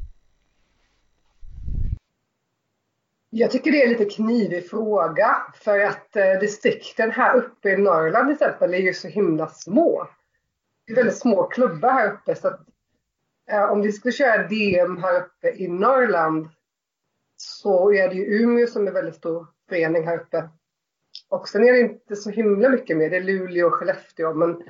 Jag 3.31 3.51
tycker 3.51 3.73
det 3.73 3.83
är 3.83 3.87
en 3.87 3.93
lite 3.93 4.05
knivig 4.05 4.71
fråga 4.71 5.37
för 5.55 5.81
att 5.81 6.17
eh, 6.17 6.33
distrikten 6.41 7.11
här 7.11 7.37
uppe 7.37 7.71
i 7.71 7.77
Norrland 7.77 8.27
till 8.27 8.35
exempel 8.35 8.75
är 8.75 8.79
ju 8.79 8.95
så 8.95 9.09
himla 9.09 9.49
små. 9.49 10.09
det 10.87 10.93
är 10.93 10.97
väldigt 10.97 11.19
små 11.19 11.47
klubbar 11.47 11.93
här 11.93 12.13
uppe 12.13 12.35
så 12.35 12.49
att 12.49 12.61
eh, 13.51 13.71
om 13.71 13.83
vi 13.83 13.93
skulle 13.93 14.13
köra 14.13 14.49
DM 14.49 14.97
här 14.97 15.21
uppe 15.21 15.51
i 15.51 15.69
Norrland 15.69 16.49
så 17.37 17.93
är 17.93 18.09
det 18.09 18.15
ju 18.15 18.25
Umeå 18.25 18.67
som 18.67 18.87
är 18.87 18.93
väldigt 18.93 19.17
stor 19.17 19.47
förening 19.69 20.07
här 20.07 20.21
uppe. 20.21 20.49
Och 21.31 21.49
sen 21.49 21.69
är 21.69 21.73
det 21.73 21.81
inte 21.81 22.16
så 22.16 22.31
himla 22.31 22.69
mycket 22.69 22.97
mer. 22.97 23.11
Det 23.11 23.16
är 23.16 23.23
Luleå 23.23 23.66
och 23.66 23.75
Skellefteå 23.75 24.35
men 24.35 24.62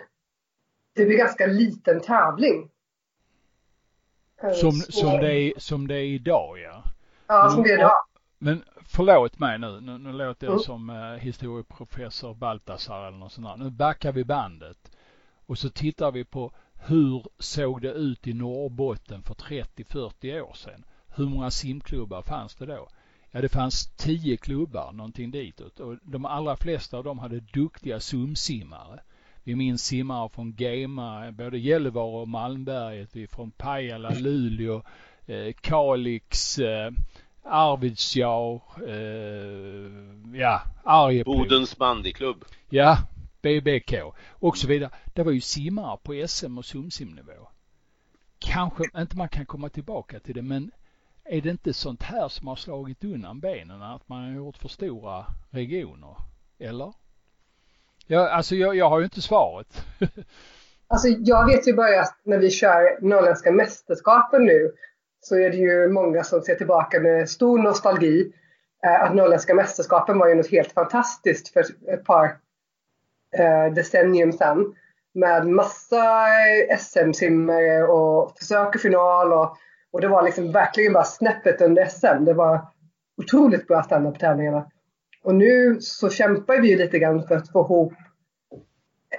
det 0.94 1.07
blir 1.07 1.16
ganska 1.16 1.46
liten 1.46 2.01
tävling. 2.01 2.70
Eh, 4.42 4.53
som, 4.53 4.73
så... 4.73 4.92
som, 4.92 5.20
det 5.20 5.35
är, 5.35 5.53
som 5.57 5.88
det 5.88 5.94
är 5.94 6.05
idag 6.05 6.59
ja. 6.59 6.85
Ja, 7.27 7.51
som 7.51 7.62
det 7.62 7.70
är 7.70 7.79
idag. 7.79 7.92
Men 8.38 8.64
förlåt 8.87 9.38
mig 9.38 9.59
nu, 9.59 9.81
nu, 9.81 9.99
nu 9.99 10.12
låter 10.12 10.46
jag 10.46 10.53
mm. 10.53 10.62
som 10.62 10.90
eh, 10.90 10.96
historieprofessor 10.96 12.35
Baltasar 12.35 13.07
eller 13.07 13.18
något 13.18 13.33
sånt 13.33 13.46
där. 13.46 13.64
Nu 13.64 13.70
backar 13.70 14.12
vi 14.12 14.25
bandet 14.25 14.96
och 15.46 15.59
så 15.59 15.70
tittar 15.70 16.12
vi 16.12 16.25
på 16.25 16.53
hur 16.73 17.25
såg 17.38 17.83
det 17.83 17.92
ut 17.92 18.27
i 18.27 18.33
Norrbotten 18.33 19.23
för 19.23 19.35
30-40 19.35 20.40
år 20.40 20.55
sedan? 20.55 20.85
Hur 21.16 21.27
många 21.27 21.51
simklubbar 21.51 22.23
fanns 22.23 22.55
det 22.55 22.66
då? 22.66 22.88
Ja, 23.33 23.40
det 23.40 23.49
fanns 23.49 23.87
tio 23.87 24.37
klubbar, 24.37 24.93
någonting 24.93 25.31
ditåt. 25.31 25.81
Och 25.81 25.97
de 26.03 26.25
allra 26.25 26.57
flesta 26.57 26.99
av 26.99 27.05
dem 27.05 27.19
hade 27.19 27.40
duktiga 27.40 28.01
sumsimmare. 28.01 29.01
Vi 29.45 29.57
minns 29.57 29.85
simmare 29.85 30.29
från 30.29 30.55
Gema, 30.59 31.33
både 31.33 31.59
Gällivare 31.59 32.21
och 32.21 32.29
Malmberget, 32.29 33.16
vi 33.16 33.27
från 33.27 33.51
Pajala, 33.51 34.11
Luleå, 34.11 34.83
eh, 35.27 35.53
Kalix, 35.61 36.59
eh, 36.59 36.93
Arvidsjaur, 37.43 38.62
eh, 38.88 40.40
ja, 40.40 40.62
Arjeplog. 40.85 41.37
Bodens 41.37 41.77
bandyklubb. 41.77 42.45
Ja, 42.69 42.99
BBK 43.43 43.95
och 44.29 44.59
så 44.59 44.66
vidare. 44.66 44.90
Det 45.14 45.23
var 45.23 45.33
ju 45.33 45.40
simmare 45.40 45.99
på 46.03 46.25
SM 46.29 46.59
och 46.59 46.64
sumsimnivå. 46.64 47.49
Kanske 48.38 48.85
inte 48.97 49.16
man 49.16 49.29
kan 49.29 49.47
komma 49.47 49.69
tillbaka 49.69 50.21
till 50.21 50.35
det 50.35 50.43
men 50.43 50.71
är 51.24 51.40
det 51.40 51.50
inte 51.50 51.72
sånt 51.72 52.02
här 52.02 52.28
som 52.28 52.48
har 52.48 52.56
slagit 52.56 53.04
undan 53.04 53.40
benen 53.40 53.83
att 53.83 54.09
man 54.09 54.24
har 54.24 54.35
gjort 54.35 54.56
för 54.56 54.68
stora 54.68 55.26
regioner? 55.50 56.16
Eller? 56.59 56.92
Ja, 58.06 58.28
alltså 58.28 58.54
jag, 58.54 58.76
jag 58.76 58.88
har 58.88 58.98
ju 58.98 59.04
inte 59.04 59.20
svaret. 59.20 59.85
alltså 60.88 61.09
jag 61.09 61.46
vet 61.46 61.68
ju 61.68 61.72
bara 61.72 62.00
att 62.00 62.16
när 62.22 62.38
vi 62.38 62.50
kör 62.50 63.02
Norrländska 63.02 63.52
mästerskapen 63.52 64.44
nu 64.44 64.72
så 65.20 65.37
är 65.37 65.50
det 65.50 65.56
ju 65.56 65.88
många 65.88 66.24
som 66.24 66.42
ser 66.42 66.54
tillbaka 66.54 67.00
med 67.00 67.30
stor 67.30 67.59
nostalgi. 67.59 68.33
Eh, 68.85 69.02
att 69.02 69.14
Norrländska 69.14 69.54
mästerskapen 69.54 70.18
var 70.18 70.28
ju 70.28 70.35
något 70.35 70.50
helt 70.50 70.72
fantastiskt 70.72 71.48
för 71.48 71.64
ett 71.88 72.04
par 72.04 72.24
eh, 73.38 73.74
decennium 73.74 74.33
sedan. 74.33 74.74
Med 75.14 75.46
massa 75.46 76.26
eh, 76.28 76.78
SM-simmare 76.78 77.83
och 77.83 78.38
försök 78.38 78.74
och 78.74 78.80
final 78.80 79.33
och, 79.33 79.56
och 79.90 80.00
det 80.00 80.09
var 80.09 80.22
liksom 80.22 80.53
verkligen 80.53 80.92
bara 80.92 81.05
snäppet 81.05 81.61
under 81.61 81.87
SM. 81.87 82.24
Det 82.24 82.35
var 82.35 82.66
otroligt 83.16 83.66
bra 83.66 83.83
standard 83.83 84.14
på 84.14 84.20
tävlingarna. 84.20 84.70
Och 85.22 85.35
nu 85.35 85.81
så 85.81 86.11
kämpar 86.11 86.61
vi 86.61 86.76
lite 86.76 86.98
grann 86.98 87.26
för 87.26 87.35
att 87.35 87.53
få 87.53 87.61
ihop 87.61 87.92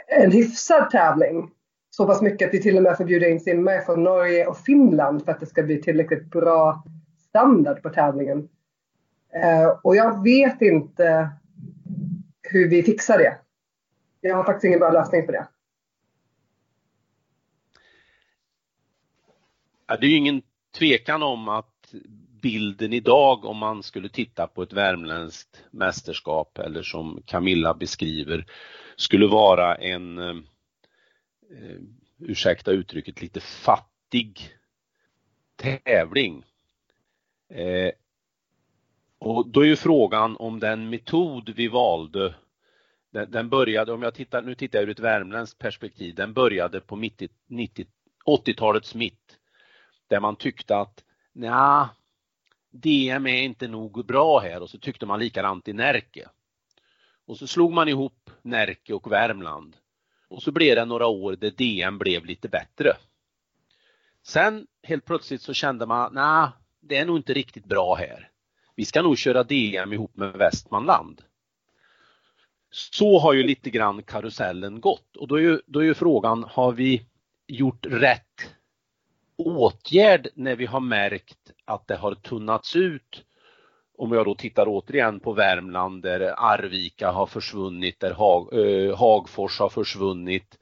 en 0.07 0.31
hyfsad 0.31 0.89
tävling. 0.89 1.51
Så 1.89 2.07
pass 2.07 2.21
mycket 2.21 2.47
att 2.47 2.53
vi 2.53 2.62
till 2.62 2.77
och 2.77 2.84
med 2.84 2.97
får 2.97 3.05
bjuda 3.05 3.27
in 3.27 3.39
simmare 3.39 3.81
från 3.81 4.03
Norge 4.03 4.47
och 4.47 4.57
Finland 4.57 5.25
för 5.25 5.31
att 5.31 5.39
det 5.39 5.45
ska 5.45 5.63
bli 5.63 5.81
tillräckligt 5.81 6.25
bra 6.25 6.84
standard 7.29 7.81
på 7.81 7.89
tävlingen. 7.89 8.49
Eh, 9.34 9.67
och 9.84 9.95
jag 9.95 10.23
vet 10.23 10.62
inte 10.62 11.29
hur 12.41 12.69
vi 12.69 12.84
fixar 12.84 13.17
det. 13.17 13.38
Jag 14.21 14.36
har 14.36 14.43
faktiskt 14.43 14.65
ingen 14.65 14.79
bra 14.79 14.91
lösning 14.91 15.25
på 15.25 15.31
det. 15.31 15.47
Ja, 19.88 19.97
det 19.97 20.05
är 20.05 20.10
ju 20.10 20.15
ingen 20.15 20.41
tvekan 20.71 21.23
om 21.23 21.49
att 21.49 21.93
bilden 22.41 22.93
idag 22.93 23.45
om 23.45 23.57
man 23.57 23.84
skulle 23.84 24.10
titta 24.10 24.47
på 24.47 24.63
ett 24.63 24.73
värmländskt 24.73 25.63
mästerskap 25.71 26.57
eller 26.57 26.84
som 26.84 27.23
Camilla 27.25 27.73
beskriver 27.73 28.45
skulle 28.95 29.27
vara 29.27 29.75
en, 29.75 30.17
eh, 30.17 30.36
eh, 31.51 31.77
ursäkta 32.19 32.71
uttrycket, 32.71 33.21
lite 33.21 33.39
fattig 33.39 34.49
tävling. 35.55 36.43
Eh, 37.49 37.91
och 39.19 39.47
då 39.47 39.62
är 39.62 39.65
ju 39.65 39.75
frågan 39.75 40.38
om 40.38 40.60
den 40.60 40.89
metod 40.89 41.49
vi 41.49 41.67
valde, 41.67 42.36
den, 43.12 43.31
den 43.31 43.49
började, 43.49 43.93
om 43.93 44.01
jag 44.01 44.13
tittar, 44.13 44.41
nu 44.41 44.55
tittar 44.55 44.79
jag 44.79 44.84
ur 44.84 44.91
ett 44.91 44.99
värmländskt 44.99 45.60
perspektiv, 45.60 46.15
den 46.15 46.34
började 46.34 46.81
på 46.81 46.95
80-talets 48.25 48.95
mitt. 48.95 49.20
Där 50.12 50.19
man 50.19 50.36
tyckte 50.36 50.78
att, 50.78 51.04
nja, 51.34 51.89
DM 52.71 53.28
är 53.28 53.41
inte 53.41 53.67
nog 53.67 54.06
bra 54.06 54.39
här 54.39 54.62
och 54.62 54.69
så 54.69 54.78
tyckte 54.78 55.06
man 55.06 55.19
likadant 55.19 55.67
i 55.67 55.74
Närke. 55.74 56.30
Och 57.26 57.38
så 57.38 57.47
slog 57.47 57.74
man 57.74 57.88
ihop 57.88 58.30
Närke 58.41 58.93
och 58.93 59.12
Värmland. 59.12 59.76
Och 60.28 60.43
så 60.43 60.52
blev 60.52 60.76
det 60.76 60.86
några 60.86 61.08
år 61.08 61.36
där 61.36 61.52
DM 61.52 61.97
blev 61.97 62.26
lite 62.26 62.50
bättre. 62.50 62.93
Sen 64.24 64.67
helt 64.84 65.06
plötsligt 65.06 65.41
så 65.41 65.54
kände 65.54 65.86
man, 65.86 66.13
nej, 66.13 66.50
det 66.80 66.97
är 66.97 67.06
nog 67.06 67.17
inte 67.17 67.34
riktigt 67.34 67.65
bra 67.65 67.95
här. 67.95 68.30
Vi 68.76 68.86
ska 68.86 69.02
nog 69.02 69.17
köra 69.17 69.43
DM 69.43 69.93
ihop 69.93 70.15
med 70.15 70.34
Västmanland. 70.34 71.21
Så 72.71 73.19
har 73.19 73.34
ju 73.34 73.43
lite 73.43 73.69
grann 73.69 74.04
karusellen 74.04 74.82
gått 74.82 75.17
och 75.17 75.28
då 75.28 75.36
är 75.36 75.41
ju, 75.41 75.62
då 75.65 75.80
är 75.80 75.84
ju 75.84 75.93
frågan, 75.93 76.43
har 76.43 76.71
vi 76.71 77.06
gjort 77.47 77.86
rätt 77.86 78.56
åtgärd 79.47 80.27
när 80.36 80.56
vi 80.56 80.65
har 80.65 80.80
märkt 80.80 81.51
att 81.65 81.88
det 81.88 81.95
har 81.95 82.15
tunnats 82.15 82.75
ut 82.75 83.23
om 84.01 84.12
jag 84.12 84.25
då 84.25 84.36
tittar 84.36 84.65
återigen 84.67 85.19
på 85.19 85.34
Värmland 85.34 86.04
där 86.04 86.34
Arvika 86.38 87.12
har 87.12 87.25
försvunnit, 87.25 87.99
där 87.99 88.12
Hag, 88.12 88.54
eh, 88.54 88.97
Hagfors 88.97 89.60
har 89.60 89.69
försvunnit, 89.69 90.58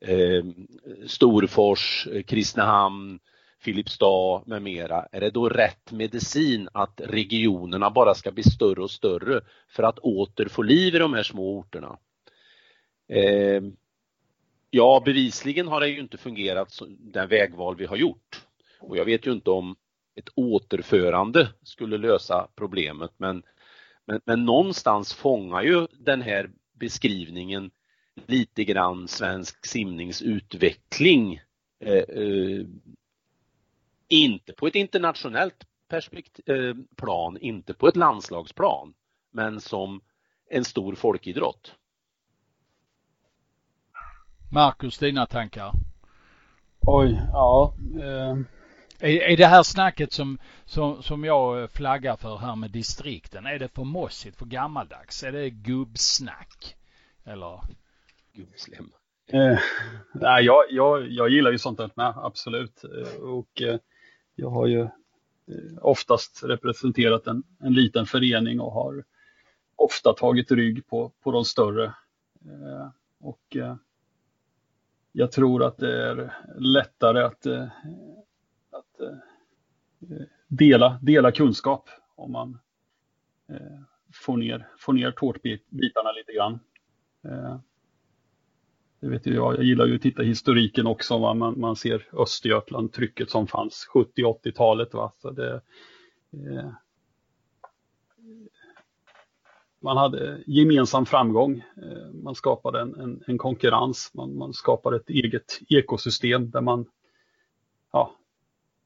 eh, 0.00 0.44
Storfors, 1.06 2.08
Kristinehamn, 2.26 3.18
Filipstad 3.60 4.42
med 4.46 4.62
mera. 4.62 5.06
Är 5.12 5.20
det 5.20 5.30
då 5.30 5.48
rätt 5.48 5.92
medicin 5.92 6.68
att 6.72 7.00
regionerna 7.04 7.90
bara 7.90 8.14
ska 8.14 8.32
bli 8.32 8.42
större 8.42 8.82
och 8.82 8.90
större 8.90 9.40
för 9.68 9.82
att 9.82 9.98
åter 9.98 10.48
få 10.48 10.62
liv 10.62 10.94
i 10.94 10.98
de 10.98 11.14
här 11.14 11.22
små 11.22 11.58
orterna? 11.58 11.98
Eh, 13.08 13.62
ja, 14.74 15.02
bevisligen 15.04 15.68
har 15.68 15.80
det 15.80 15.88
ju 15.88 16.00
inte 16.00 16.18
fungerat 16.18 16.78
den 16.88 17.28
vägval 17.28 17.76
vi 17.76 17.86
har 17.86 17.96
gjort. 17.96 18.46
Och 18.80 18.96
jag 18.96 19.04
vet 19.04 19.26
ju 19.26 19.32
inte 19.32 19.50
om 19.50 19.76
ett 20.16 20.28
återförande 20.34 21.48
skulle 21.62 21.98
lösa 21.98 22.48
problemet 22.54 23.10
men, 23.16 23.42
men, 24.04 24.20
men 24.24 24.44
någonstans 24.44 25.14
fångar 25.14 25.62
ju 25.62 25.86
den 25.92 26.22
här 26.22 26.50
beskrivningen 26.72 27.70
lite 28.26 28.64
grann 28.64 29.08
svensk 29.08 29.66
simningsutveckling. 29.66 31.40
Eh, 31.80 31.92
eh, 31.92 32.66
inte 34.08 34.52
på 34.52 34.66
ett 34.66 34.74
internationellt 34.74 35.66
perspektiv, 35.88 36.54
eh, 36.54 36.74
plan, 36.96 37.38
inte 37.40 37.74
på 37.74 37.88
ett 37.88 37.96
landslagsplan, 37.96 38.94
men 39.30 39.60
som 39.60 40.00
en 40.50 40.64
stor 40.64 40.94
folkidrott. 40.94 41.74
Marcus, 44.54 44.98
dina 44.98 45.26
tankar? 45.26 45.72
Oj, 46.80 47.20
ja. 47.32 47.74
Eh, 48.00 48.38
är, 48.98 49.22
är 49.22 49.36
det 49.36 49.46
här 49.46 49.62
snacket 49.62 50.12
som, 50.12 50.38
som, 50.64 51.02
som 51.02 51.24
jag 51.24 51.70
flaggar 51.70 52.16
för 52.16 52.36
här 52.36 52.56
med 52.56 52.70
distrikten, 52.70 53.46
är 53.46 53.58
det 53.58 53.68
för 53.68 53.84
mossigt, 53.84 54.36
för 54.36 54.46
gammaldags? 54.46 55.22
Är 55.22 55.32
det 55.32 55.50
gubbsnack? 55.50 56.76
Eller? 57.24 57.60
Gubbslem. 58.32 58.90
Eh, 59.32 59.58
nej, 60.14 60.44
jag, 60.44 60.64
jag, 60.70 61.10
jag 61.10 61.28
gillar 61.28 61.50
ju 61.50 61.58
sånt 61.58 61.78
där 61.78 61.90
med, 61.94 62.14
absolut. 62.16 62.84
Eh, 62.84 63.22
och 63.22 63.62
eh, 63.62 63.78
jag 64.34 64.50
har 64.50 64.66
ju 64.66 64.80
eh, 64.80 65.78
oftast 65.80 66.44
representerat 66.44 67.26
en, 67.26 67.42
en 67.60 67.74
liten 67.74 68.06
förening 68.06 68.60
och 68.60 68.72
har 68.72 69.04
ofta 69.76 70.12
tagit 70.12 70.50
rygg 70.50 70.86
på, 70.86 71.12
på 71.22 71.30
de 71.32 71.44
större. 71.44 71.84
Eh, 72.44 72.88
och 73.20 73.56
eh, 73.56 73.76
jag 75.16 75.32
tror 75.32 75.64
att 75.64 75.78
det 75.78 76.08
är 76.08 76.34
lättare 76.58 77.22
att 77.22 77.46
eh, 77.46 77.68
att 78.70 79.00
eh, 79.00 79.16
dela, 80.48 80.98
dela 81.02 81.32
kunskap 81.32 81.88
om 82.14 82.32
man 82.32 82.58
eh, 83.48 83.80
får 84.12 84.36
ner, 84.36 84.68
får 84.78 84.92
ner 84.92 85.10
tårtbitarna 85.10 86.12
lite 86.12 86.32
grann. 86.32 86.58
Det 89.00 89.08
vet 89.08 89.26
jag, 89.26 89.56
jag 89.56 89.64
gillar 89.64 89.86
ju 89.86 89.96
att 89.96 90.02
titta 90.02 90.22
historiken 90.22 90.86
också, 90.86 91.18
va? 91.18 91.34
Man, 91.34 91.60
man 91.60 91.76
ser 91.76 92.08
Östergötland, 92.12 92.92
trycket 92.92 93.30
som 93.30 93.46
fanns 93.46 93.88
70-80-talet. 93.94 94.94
Va? 94.94 95.12
Så 95.18 95.30
det, 95.30 95.54
eh, 96.32 96.70
man 99.84 99.96
hade 99.96 100.42
gemensam 100.46 101.06
framgång. 101.06 101.64
Eh, 101.76 102.12
man 102.12 102.34
skapade 102.34 102.80
en, 102.80 102.94
en, 103.00 103.22
en 103.26 103.38
konkurrens, 103.38 104.10
man, 104.14 104.36
man, 104.36 104.52
skapade 104.52 104.96
ett 104.96 105.10
eget 105.10 105.60
ekosystem 105.68 106.50
där 106.50 106.60
man 106.60 106.86
ja, 107.92 108.14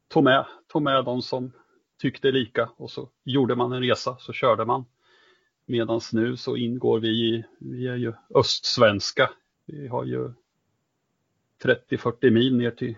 tog, 0.08 0.24
med, 0.24 0.46
tog 0.66 0.82
med 0.82 1.04
de 1.04 1.22
som 1.22 1.52
tyckte 2.00 2.30
lika 2.30 2.70
och 2.76 2.90
så 2.90 3.08
gjorde 3.24 3.56
man 3.56 3.72
en 3.72 3.82
resa, 3.82 4.16
så 4.18 4.32
körde 4.32 4.64
man. 4.64 4.84
Medan 5.66 6.00
nu 6.12 6.36
så 6.36 6.56
ingår 6.56 7.00
vi 7.00 7.08
i, 7.08 7.44
vi 7.58 7.86
är 7.86 7.96
ju 7.96 8.12
östsvenska. 8.34 9.30
Vi 9.66 9.88
har 9.88 10.04
ju 10.04 10.32
30-40 11.62 12.30
mil 12.30 12.56
ner 12.56 12.70
till, 12.70 12.96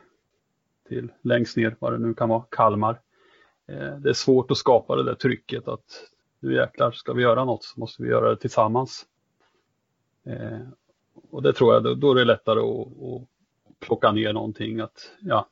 till 0.88 1.12
längst 1.22 1.56
ner, 1.56 1.76
vad 1.78 1.92
det 1.92 1.98
nu 1.98 2.14
kan 2.14 2.28
vara, 2.28 2.44
Kalmar. 2.50 3.00
Eh, 3.66 3.96
det 3.96 4.08
är 4.08 4.12
svårt 4.12 4.50
att 4.50 4.58
skapa 4.58 4.96
det 4.96 5.02
där 5.02 5.14
trycket 5.14 5.68
att 5.68 6.10
nu 6.40 6.54
jäklar, 6.54 6.92
ska 6.92 7.12
vi 7.12 7.22
göra 7.22 7.44
något 7.44 7.64
så 7.64 7.80
måste 7.80 8.02
vi 8.02 8.08
göra 8.08 8.30
det 8.30 8.36
tillsammans. 8.36 9.06
Eh, 10.24 10.60
och 11.30 11.42
det 11.42 11.52
tror 11.52 11.74
jag, 11.74 11.98
då 11.98 12.10
är 12.10 12.14
det 12.14 12.24
lättare 12.24 12.60
att, 12.60 12.86
att 12.86 13.28
plocka 13.80 14.12
ner 14.12 14.32
någonting 14.32 14.80
att 14.80 15.12
ja, 15.20 15.48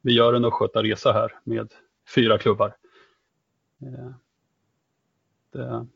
vi 0.00 0.12
gör 0.12 0.34
en 0.34 0.44
östgötaresa 0.44 1.12
här 1.12 1.38
med 1.44 1.72
fyra 2.14 2.38
klubbar. 2.38 2.76
Eh, 3.80 4.10
det, 5.52 5.86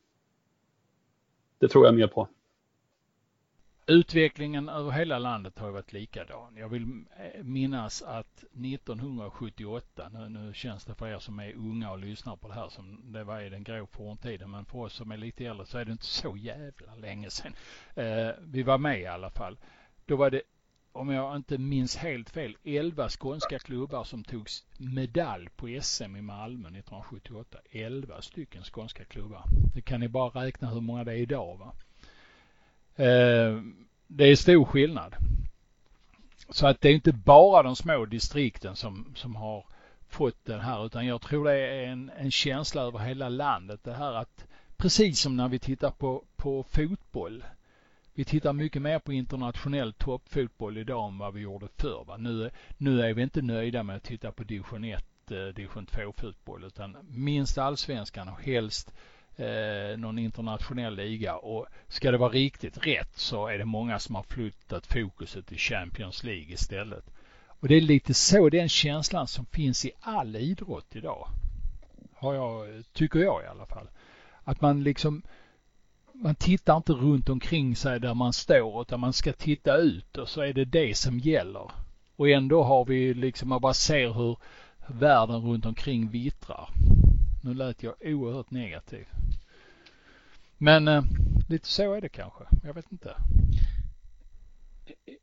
det 1.59 1.69
tror 1.69 1.87
jag 1.87 1.95
mer 1.95 2.07
på. 2.07 2.29
Utvecklingen 3.87 4.69
över 4.69 4.91
hela 4.91 5.19
landet 5.19 5.59
har 5.59 5.71
varit 5.71 5.93
likadan. 5.93 6.57
Jag 6.57 6.69
vill 6.69 6.83
eh, 6.83 7.43
minnas 7.45 8.03
att 8.03 8.39
1978, 8.39 10.09
nu, 10.13 10.29
nu 10.29 10.55
känns 10.55 10.85
det 10.85 10.95
för 10.95 11.09
er 11.09 11.19
som 11.19 11.39
är 11.39 11.55
unga 11.55 11.91
och 11.91 11.99
lyssnar 11.99 12.37
på 12.37 12.49
det 12.49 12.55
här 12.55 12.69
som 12.69 13.13
det 13.13 13.25
var 13.25 13.41
i 13.41 13.49
den 13.49 13.65
grå 13.65 13.87
forntiden, 13.87 14.51
men 14.51 14.65
för 14.65 14.79
oss 14.79 14.93
som 14.95 15.13
är 15.13 15.17
lite 15.17 15.47
äldre 15.47 15.67
så 15.67 15.79
är 15.79 15.85
det 15.85 15.93
inte 15.93 16.05
så 16.05 16.37
jävla 16.37 16.95
länge 16.95 17.31
sedan. 17.31 17.53
Eh, 17.95 18.31
vi 18.41 18.63
var 18.63 18.79
med 18.79 19.01
i 19.01 19.07
alla 19.07 19.31
fall. 19.31 19.59
Då 20.07 20.17
var 20.17 20.31
det, 20.31 20.43
om 20.93 21.09
jag 21.09 21.37
inte 21.37 21.59
minns 21.59 21.97
helt 21.97 22.31
fel, 22.31 22.57
11 22.65 23.09
skånska 23.09 23.59
klubbar 23.59 24.05
som 24.05 24.25
tog 24.25 24.49
medalj 24.79 25.49
på 25.57 25.79
SM 25.83 26.17
i 26.17 26.23
Malmö 26.23 26.69
1978. 26.69 27.59
11 27.71 28.23
stycken 28.23 28.63
skånska 28.63 29.05
klubbar. 29.05 29.45
Det 29.75 29.83
kan 29.83 30.01
ni 30.01 30.09
bara 30.09 30.45
räkna 30.45 30.71
hur 30.71 30.81
många 30.81 31.05
det 31.05 31.13
är 31.13 31.17
idag 31.17 31.57
va. 31.57 31.75
Eh, 33.03 33.63
det 34.07 34.25
är 34.25 34.37
stor 34.37 34.65
skillnad. 34.65 35.17
Så 36.49 36.67
att 36.67 36.81
det 36.81 36.89
är 36.89 36.95
inte 36.95 37.13
bara 37.13 37.63
de 37.63 37.77
små 37.77 38.05
distrikten 38.05 38.77
som, 38.77 39.13
som 39.15 39.37
har 39.37 39.67
fått 40.09 40.45
den 40.45 40.61
här 40.61 40.87
utan 40.87 41.07
jag 41.07 41.21
tror 41.21 41.45
det 41.45 41.59
är 41.59 41.87
en, 41.87 42.11
en 42.17 42.31
känsla 42.31 42.83
över 42.83 42.99
hela 42.99 43.29
landet 43.29 43.81
det 43.85 43.95
här 43.95 44.13
att 44.13 44.47
precis 44.77 45.21
som 45.21 45.37
när 45.37 45.49
vi 45.49 45.59
tittar 45.59 45.91
på, 45.91 46.25
på 46.37 46.63
fotboll. 46.63 47.45
Vi 48.15 48.25
tittar 48.25 48.53
mycket 48.53 48.83
mer 48.83 48.99
på 48.99 49.13
internationell 49.13 49.93
toppfotboll 49.93 50.79
idag 50.79 51.09
än 51.09 51.19
vad 51.19 51.35
vi 51.35 51.41
gjorde 51.41 51.69
förr. 51.77 52.05
Va? 52.07 52.17
Nu, 52.17 52.51
nu 52.79 53.03
är 53.03 53.15
vi 53.15 53.23
inte 53.23 53.43
nöjda 53.43 53.83
med 53.83 53.97
att 53.97 54.03
titta 54.03 54.33
på 54.33 54.45
division 54.45 54.85
1, 54.85 55.05
eh, 55.31 55.37
division 55.37 55.87
2 55.87 56.13
fotboll 56.17 56.65
utan 56.65 56.97
minst 57.09 57.59
allsvenskan 57.59 58.29
och 58.29 58.43
helst 58.43 58.93
eh, 59.37 59.99
någon 59.99 60.19
internationell 60.19 60.97
liga 60.97 61.37
och 61.37 61.67
ska 61.89 62.11
det 62.11 62.19
vara 62.19 62.33
riktigt 62.33 62.87
rätt 62.87 63.17
så 63.17 63.47
är 63.47 63.59
det 63.59 63.65
många 63.65 63.99
som 63.99 64.15
har 64.15 64.23
flyttat 64.23 64.87
fokuset 64.87 65.47
till 65.47 65.59
Champions 65.59 66.25
League 66.25 66.53
istället. 66.53 67.05
Och 67.47 67.69
det 67.69 67.75
är 67.75 67.81
lite 67.81 68.15
så 68.15 68.49
den 68.49 68.69
känslan 68.69 69.27
som 69.27 69.47
finns 69.47 69.85
i 69.85 69.91
all 70.01 70.37
idrott 70.37 70.97
idag. 70.97 71.29
Har 72.15 72.35
jag, 72.35 72.85
tycker 72.93 73.19
jag 73.19 73.43
i 73.43 73.47
alla 73.47 73.67
fall. 73.67 73.89
Att 74.45 74.61
man 74.61 74.83
liksom 74.83 75.23
man 76.15 76.35
tittar 76.35 76.77
inte 76.77 76.93
runt 76.93 77.29
omkring 77.29 77.77
sig 77.77 78.01
där 78.01 78.15
man 78.15 78.33
står 78.33 78.83
utan 78.83 79.01
man 79.01 79.13
ska 79.13 79.33
titta 79.33 79.77
ut 79.77 80.19
och 80.19 80.29
så 80.29 80.41
är 80.41 80.53
det 80.53 80.65
det 80.65 80.97
som 80.97 81.19
gäller. 81.19 81.71
Och 82.17 82.29
ändå 82.29 82.63
har 82.63 82.85
vi 82.85 83.15
liksom, 83.15 83.49
man 83.49 83.61
bara 83.61 83.75
ser 83.75 84.13
hur 84.13 84.37
världen 84.87 85.41
runt 85.41 85.67
omkring 85.67 86.09
vittrar. 86.09 86.69
Nu 87.45 87.55
lät 87.55 87.83
jag 87.83 87.95
oerhört 88.01 88.51
negativ. 88.51 89.07
Men 90.59 90.89
eh, 90.89 91.03
lite 91.49 91.69
så 91.69 91.95
är 91.95 92.01
det 92.01 92.09
kanske. 92.09 92.45
Jag 92.65 92.75
vet 92.75 92.93
inte. 92.93 93.17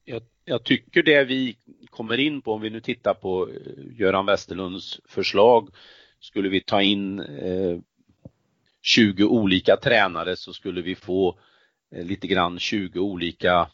Jag, 0.05 0.21
jag, 0.45 0.63
tycker 0.63 1.03
det 1.03 1.23
vi 1.23 1.57
kommer 1.89 2.17
in 2.17 2.41
på, 2.41 2.53
om 2.53 2.61
vi 2.61 2.69
nu 2.69 2.81
tittar 2.81 3.13
på 3.13 3.49
eh, 3.49 3.99
Göran 3.99 4.25
Westerlunds 4.25 4.99
förslag, 5.05 5.69
skulle 6.19 6.49
vi 6.49 6.61
ta 6.61 6.81
in 6.81 7.19
eh, 7.19 7.79
20 8.81 9.23
olika 9.23 9.77
tränare 9.77 10.35
så 10.35 10.53
skulle 10.53 10.81
vi 10.81 10.95
få 10.95 11.39
eh, 11.91 12.05
lite 12.05 12.27
grann 12.27 12.59
20 12.59 12.99
olika 12.99 13.69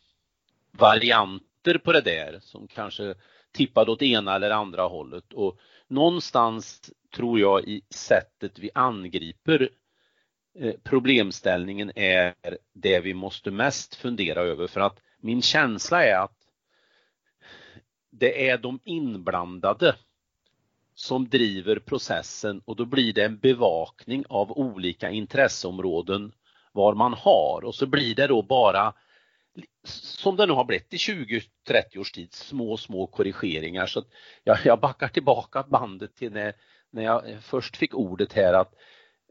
varianter 0.71 1.77
på 1.77 1.91
det 1.91 2.01
där 2.01 2.39
som 2.41 2.67
kanske 2.67 3.15
tippade 3.51 3.91
åt 3.91 4.01
ena 4.01 4.35
eller 4.35 4.51
andra 4.51 4.83
hållet 4.83 5.33
och 5.33 5.59
någonstans 5.87 6.91
tror 7.15 7.39
jag 7.39 7.63
i 7.63 7.81
sättet 7.89 8.59
vi 8.59 8.69
angriper 8.73 9.69
eh, 10.59 10.73
problemställningen 10.83 11.91
är 11.95 12.33
det 12.73 12.99
vi 12.99 13.13
måste 13.13 13.51
mest 13.51 13.95
fundera 13.95 14.41
över. 14.41 14.67
För 14.67 14.81
att 14.81 14.99
min 15.17 15.41
känsla 15.41 16.05
är 16.05 16.19
att 16.19 16.37
det 18.09 18.49
är 18.49 18.57
de 18.57 18.79
inblandade 18.83 19.95
som 20.95 21.29
driver 21.29 21.79
processen 21.79 22.61
och 22.65 22.75
då 22.75 22.85
blir 22.85 23.13
det 23.13 23.25
en 23.25 23.37
bevakning 23.37 24.23
av 24.29 24.51
olika 24.51 25.09
intresseområden 25.09 26.31
var 26.71 26.93
man 26.93 27.13
har. 27.13 27.61
Och 27.63 27.75
så 27.75 27.85
blir 27.85 28.15
det 28.15 28.27
då 28.27 28.41
bara 28.41 28.93
som 29.83 30.35
det 30.35 30.45
nu 30.45 30.53
har 30.53 30.65
blivit 30.65 30.93
i 30.93 30.97
20-30 30.97 31.97
års 31.97 32.11
tid, 32.11 32.33
små, 32.33 32.77
små 32.77 33.07
korrigeringar. 33.07 33.85
Så 33.85 34.03
jag, 34.43 34.57
jag 34.63 34.79
backar 34.79 35.07
tillbaka 35.07 35.63
bandet 35.67 36.15
till 36.15 36.31
när, 36.31 36.53
när 36.91 37.03
jag 37.03 37.23
först 37.41 37.77
fick 37.77 37.93
ordet 37.93 38.33
här 38.33 38.53
att 38.53 38.73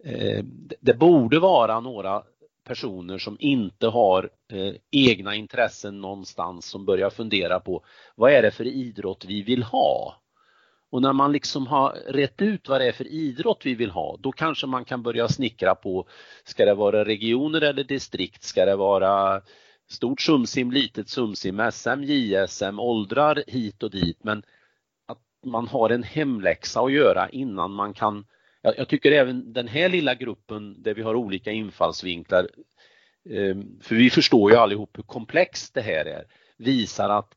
eh, 0.04 0.44
det 0.80 0.94
borde 0.94 1.38
vara 1.38 1.80
några 1.80 2.22
personer 2.64 3.18
som 3.18 3.36
inte 3.40 3.86
har 3.86 4.30
eh, 4.52 4.74
egna 4.90 5.34
intressen 5.34 6.00
någonstans 6.00 6.66
som 6.66 6.84
börjar 6.84 7.10
fundera 7.10 7.60
på 7.60 7.84
vad 8.14 8.32
är 8.32 8.42
det 8.42 8.50
för 8.50 8.66
idrott 8.66 9.24
vi 9.24 9.42
vill 9.42 9.62
ha? 9.62 10.20
Och 10.90 11.02
när 11.02 11.12
man 11.12 11.32
liksom 11.32 11.66
har 11.66 11.90
rätt 11.90 12.42
ut 12.42 12.68
vad 12.68 12.80
det 12.80 12.88
är 12.88 12.92
för 12.92 13.06
idrott 13.06 13.66
vi 13.66 13.74
vill 13.74 13.90
ha, 13.90 14.16
då 14.20 14.32
kanske 14.32 14.66
man 14.66 14.84
kan 14.84 15.02
börja 15.02 15.28
snickra 15.28 15.74
på, 15.74 16.08
ska 16.44 16.64
det 16.64 16.74
vara 16.74 17.04
regioner 17.04 17.60
eller 17.60 17.84
distrikt? 17.84 18.42
Ska 18.42 18.64
det 18.64 18.76
vara 18.76 19.42
stort 19.94 20.20
sumsim, 20.20 20.70
litet 20.70 21.08
sumsim, 21.08 21.70
SM, 21.72 22.02
JSM, 22.02 22.78
åldrar 22.78 23.44
hit 23.46 23.82
och 23.82 23.90
dit 23.90 24.24
men 24.24 24.42
att 25.06 25.22
man 25.44 25.68
har 25.68 25.90
en 25.90 26.02
hemläxa 26.02 26.80
att 26.80 26.92
göra 26.92 27.28
innan 27.28 27.70
man 27.72 27.94
kan 27.94 28.24
jag, 28.64 28.78
jag 28.78 28.88
tycker 28.88 29.12
även 29.12 29.52
den 29.52 29.68
här 29.68 29.88
lilla 29.88 30.14
gruppen 30.14 30.82
där 30.82 30.94
vi 30.94 31.02
har 31.02 31.14
olika 31.14 31.50
infallsvinklar 31.50 32.48
ehm, 33.30 33.80
för 33.82 33.94
vi 33.94 34.10
förstår 34.10 34.50
ju 34.50 34.56
allihop 34.56 34.98
hur 34.98 35.02
komplext 35.02 35.74
det 35.74 35.82
här 35.82 36.04
är 36.04 36.24
visar 36.56 37.08
att 37.08 37.34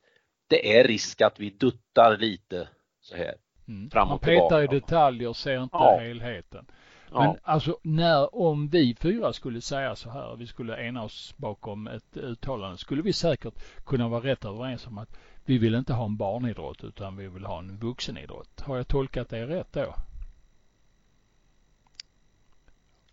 det 0.47 0.77
är 0.77 0.83
risk 0.87 1.21
att 1.21 1.39
vi 1.39 1.49
duttar 1.49 2.17
lite 2.17 2.67
så 3.01 3.15
här 3.15 3.35
mm. 3.67 3.89
fram 3.89 4.07
och 4.07 4.09
Man 4.09 4.19
petar 4.19 4.63
i 4.63 4.67
detaljer 4.67 5.29
och 5.29 5.35
ser 5.35 5.63
inte 5.63 5.77
ja. 5.77 5.99
helheten. 6.01 6.65
Men 7.11 7.23
ja. 7.23 7.37
alltså 7.43 7.77
när, 7.81 8.35
om 8.35 8.67
vi 8.67 8.95
fyra 8.95 9.33
skulle 9.33 9.61
säga 9.61 9.95
så 9.95 10.09
här, 10.09 10.35
vi 10.35 10.47
skulle 10.47 10.87
ena 10.87 11.03
oss 11.03 11.33
bakom 11.37 11.87
ett 11.87 12.17
uttalande, 12.17 12.77
skulle 12.77 13.01
vi 13.01 13.13
säkert 13.13 13.53
kunna 13.85 14.07
vara 14.07 14.23
rätt 14.23 14.45
överens 14.45 14.87
om 14.87 14.97
att 14.97 15.17
vi 15.45 15.57
vill 15.57 15.75
inte 15.75 15.93
ha 15.93 16.05
en 16.05 16.17
barnidrott 16.17 16.83
utan 16.83 17.17
vi 17.17 17.27
vill 17.27 17.45
ha 17.45 17.59
en 17.59 17.77
vuxenidrott. 17.77 18.61
Har 18.61 18.77
jag 18.77 18.87
tolkat 18.87 19.29
det 19.29 19.47
rätt 19.47 19.73
då? 19.73 19.95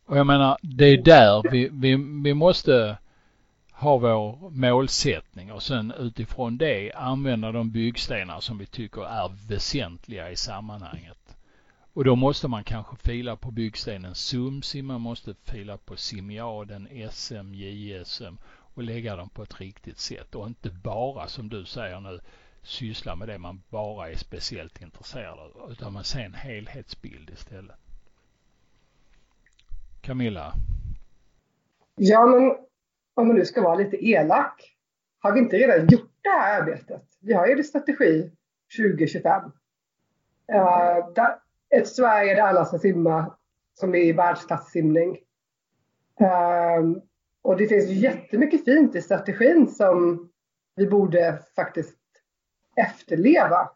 Och 0.07 0.18
jag 0.18 0.26
menar, 0.26 0.59
det 0.62 0.85
är 0.85 1.02
där 1.02 1.50
vi, 1.50 1.68
vi, 1.72 1.96
vi 2.24 2.35
måste 2.35 2.98
ha 3.72 3.96
vår 3.96 4.50
målsättning 4.50 5.52
och 5.52 5.62
sen 5.62 5.92
utifrån 5.98 6.57
det 6.57 6.92
använda 6.92 7.52
de 7.52 7.70
byggstenar 7.70 8.40
som 8.40 8.58
vi 8.58 8.66
tycker 8.66 9.02
är 9.02 9.48
väsentliga 9.48 10.31
i 10.31 10.37
sammanhanget. 10.37 11.23
Och 11.94 12.04
då 12.04 12.16
måste 12.16 12.48
man 12.48 12.64
kanske 12.64 12.96
fila 12.96 13.36
på 13.36 13.50
byggstenen 13.50 14.14
SUMSI, 14.14 14.82
man 14.82 15.00
måste 15.00 15.34
fila 15.34 15.78
på 15.78 15.96
Simiaden, 15.96 16.88
SM, 17.10 17.54
JSM 17.54 18.38
och 18.46 18.82
lägga 18.82 19.16
dem 19.16 19.28
på 19.28 19.42
ett 19.42 19.60
riktigt 19.60 19.98
sätt 19.98 20.34
och 20.34 20.46
inte 20.46 20.70
bara 20.70 21.26
som 21.26 21.48
du 21.48 21.64
säger 21.64 22.00
nu 22.00 22.20
syssla 22.62 23.16
med 23.16 23.28
det 23.28 23.38
man 23.38 23.62
bara 23.70 24.10
är 24.10 24.16
speciellt 24.16 24.82
intresserad 24.82 25.38
av 25.38 25.72
utan 25.72 25.92
man 25.92 26.04
ser 26.04 26.20
en 26.20 26.34
helhetsbild 26.34 27.30
istället. 27.30 27.76
Camilla? 30.00 30.52
Ja, 31.96 32.26
men 32.26 32.56
om 33.14 33.26
man 33.26 33.36
nu 33.36 33.44
ska 33.44 33.62
vara 33.62 33.74
lite 33.74 34.06
elak, 34.06 34.76
har 35.18 35.32
vi 35.32 35.40
inte 35.40 35.56
redan 35.56 35.88
gjort 35.88 36.10
det 36.22 36.28
här 36.28 36.60
arbetet? 36.60 37.02
Vi 37.20 37.32
har 37.32 37.46
ju 37.46 37.54
det 37.54 37.64
strategi 37.64 38.30
2025. 38.78 39.42
Uh, 40.52 40.56
eh, 40.56 41.12
där, 41.14 41.43
ett 41.75 41.88
Sverige 41.88 42.35
där 42.35 42.42
alla 42.42 42.64
ska 42.64 42.79
simma 42.79 43.37
som 43.75 43.94
är 43.94 43.98
i 43.98 44.12
världsklassimning. 44.12 45.18
Um, 46.20 46.27
ehm, 46.27 47.00
och 47.42 47.56
det 47.56 47.66
finns 47.66 47.88
jättemycket 47.90 48.64
fint 48.64 48.94
i 48.94 49.02
strategin 49.02 49.68
som 49.68 50.29
vi 50.77 50.87
borde 50.87 51.38
faktiskt 51.56 51.98
efterleva. 52.77 53.70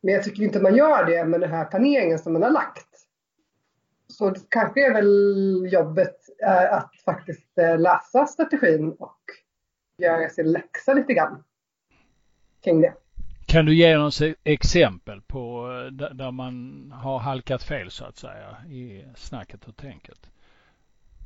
Men 0.00 0.14
jag 0.14 0.24
tycker 0.24 0.42
inte 0.42 0.60
man 0.60 0.76
gör 0.76 1.04
det 1.04 1.24
med 1.24 1.40
den 1.40 1.50
här 1.50 1.64
planeringen 1.64 2.18
som 2.18 2.32
man 2.32 2.42
har 2.42 2.50
lagt. 2.50 2.88
Så 4.06 4.30
det 4.30 4.40
kanske 4.48 4.86
är 4.86 4.94
väl 4.94 5.72
jobbet 5.72 6.16
eh, 6.42 6.72
att 6.72 6.90
faktiskt 7.04 7.58
eh, 7.58 7.78
läsa 7.78 8.26
strategin 8.26 8.92
och 8.92 9.20
göra 9.98 10.28
sin 10.28 10.52
läxa 10.52 10.94
lite 10.94 11.14
grann 11.14 11.44
kring 12.60 12.80
det. 12.80 12.94
Kan 13.48 13.66
du 13.66 13.74
ge 13.74 13.96
oss 13.96 14.22
exempel 14.44 15.20
på 15.20 15.70
eh, 15.70 16.08
där 16.14 16.30
man 16.30 16.92
har 16.96 17.18
halkat 17.18 17.62
fel 17.62 17.90
så 17.90 18.04
att 18.04 18.16
säga 18.16 18.56
i 18.70 19.04
snacket 19.16 19.68
och 19.68 19.76
tänket? 19.76 20.18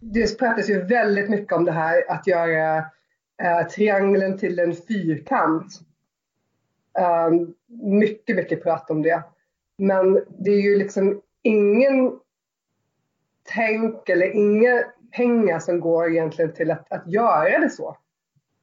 Det 0.01 0.39
pratas 0.39 0.71
ju 0.71 0.83
väldigt 0.83 1.31
mycket 1.31 1.53
om 1.53 1.65
det 1.65 1.73
här 1.73 2.11
att 2.11 2.27
göra 2.27 2.79
eh, 3.43 3.67
triangeln 3.75 4.39
till 4.39 4.59
en 4.59 4.75
fyrkant. 4.75 5.81
Um, 7.29 7.55
mycket, 7.83 8.37
mycket 8.37 8.63
prat 8.63 8.91
om 8.91 9.03
det. 9.03 9.23
Men 9.79 10.25
det 10.39 10.51
är 10.51 10.63
ju 10.63 10.77
liksom 10.79 11.23
ingen 11.43 12.19
tänk 13.55 14.09
eller 14.09 14.37
inga 14.37 14.85
pengar 15.17 15.59
som 15.59 15.81
går 15.81 16.11
egentligen 16.11 16.53
till 16.53 16.71
att, 16.71 16.93
att 16.93 17.07
göra 17.07 17.59
det 17.59 17.71
så. 17.71 17.97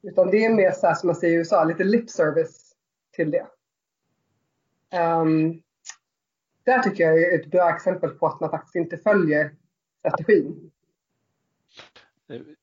Utan 0.02 0.30
det 0.30 0.44
är 0.44 0.54
mer 0.54 0.70
så 0.72 0.86
här 0.86 0.94
som 0.94 1.06
man 1.06 1.16
säger 1.16 1.34
i 1.34 1.36
USA, 1.36 1.64
lite 1.64 1.84
lip 1.84 2.10
service 2.10 2.69
till 3.20 3.30
det. 3.30 3.46
Ehm, 4.90 5.20
um, 5.20 5.62
där 6.64 6.78
tycker 6.78 7.04
jag 7.04 7.22
är 7.22 7.40
ett 7.40 7.50
bra 7.50 7.70
exempel 7.70 8.10
på 8.10 8.26
att 8.26 8.40
man 8.40 8.50
faktiskt 8.50 8.74
inte 8.74 8.98
följer 8.98 9.54
strategin. 9.98 10.70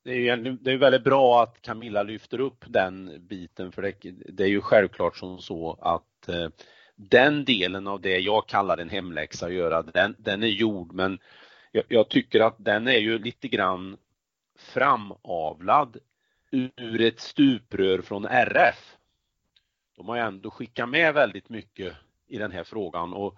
Det 0.03 0.11
är 0.11 0.15
ju 0.15 0.57
det 0.61 0.71
är 0.71 0.77
väldigt 0.77 1.03
bra 1.03 1.43
att 1.43 1.61
Camilla 1.61 2.03
lyfter 2.03 2.39
upp 2.39 2.65
den 2.67 3.27
biten 3.27 3.71
för 3.71 3.81
det, 3.81 3.93
det 4.33 4.43
är 4.43 4.47
ju 4.47 4.61
självklart 4.61 5.17
som 5.17 5.39
så 5.39 5.77
att 5.81 6.29
eh, 6.29 6.49
den 6.95 7.45
delen 7.45 7.87
av 7.87 8.01
det 8.01 8.19
jag 8.19 8.47
kallar 8.47 8.77
en 8.77 8.89
hemläxa 8.89 9.45
att 9.45 9.53
göra, 9.53 9.81
den, 9.81 10.15
den 10.19 10.43
är 10.43 10.47
gjord 10.47 10.93
men 10.93 11.19
jag, 11.71 11.83
jag, 11.87 12.09
tycker 12.09 12.39
att 12.39 12.55
den 12.57 12.87
är 12.87 12.97
ju 12.97 13.19
lite 13.19 13.47
grann 13.47 13.97
framavlad 14.57 15.97
ur 16.51 17.01
ett 17.01 17.19
stuprör 17.19 18.01
från 18.01 18.25
RF. 18.25 18.96
De 19.97 20.09
har 20.09 20.15
ju 20.15 20.21
ändå 20.21 20.51
skickat 20.51 20.89
med 20.89 21.13
väldigt 21.13 21.49
mycket 21.49 21.93
i 22.27 22.37
den 22.37 22.51
här 22.51 22.63
frågan 22.63 23.13
och 23.13 23.37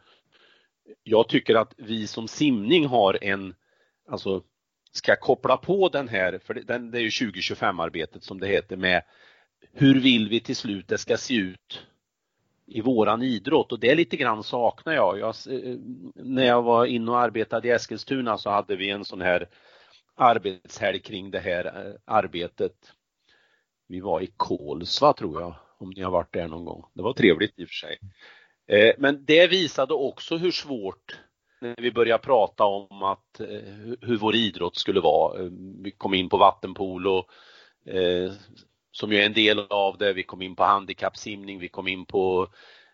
jag 1.04 1.30
tycker 1.30 1.56
att 1.56 1.74
vi 1.78 2.08
som 2.08 2.28
simning 2.28 2.86
har 2.86 3.24
en, 3.24 3.56
alltså 4.08 4.44
ska 4.92 5.16
koppla 5.16 5.58
på 5.58 5.90
den 5.90 6.08
här, 6.08 6.40
för 6.44 6.54
den, 6.54 6.92
det 6.92 6.98
är 6.98 7.02
ju 7.02 7.12
2025 7.12 7.80
arbetet 7.80 8.24
som 8.24 8.40
det 8.40 8.48
heter 8.48 8.78
med 8.78 9.04
hur 9.72 10.00
vill 10.00 10.30
vi 10.30 10.40
till 10.40 10.56
slut 10.56 10.88
det 10.88 10.98
ska 10.98 11.18
se 11.18 11.36
ut 11.36 11.86
i 12.66 12.82
våran 12.82 13.22
idrott 13.22 13.72
och 13.72 13.80
det 13.80 13.96
lite 13.96 14.18
grann 14.18 14.44
saknar 14.44 14.94
jag. 14.94 15.20
jag. 15.20 15.36
Eh, 15.50 15.76
när 16.16 16.46
jag 16.46 16.62
var 16.62 16.86
inne 16.86 17.12
och 17.12 17.20
arbetade 17.20 17.68
i 17.68 17.72
Eskilstuna 17.72 18.38
så 18.38 18.50
hade 18.50 18.76
vi 18.76 18.90
en 18.90 19.06
sån 19.06 19.22
här 19.22 19.50
arbetshelg 20.16 21.00
kring 21.00 21.32
det 21.32 21.40
här 21.40 21.66
eh, 21.66 21.94
arbetet. 22.06 22.74
Vi 23.88 24.00
var 24.00 24.22
i 24.22 24.30
Kolsva 24.38 25.14
tror 25.14 25.42
jag, 25.42 25.56
om 25.82 25.90
ni 25.96 26.02
har 26.02 26.12
varit 26.12 26.34
där 26.34 26.48
någon 26.48 26.66
gång. 26.66 26.86
Det 26.94 27.02
var 27.02 27.14
trevligt 27.14 27.60
i 27.60 27.64
och 27.64 27.70
för 27.70 27.76
sig. 27.76 28.00
Eh, 28.68 28.96
men 28.98 29.26
det 29.26 29.48
visade 29.48 29.94
också 29.94 30.38
hur 30.38 30.52
svårt 30.52 31.20
när 31.62 31.76
vi 31.78 31.92
började 31.92 32.24
prata 32.24 32.64
om 32.64 33.04
att 33.04 33.40
eh, 33.40 33.48
hur 34.02 34.18
vår 34.18 34.36
idrott 34.36 34.78
skulle 34.78 35.00
vara. 35.00 35.40
Eh, 35.40 35.50
vi 35.82 35.92
kom 35.92 36.14
in 36.14 36.30
på 36.30 36.38
vattenpolo 36.38 37.26
som 38.92 39.12
ju 39.12 39.18
är 39.18 39.26
en 39.26 39.34
del 39.34 39.60
av 39.60 39.98
det. 39.98 40.14
Vi 40.14 40.24
kom 40.24 40.42
in 40.42 40.56
på 40.56 40.64
handikappsimning, 40.64 41.60
vi 41.60 41.70
kom 41.70 41.88
in 41.88 42.06
på 42.06 42.48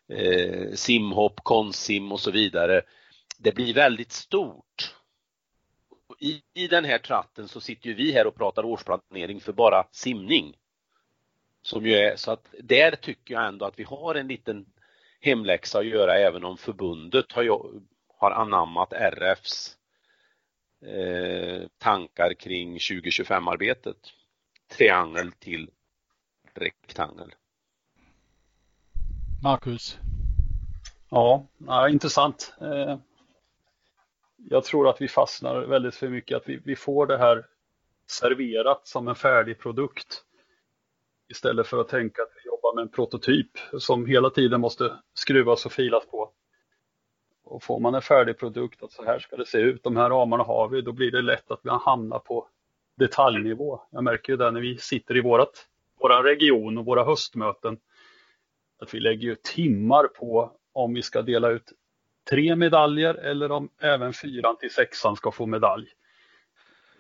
eh, 0.08 0.72
simhopp, 0.74 1.40
konstsim 1.44 2.12
och 2.12 2.20
så 2.20 2.32
vidare. 2.32 2.82
Det 3.38 3.56
blir 3.56 3.74
väldigt 3.74 4.12
stort. 4.12 4.96
I, 6.20 6.42
I 6.54 6.68
den 6.68 6.86
här 6.86 6.98
tratten 6.98 7.48
så 7.48 7.62
sitter 7.62 7.88
ju 7.88 7.94
vi 7.94 8.12
här 8.12 8.28
och 8.28 8.36
pratar 8.36 8.66
årsplanering 8.66 9.42
för 9.42 9.54
bara 9.54 9.88
simning. 9.92 10.54
Som 11.66 11.86
ju 11.86 11.93
är, 11.93 12.16
så 12.16 12.32
att 12.32 12.55
där 12.63 12.91
tycker 12.91 13.34
jag 13.34 13.47
ändå 13.47 13.66
att 13.66 13.80
vi 13.80 13.84
har 13.84 14.16
en 14.16 14.28
liten 14.28 14.66
hemläxa 15.20 15.80
att 15.80 15.86
göra 15.86 16.20
även 16.20 16.43
om 16.43 16.57
förbundet 16.57 17.32
har, 17.32 17.72
har 18.18 18.32
anammat 18.32 18.93
RFs 18.93 19.78
eh, 20.86 21.68
tankar 21.78 22.34
kring 22.34 22.78
2025-arbetet. 22.78 23.95
Triangel 24.68 25.32
till 25.32 25.70
rektangel. 26.53 27.32
Marcus? 29.43 29.97
Ja, 31.09 31.47
ja 31.57 31.89
intressant. 31.89 32.53
Eh, 32.61 32.97
jag 34.38 34.63
tror 34.63 34.89
att 34.89 35.01
vi 35.01 35.07
fastnar 35.07 35.61
väldigt 35.61 35.95
för 35.95 36.09
mycket, 36.09 36.38
att 36.38 36.49
vi, 36.49 36.59
vi 36.66 36.76
får 36.76 37.07
det 37.07 37.18
här 37.18 37.45
serverat 38.07 38.88
som 38.88 39.07
en 39.07 39.16
färdig 39.16 39.59
produkt 39.59 40.26
istället 41.30 41.68
för 41.68 41.78
att 41.78 41.88
tänka 41.88 42.22
att 42.22 42.32
vi 42.36 42.48
jobbar 42.48 42.76
med 42.76 42.82
en 42.82 42.90
prototyp 42.90 43.52
som 43.80 44.06
hela 44.06 44.30
tiden 44.30 44.62
måste 44.62 44.94
skruvas 45.14 45.66
och 45.66 45.72
filas 45.72 46.06
på. 46.06 46.32
Och 47.44 47.64
får 47.64 47.80
man 47.80 47.96
en 47.96 48.02
färdig 48.02 48.38
produkt, 48.38 48.84
att 48.84 48.92
så 48.92 49.06
här 49.06 49.20
ska 49.20 49.36
det 49.36 49.46
se 49.46 49.58
ut, 49.58 49.84
de 49.84 49.96
här 49.96 50.10
ramarna 50.10 50.44
har 50.44 50.70
vi, 50.70 50.82
då 50.82 50.92
blir 50.92 51.12
det 51.12 51.22
lätt 51.22 51.52
att 51.52 51.60
vi 51.64 51.70
hamnar 51.70 52.20
på 52.20 52.48
detaljnivå. 52.98 53.82
Jag 53.92 54.04
märker 54.04 54.34
ju 54.34 54.38
det 54.38 54.52
när 54.52 54.62
vi 54.62 54.78
sitter 54.78 55.18
i 55.18 55.22
vårat 55.22 55.68
vår 56.00 56.24
region 56.24 56.78
och 56.78 56.86
våra 56.86 57.04
höstmöten. 57.04 57.78
Att 58.80 58.94
vi 58.94 59.00
lägger 59.00 59.28
ju 59.28 59.36
timmar 59.36 60.08
på 60.08 60.52
om 60.74 60.94
vi 60.94 61.02
ska 61.02 61.22
dela 61.22 61.50
ut 61.50 61.74
tre 62.30 62.56
medaljer 62.56 63.14
eller 63.14 63.52
om 63.52 63.70
även 63.82 64.14
fyran 64.14 64.58
till 64.58 64.74
sexan 64.74 65.16
ska 65.16 65.32
få 65.32 65.46
medalj. 65.46 65.88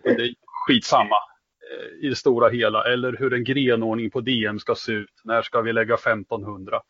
Det 0.03 0.09
är 0.09 0.35
skitsamma 0.45 1.34
Eh, 1.71 2.05
i 2.05 2.09
det 2.09 2.15
stora 2.15 2.49
hela. 2.49 2.83
Eller 2.83 3.13
hur 3.19 3.33
en 3.33 3.43
grenordning 3.43 4.11
på 4.11 4.21
DM 4.21 4.59
ska 4.59 4.75
se 4.75 4.91
ut. 4.91 5.21
När 5.23 5.41
ska 5.41 5.61
vi 5.61 5.73
lägga 5.73 5.95
1500? 5.95 6.81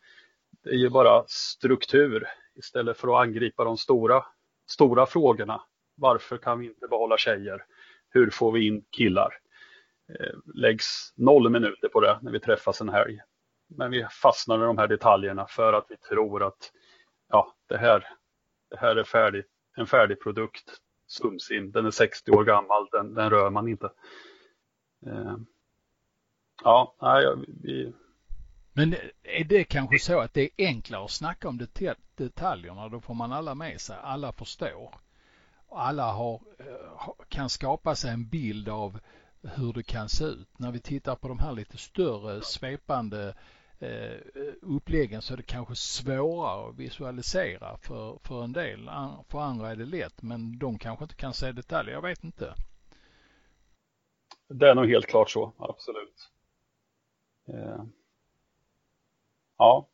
Det 0.64 0.70
är 0.70 0.74
ju 0.74 0.90
bara 0.90 1.24
struktur 1.26 2.26
istället 2.54 2.96
för 2.96 3.08
att 3.08 3.26
angripa 3.26 3.64
de 3.64 3.76
stora, 3.76 4.24
stora 4.66 5.06
frågorna. 5.06 5.62
Varför 5.94 6.38
kan 6.38 6.58
vi 6.58 6.66
inte 6.66 6.88
behålla 6.88 7.18
tjejer? 7.18 7.64
Hur 8.08 8.30
får 8.30 8.52
vi 8.52 8.66
in 8.66 8.84
killar? 8.90 9.34
Eh, 10.08 10.34
läggs 10.54 11.12
noll 11.16 11.50
minuter 11.50 11.88
på 11.88 12.00
det 12.00 12.18
när 12.22 12.32
vi 12.32 12.40
träffas 12.40 12.80
en 12.80 12.88
helg. 12.88 13.18
Men 13.68 13.90
vi 13.90 14.06
fastnar 14.22 14.58
i 14.58 14.66
de 14.66 14.78
här 14.78 14.88
detaljerna 14.88 15.46
för 15.46 15.72
att 15.72 15.86
vi 15.88 15.96
tror 15.96 16.42
att 16.42 16.72
ja, 17.28 17.54
det 17.68 17.76
här, 17.76 18.08
det 18.70 18.76
här 18.76 18.96
är 18.96 19.04
färdigt, 19.04 19.46
en 19.76 19.86
färdig 19.86 20.20
produkt. 20.20 20.80
Sumsim, 21.06 21.72
den 21.72 21.86
är 21.86 21.90
60 21.90 22.30
år 22.30 22.44
gammal, 22.44 22.88
den, 22.92 23.14
den 23.14 23.30
rör 23.30 23.50
man 23.50 23.68
inte. 23.68 23.90
Eh, 25.06 25.36
ja, 26.64 26.94
nej, 27.00 27.24
vi... 27.62 27.92
Men 28.72 28.94
är 29.22 29.44
det 29.44 29.64
kanske 29.64 29.98
så 29.98 30.20
att 30.20 30.34
det 30.34 30.42
är 30.42 30.66
enklare 30.66 31.04
att 31.04 31.10
snacka 31.10 31.48
om 31.48 31.66
detaljerna? 32.16 32.88
Då 32.88 33.00
får 33.00 33.14
man 33.14 33.32
alla 33.32 33.54
med 33.54 33.80
sig, 33.80 33.96
alla 34.02 34.32
förstår. 34.32 34.94
Alla 35.68 36.12
har, 36.12 36.40
eh, 36.58 37.10
kan 37.28 37.50
skapa 37.50 37.94
sig 37.94 38.10
en 38.10 38.28
bild 38.28 38.68
av 38.68 38.98
hur 39.42 39.72
det 39.72 39.82
kan 39.82 40.08
se 40.08 40.24
ut. 40.24 40.58
När 40.58 40.72
vi 40.72 40.80
tittar 40.80 41.16
på 41.16 41.28
de 41.28 41.38
här 41.38 41.52
lite 41.52 41.78
större 41.78 42.42
svepande 42.42 43.34
eh, 43.78 44.20
uppläggen 44.62 45.22
så 45.22 45.32
är 45.32 45.36
det 45.36 45.42
kanske 45.42 45.74
svårare 45.74 46.68
att 46.68 46.76
visualisera 46.76 47.76
för, 47.76 48.18
för 48.22 48.44
en 48.44 48.52
del. 48.52 48.90
För 49.28 49.40
andra 49.40 49.70
är 49.70 49.76
det 49.76 49.84
lätt 49.84 50.22
men 50.22 50.58
de 50.58 50.78
kanske 50.78 51.04
inte 51.04 51.14
kan 51.14 51.34
se 51.34 51.52
detaljer. 51.52 51.94
Jag 51.94 52.02
vet 52.02 52.24
inte. 52.24 52.54
Det 54.48 54.70
är 54.70 54.74
nog 54.74 54.88
helt 54.88 55.06
klart 55.06 55.30
så, 55.30 55.52
absolut. 55.58 56.30
Eh. 57.48 57.84
Ja, 59.58 59.88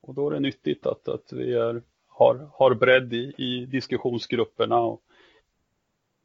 och 0.00 0.14
då 0.14 0.30
är 0.30 0.34
det 0.34 0.40
nyttigt 0.40 0.86
att, 0.86 1.08
att 1.08 1.32
vi 1.32 1.54
är, 1.54 1.82
har, 2.06 2.50
har 2.52 2.74
bredd 2.74 3.12
i, 3.12 3.34
i 3.38 3.66
diskussionsgrupperna 3.66 4.80
och 4.80 5.02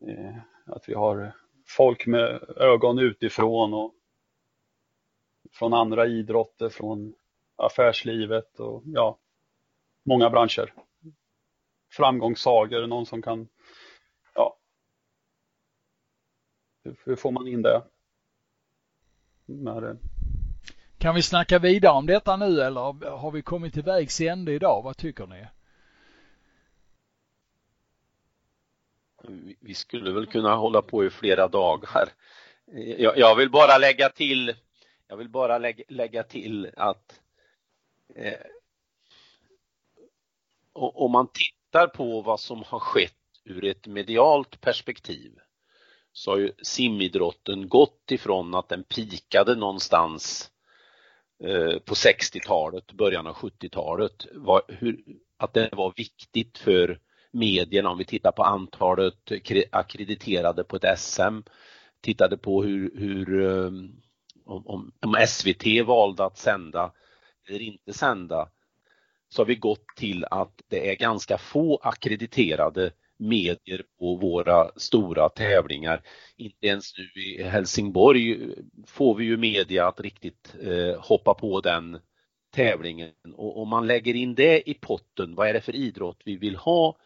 eh, 0.07 0.37
att 0.65 0.89
vi 0.89 0.93
har 0.93 1.35
folk 1.65 2.07
med 2.07 2.43
ögon 2.57 2.99
utifrån 2.99 3.73
och 3.73 3.93
från 5.51 5.73
andra 5.73 6.07
idrotter, 6.07 6.69
från 6.69 7.13
affärslivet 7.55 8.59
och 8.59 8.83
ja, 8.85 9.17
många 10.03 10.29
branscher. 10.29 10.73
Framgångssagor, 11.91 12.87
någon 12.87 13.05
som 13.05 13.21
kan, 13.21 13.47
ja, 14.35 14.57
hur, 16.83 16.95
hur 17.03 17.15
får 17.15 17.31
man 17.31 17.47
in 17.47 17.61
det? 17.61 17.83
Med, 19.45 19.97
kan 20.97 21.15
vi 21.15 21.21
snacka 21.21 21.59
vidare 21.59 21.93
om 21.93 22.05
detta 22.05 22.37
nu 22.37 22.61
eller 22.61 23.09
har 23.09 23.31
vi 23.31 23.41
kommit 23.41 23.73
till 23.73 23.83
vägs 23.83 24.21
ände 24.21 24.53
idag? 24.53 24.81
Vad 24.83 24.97
tycker 24.97 25.27
ni? 25.27 25.45
vi 29.59 29.73
skulle 29.73 30.11
väl 30.11 30.25
kunna 30.25 30.55
hålla 30.55 30.81
på 30.81 31.05
i 31.05 31.09
flera 31.09 31.47
dagar. 31.47 32.09
Jag, 32.97 33.17
jag 33.17 33.35
vill 33.35 33.49
bara 33.49 33.77
lägga 33.77 34.09
till, 34.09 34.55
jag 35.07 35.17
vill 35.17 35.29
bara 35.29 35.57
lägga, 35.57 35.83
lägga 35.87 36.23
till 36.23 36.71
att 36.77 37.21
eh, 38.15 38.39
om 40.73 41.11
man 41.11 41.27
tittar 41.27 41.87
på 41.87 42.21
vad 42.21 42.39
som 42.39 42.63
har 42.63 42.79
skett 42.79 43.13
ur 43.43 43.65
ett 43.65 43.87
medialt 43.87 44.61
perspektiv 44.61 45.39
så 46.13 46.31
har 46.31 46.37
ju 46.37 46.51
simidrotten 46.61 47.69
gått 47.69 48.11
ifrån 48.11 48.55
att 48.55 48.69
den 48.69 48.83
pikade 48.83 49.55
någonstans 49.55 50.51
eh, 51.43 51.79
på 51.79 51.93
60-talet, 51.93 52.91
början 52.91 53.27
av 53.27 53.35
70-talet, 53.35 54.27
att 55.37 55.53
det 55.53 55.69
var 55.71 55.93
viktigt 55.97 56.57
för 56.57 56.99
medierna 57.31 57.89
om 57.89 57.97
vi 57.97 58.05
tittar 58.05 58.31
på 58.31 58.43
antalet 58.43 59.31
akkrediterade 59.71 60.63
på 60.63 60.75
ett 60.75 60.99
SM, 60.99 61.39
tittade 62.01 62.37
på 62.37 62.63
hur, 62.63 62.91
hur 62.97 63.41
eh, 63.41 63.71
om, 64.45 64.91
om 65.01 65.25
SVT 65.27 65.85
valde 65.85 66.25
att 66.25 66.37
sända 66.37 66.91
eller 67.49 67.61
inte 67.61 67.93
sända 67.93 68.49
så 69.29 69.41
har 69.41 69.45
vi 69.45 69.55
gått 69.55 69.85
till 69.95 70.25
att 70.25 70.61
det 70.67 70.91
är 70.91 70.95
ganska 70.95 71.37
få 71.37 71.79
akkrediterade 71.83 72.91
medier 73.23 73.83
på 73.99 74.15
våra 74.15 74.71
stora 74.75 75.29
tävlingar. 75.29 76.01
Inte 76.37 76.67
ens 76.67 76.97
nu 76.97 77.21
i 77.21 77.43
Helsingborg 77.43 78.55
får 78.87 79.15
vi 79.15 79.25
ju 79.25 79.37
media 79.37 79.87
att 79.87 79.99
riktigt 79.99 80.55
eh, 80.61 81.01
hoppa 81.01 81.33
på 81.33 81.61
den 81.61 81.99
tävlingen 82.53 83.13
och 83.33 83.61
om 83.61 83.69
man 83.69 83.87
lägger 83.87 84.13
in 84.13 84.35
det 84.35 84.69
i 84.69 84.73
potten, 84.73 85.35
vad 85.35 85.47
är 85.47 85.53
det 85.53 85.61
för 85.61 85.75
idrott 85.75 86.21
vi 86.25 86.37
vill 86.37 86.55
ha? 86.55 86.97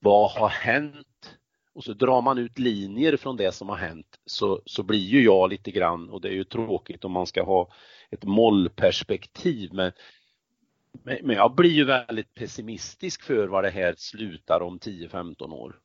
Vad 0.00 0.30
har 0.30 0.48
hänt? 0.48 1.36
Och 1.74 1.84
så 1.84 1.92
drar 1.92 2.22
man 2.22 2.38
ut 2.38 2.58
linjer 2.58 3.16
från 3.16 3.36
det 3.36 3.52
som 3.52 3.68
har 3.68 3.76
hänt 3.76 4.18
så, 4.26 4.62
så 4.66 4.82
blir 4.82 4.98
ju 4.98 5.24
jag 5.24 5.50
lite 5.50 5.70
grann, 5.70 6.10
och 6.10 6.20
det 6.20 6.28
är 6.28 6.32
ju 6.32 6.44
tråkigt 6.44 7.04
om 7.04 7.12
man 7.12 7.26
ska 7.26 7.42
ha 7.42 7.72
ett 8.10 8.24
mollperspektiv, 8.24 9.70
men 9.72 9.92
men 11.02 11.36
jag 11.36 11.54
blir 11.54 11.70
ju 11.70 11.84
väldigt 11.84 12.34
pessimistisk 12.34 13.22
för 13.22 13.46
vad 13.46 13.64
det 13.64 13.70
här 13.70 13.94
slutar 13.98 14.60
om 14.60 14.78
10-15 14.78 15.52
år. 15.52 15.80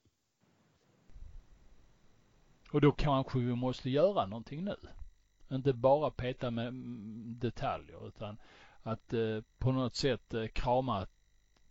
Och 2.71 2.81
då 2.81 2.91
kanske 2.91 3.39
vi 3.39 3.55
måste 3.55 3.89
göra 3.89 4.25
någonting 4.25 4.63
nu. 4.63 4.75
Inte 5.51 5.73
bara 5.73 6.11
peta 6.11 6.51
med 6.51 6.67
mm, 6.67 7.35
detaljer 7.39 8.07
utan 8.07 8.37
att 8.83 9.13
eh, 9.13 9.41
på 9.57 9.71
något 9.71 9.95
sätt 9.95 10.33
eh, 10.33 10.47
krama 10.47 11.07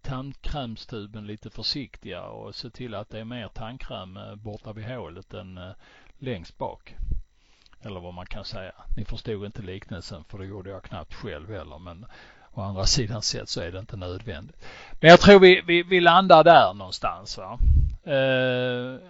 tandkrämstuben 0.03 1.27
lite 1.27 1.51
försiktigare 1.51 2.29
och 2.29 2.55
se 2.55 2.71
till 2.71 2.95
att 2.95 3.11
det 3.11 3.21
är 3.21 3.25
mer 3.25 3.49
tandkräm 3.49 4.17
eh, 4.17 4.35
borta 4.35 4.73
vid 4.73 4.85
hålet 4.85 5.35
än 5.35 5.59
eh, 5.59 5.73
längst 6.19 6.59
bak. 6.59 6.95
Eller 7.81 8.01
vad 8.01 8.15
man 8.15 8.27
kan 8.27 8.45
säga. 8.45 8.73
Ni 8.97 9.05
förstod 9.05 9.47
inte 9.47 9.63
liknelsen 9.63 10.25
för 10.25 10.39
det 10.39 10.47
gjorde 10.47 10.71
jag 10.71 10.83
knappt 10.83 11.15
själv 11.15 11.51
heller 11.51 11.79
men 11.79 12.07
Å 12.59 12.63
andra 12.63 12.87
sidan 12.87 13.23
sett 13.23 13.49
så 13.49 13.61
är 13.61 13.73
det 13.73 13.79
inte 13.79 13.97
nödvändigt. 13.97 14.57
Men 15.01 15.11
jag 15.11 15.21
tror 15.21 15.41
vi, 15.41 15.63
vi, 15.67 15.83
vi 15.83 16.01
landar 16.01 16.45
där 16.45 16.75
någonstans. 16.75 17.39
Va? 17.39 17.59
Eh, 18.13 19.01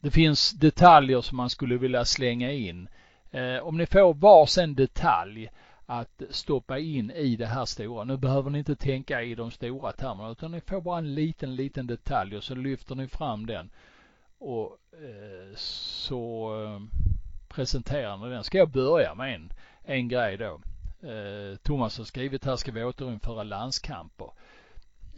det 0.00 0.10
finns 0.10 0.50
detaljer 0.50 1.20
som 1.20 1.36
man 1.36 1.50
skulle 1.50 1.76
vilja 1.76 2.04
slänga 2.04 2.52
in. 2.52 2.88
Eh, 3.30 3.58
om 3.58 3.76
ni 3.76 3.86
får 3.86 4.14
varsin 4.14 4.74
detalj 4.74 5.50
att 5.86 6.22
stoppa 6.30 6.78
in 6.78 7.10
i 7.10 7.36
det 7.36 7.46
här 7.46 7.64
stora. 7.64 8.04
Nu 8.04 8.16
behöver 8.16 8.50
ni 8.50 8.58
inte 8.58 8.76
tänka 8.76 9.22
i 9.22 9.34
de 9.34 9.50
stora 9.50 9.92
termerna 9.92 10.30
utan 10.30 10.50
ni 10.50 10.60
får 10.60 10.80
bara 10.80 10.98
en 10.98 11.14
liten, 11.14 11.56
liten 11.56 11.86
detalj 11.86 12.36
och 12.36 12.44
så 12.44 12.54
lyfter 12.54 12.94
ni 12.94 13.08
fram 13.08 13.46
den 13.46 13.70
och 14.38 14.78
eh, 14.92 15.56
så 15.56 16.50
eh, 16.62 16.98
presenterar 17.48 18.16
ni 18.16 18.30
den. 18.30 18.44
Ska 18.44 18.58
jag 18.58 18.70
börja 18.70 19.14
med 19.14 19.34
en, 19.34 19.52
en 19.84 20.08
grej 20.08 20.36
då? 20.36 20.60
Eh, 21.02 21.56
Thomas 21.62 21.98
har 21.98 22.04
skrivit 22.04 22.44
här, 22.44 22.56
ska 22.56 22.72
vi 22.72 22.84
återinföra 22.84 23.42
landskamper? 23.42 24.30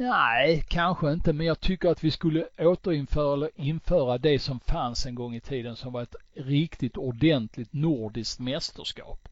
Nej, 0.01 0.65
kanske 0.69 1.13
inte, 1.13 1.33
men 1.33 1.47
jag 1.47 1.61
tycker 1.61 1.89
att 1.89 2.05
vi 2.05 2.11
skulle 2.11 2.49
återinföra 2.59 3.33
eller 3.33 3.51
införa 3.57 4.19
det 4.19 4.39
som 4.39 4.61
fanns 4.61 5.07
en 5.07 5.15
gång 5.15 5.35
i 5.35 5.41
tiden 5.41 5.77
som 5.77 5.93
var 5.93 6.03
ett 6.03 6.17
riktigt 6.35 6.97
ordentligt 6.97 7.73
nordiskt 7.73 8.41
mästerskap. 8.41 9.29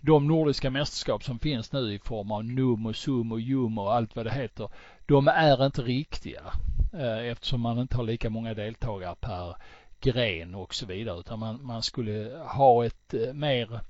De 0.00 0.26
nordiska 0.26 0.70
mästerskap 0.70 1.24
som 1.24 1.38
finns 1.38 1.72
nu 1.72 1.94
i 1.94 1.98
form 1.98 2.30
av 2.30 2.44
NUM 2.44 2.86
och 2.86 2.96
SUM 2.96 3.32
och 3.32 3.40
JUM 3.40 3.78
och 3.78 3.94
allt 3.94 4.16
vad 4.16 4.26
det 4.26 4.32
heter, 4.32 4.68
de 5.06 5.28
är 5.28 5.66
inte 5.66 5.82
riktiga 5.82 6.42
eh, 6.92 7.18
eftersom 7.18 7.60
man 7.60 7.78
inte 7.78 7.96
har 7.96 8.04
lika 8.04 8.30
många 8.30 8.54
deltagare 8.54 9.14
per 9.20 9.56
gren 10.00 10.54
och 10.54 10.74
så 10.74 10.86
vidare 10.86 11.20
utan 11.20 11.38
man, 11.38 11.64
man 11.64 11.82
skulle 11.82 12.42
ha 12.46 12.84
ett 12.84 13.14
eh, 13.14 13.32
mer 13.32 13.80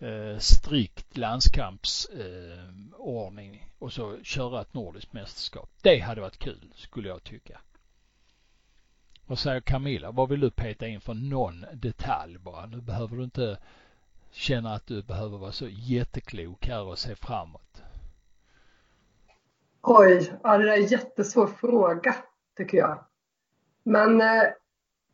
Eh, 0.00 0.38
strikt 0.38 1.16
landskampsordning 1.16 3.54
eh, 3.54 3.60
och 3.78 3.92
så 3.92 4.16
köra 4.22 4.60
ett 4.60 4.74
nordiskt 4.74 5.12
mästerskap. 5.12 5.70
Det 5.82 5.98
hade 5.98 6.20
varit 6.20 6.38
kul 6.38 6.72
skulle 6.74 7.08
jag 7.08 7.24
tycka. 7.24 7.60
Vad 9.26 9.38
säger 9.38 9.60
Camilla? 9.60 10.10
Vad 10.10 10.28
vill 10.28 10.40
du 10.40 10.50
peta 10.50 10.86
in 10.86 11.00
för 11.00 11.14
någon 11.14 11.64
detalj 11.72 12.38
bara? 12.38 12.66
Nu 12.66 12.80
behöver 12.80 13.16
du 13.16 13.24
inte 13.24 13.58
känna 14.30 14.74
att 14.74 14.86
du 14.86 15.02
behöver 15.02 15.38
vara 15.38 15.52
så 15.52 15.68
jätteklok 15.68 16.66
här 16.66 16.84
och 16.84 16.98
se 16.98 17.14
framåt. 17.14 17.82
Oj, 19.82 20.32
ja, 20.42 20.58
det 20.58 20.64
där 20.64 20.72
är 20.72 20.76
en 20.76 20.86
jättesvår 20.86 21.46
fråga 21.46 22.14
tycker 22.56 22.78
jag. 22.78 23.04
Men 23.82 24.20
eh, 24.20 24.44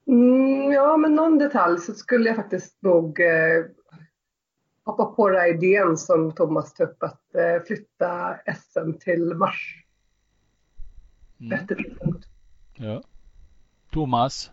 mm, 0.07 0.73
ja, 0.73 0.97
men 0.97 1.15
någon 1.15 1.39
detalj 1.39 1.79
så 1.79 1.95
skulle 1.95 2.29
jag 2.29 2.37
faktiskt 2.37 2.83
nog 2.83 3.21
eh, 3.21 3.65
hoppa 4.85 5.05
på 5.05 5.29
den 5.29 5.41
här 5.41 5.55
idén 5.55 5.97
som 5.97 6.33
Thomas 6.33 6.75
tog 6.75 6.89
upp 6.89 7.03
att 7.03 7.35
eh, 7.35 7.63
flytta 7.67 8.37
SM 8.57 8.93
till 9.01 9.35
mars. 9.35 9.85
Mm. 11.41 11.51
Bättre 11.51 11.75
tidpunkt. 11.75 12.27
Ja. 12.77 13.03
Thomas? 13.91 14.51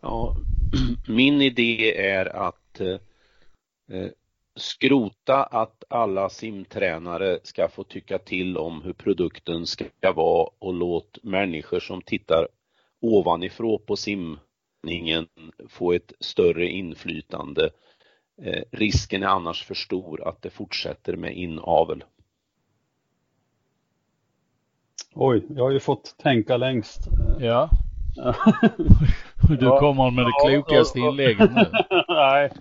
Ja, 0.00 0.36
min 1.08 1.42
idé 1.42 2.06
är 2.06 2.36
att 2.36 2.80
eh, 2.80 2.98
eh, 3.98 4.10
skrota 4.56 5.44
att 5.44 5.84
alla 5.88 6.30
simtränare 6.30 7.38
ska 7.42 7.68
få 7.68 7.84
tycka 7.84 8.18
till 8.18 8.56
om 8.56 8.82
hur 8.82 8.92
produkten 8.92 9.66
ska 9.66 9.84
vara 10.02 10.50
och 10.58 10.74
låt 10.74 11.18
människor 11.22 11.80
som 11.80 12.02
tittar 12.02 12.48
ovanifrån 13.00 13.82
på 13.86 13.96
simningen 13.96 15.26
få 15.68 15.92
ett 15.92 16.12
större 16.20 16.68
inflytande 16.68 17.70
Eh, 18.42 18.62
risken 18.70 19.22
är 19.22 19.26
annars 19.26 19.64
för 19.64 19.74
stor 19.74 20.28
att 20.28 20.42
det 20.42 20.50
fortsätter 20.50 21.16
med 21.16 21.36
inavel. 21.36 22.04
Oj, 25.14 25.46
jag 25.48 25.64
har 25.64 25.70
ju 25.70 25.80
fått 25.80 26.14
tänka 26.18 26.56
längst. 26.56 27.00
Ja. 27.40 27.70
du 29.48 29.68
kommer 29.68 30.10
med 30.10 30.24
det 30.24 30.32
klokaste 30.48 30.98
inlägget 30.98 31.50
nu. 31.54 31.64
Nej, 32.08 32.52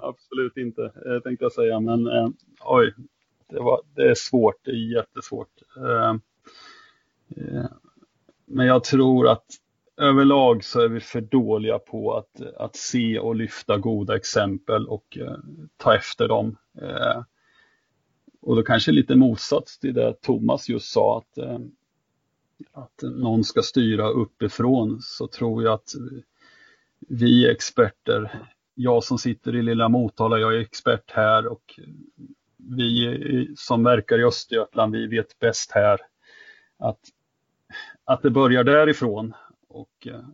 absolut 0.00 0.56
inte 0.56 0.82
eh, 0.82 1.20
tänkte 1.22 1.44
jag 1.44 1.52
säga. 1.52 1.80
Men 1.80 2.06
eh, 2.06 2.28
oj, 2.64 2.94
det, 3.48 3.60
var, 3.60 3.80
det 3.94 4.02
är 4.02 4.14
svårt. 4.14 4.64
Det 4.64 4.70
är 4.70 4.94
jättesvårt. 4.96 5.62
Eh, 5.76 6.10
eh, 7.36 7.64
men 8.46 8.66
jag 8.66 8.84
tror 8.84 9.28
att 9.28 9.46
överlag 10.00 10.64
så 10.64 10.80
är 10.80 10.88
vi 10.88 11.00
för 11.00 11.20
dåliga 11.20 11.78
på 11.78 12.16
att, 12.16 12.40
att 12.56 12.76
se 12.76 13.18
och 13.18 13.36
lyfta 13.36 13.78
goda 13.78 14.16
exempel 14.16 14.86
och 14.86 15.18
eh, 15.20 15.36
ta 15.76 15.96
efter 15.96 16.28
dem. 16.28 16.56
Eh, 16.82 17.22
och 18.40 18.56
då 18.56 18.62
kanske 18.62 18.92
lite 18.92 19.16
motsats 19.16 19.78
till 19.78 19.94
det 19.94 20.22
Thomas 20.22 20.68
just 20.68 20.92
sa 20.92 21.18
att, 21.18 21.38
eh, 21.38 21.58
att 22.72 23.02
någon 23.02 23.44
ska 23.44 23.62
styra 23.62 24.08
uppifrån 24.08 24.98
så 25.02 25.26
tror 25.26 25.62
jag 25.62 25.74
att 25.74 25.90
vi 27.08 27.50
experter, 27.50 28.42
jag 28.74 29.04
som 29.04 29.18
sitter 29.18 29.56
i 29.56 29.62
lilla 29.62 29.88
Motala, 29.88 30.38
jag 30.38 30.54
är 30.54 30.60
expert 30.60 31.10
här 31.10 31.46
och 31.46 31.80
vi 32.56 33.54
som 33.56 33.84
verkar 33.84 34.18
i 34.18 34.24
Östergötland, 34.24 34.92
vi 34.92 35.06
vet 35.06 35.38
bäst 35.38 35.72
här 35.72 36.00
att, 36.78 37.00
att 38.04 38.22
det 38.22 38.30
börjar 38.30 38.64
därifrån 38.64 39.34
och 39.70 40.06
eh, 40.06 40.24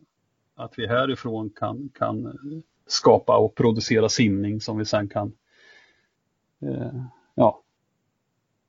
att 0.55 0.79
vi 0.79 0.87
härifrån 0.87 1.51
kan, 1.51 1.89
kan 1.95 2.39
skapa 2.87 3.37
och 3.37 3.55
producera 3.55 4.09
simning 4.09 4.61
som 4.61 4.79
vi 4.79 4.85
sen 4.85 5.09
kan 5.09 5.33
eh, 6.63 7.05
ja, 7.35 7.63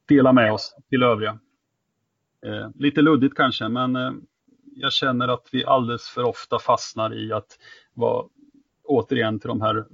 dela 0.05 0.33
med 0.33 0.53
oss 0.53 0.75
till 0.89 1.03
övriga. 1.03 1.39
Eh, 2.45 2.69
lite 2.75 3.01
luddigt 3.01 3.35
kanske, 3.35 3.69
men 3.69 3.95
eh, 3.95 4.11
jag 4.75 4.93
känner 4.93 5.27
att 5.27 5.49
vi 5.51 5.65
alldeles 5.65 6.07
för 6.07 6.23
ofta 6.23 6.59
fastnar 6.59 7.17
i 7.17 7.33
att 7.33 7.57
vara, 7.93 8.25
återigen 8.83 9.39
till 9.39 9.47
de 9.47 9.61
här 9.61 9.85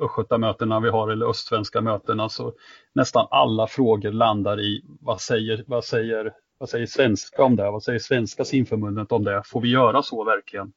östgötamötena 0.00 0.80
vi 0.80 0.88
har 0.88 1.08
eller 1.08 1.26
östsvenska 1.26 1.80
mötena 1.80 2.28
så 2.28 2.54
nästan 2.92 3.26
alla 3.30 3.66
frågor 3.66 4.12
landar 4.12 4.60
i 4.60 4.84
vad 5.00 5.20
säger, 5.20 5.64
vad 5.66 5.84
säger 5.84 6.32
vad 6.60 6.68
säger 6.68 6.86
svenska 6.86 7.44
om 7.44 7.56
det? 7.56 7.70
Vad 7.70 7.82
säger 7.82 7.98
svenska 7.98 8.44
simförbundet 8.44 9.12
om 9.12 9.24
det? 9.24 9.42
Får 9.46 9.60
vi 9.60 9.68
göra 9.68 10.02
så 10.02 10.24
verkligen? 10.24 10.72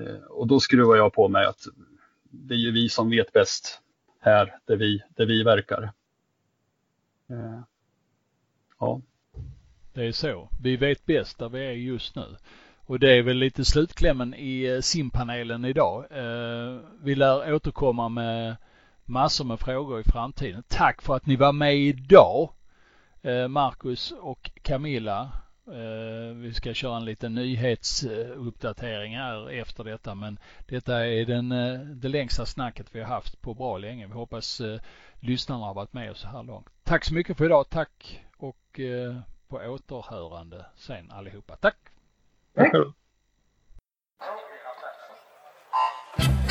Eh, 0.00 0.22
och 0.28 0.46
då 0.46 0.60
skruvar 0.60 0.96
jag 0.96 1.12
på 1.12 1.28
mig 1.28 1.46
att 1.46 1.66
det 2.30 2.54
är 2.54 2.58
ju 2.58 2.72
vi 2.72 2.88
som 2.88 3.10
vet 3.10 3.32
bäst 3.32 3.80
här 4.20 4.58
där 4.64 4.76
vi, 4.76 5.02
där 5.16 5.26
vi 5.26 5.42
verkar. 5.42 5.82
Eh, 7.30 7.60
ja. 8.80 9.00
Det 9.92 10.04
är 10.04 10.12
så. 10.12 10.48
Vi 10.60 10.76
vet 10.76 11.06
bäst 11.06 11.38
där 11.38 11.48
vi 11.48 11.66
är 11.66 11.72
just 11.72 12.16
nu. 12.16 12.36
Och 12.80 12.98
det 12.98 13.18
är 13.18 13.22
väl 13.22 13.36
lite 13.36 13.64
slutklämmen 13.64 14.34
i 14.34 14.64
eh, 14.64 14.80
simpanelen 14.80 15.64
idag. 15.64 16.06
Vi 17.02 17.14
lär 17.14 17.54
återkomma 17.54 18.08
med 18.08 18.56
massor 19.04 19.44
med 19.44 19.60
frågor 19.60 20.00
i 20.00 20.04
framtiden. 20.04 20.62
Tack 20.68 21.02
för 21.02 21.16
att 21.16 21.26
ni 21.26 21.36
var 21.36 21.52
med 21.52 21.76
idag. 21.76 22.50
Marcus 23.48 24.12
och 24.20 24.50
Camilla 24.62 25.32
Eh, 25.66 26.34
vi 26.34 26.54
ska 26.54 26.74
köra 26.74 26.96
en 26.96 27.04
liten 27.04 27.34
nyhetsuppdatering 27.34 29.16
här 29.16 29.50
efter 29.50 29.84
detta 29.84 30.14
men 30.14 30.38
detta 30.68 31.06
är 31.06 31.26
den, 31.26 31.52
eh, 31.52 31.80
det 31.80 32.08
längsta 32.08 32.46
snacket 32.46 32.86
vi 32.92 33.00
har 33.00 33.08
haft 33.08 33.40
på 33.40 33.54
bra 33.54 33.78
länge. 33.78 34.06
Vi 34.06 34.12
hoppas 34.12 34.60
eh, 34.60 34.80
lyssnarna 35.20 35.66
har 35.66 35.74
varit 35.74 35.92
med 35.92 36.10
oss 36.10 36.20
så 36.20 36.28
här 36.28 36.42
långt. 36.42 36.66
Tack 36.84 37.04
så 37.04 37.14
mycket 37.14 37.36
för 37.36 37.44
idag. 37.44 37.66
Tack 37.70 38.20
och 38.36 38.80
på 39.48 39.56
återhörande 39.56 40.66
sen 40.76 41.10
allihopa. 41.10 41.56
Tack! 41.56 41.76
Tack! 42.54 42.72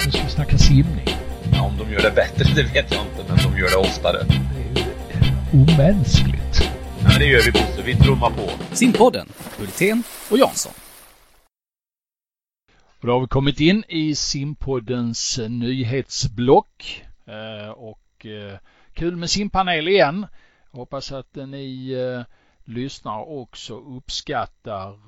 Nu 0.06 0.12
ska 0.12 0.24
vi 0.24 0.30
snacka 0.30 0.58
simning. 0.58 1.08
Ja, 1.54 1.64
om 1.64 1.78
de 1.78 1.92
gör 1.94 2.02
det 2.02 2.16
bättre 2.16 2.44
det 2.56 2.64
vet 2.64 2.92
jag 2.92 3.06
inte 3.06 3.26
men 3.28 3.38
de 3.38 3.60
gör 3.60 3.70
det 3.70 3.78
oftare. 3.78 4.24
Det 4.24 4.80
är 4.80 4.86
ju 4.86 5.74
omänskligt. 5.74 6.51
Ja, 7.12 7.20
det 7.20 7.26
gör 7.26 7.42
vi 7.42 7.52
Bosse. 7.52 7.82
Vi 7.82 7.96
trummar 7.96 8.30
på. 8.30 8.76
Simpodden, 8.76 9.28
Hultén 9.58 10.04
och 10.32 10.38
Jansson. 10.38 10.74
Och 13.00 13.08
då 13.08 13.14
har 13.14 13.20
vi 13.20 13.28
kommit 13.28 13.60
in 13.60 13.84
i 13.88 14.16
Simpoddens 14.16 15.40
nyhetsblock. 15.50 17.06
Eh, 17.26 17.70
och 17.70 18.26
eh, 18.26 18.58
kul 18.94 19.16
med 19.16 19.30
simpanel 19.30 19.88
igen. 19.88 20.28
Jag 20.72 20.80
hoppas 20.80 21.12
att 21.12 21.36
ni 21.36 21.92
eh, 21.92 22.24
lyssnar 22.64 23.30
också 23.30 23.80
uppskattar 23.80 25.00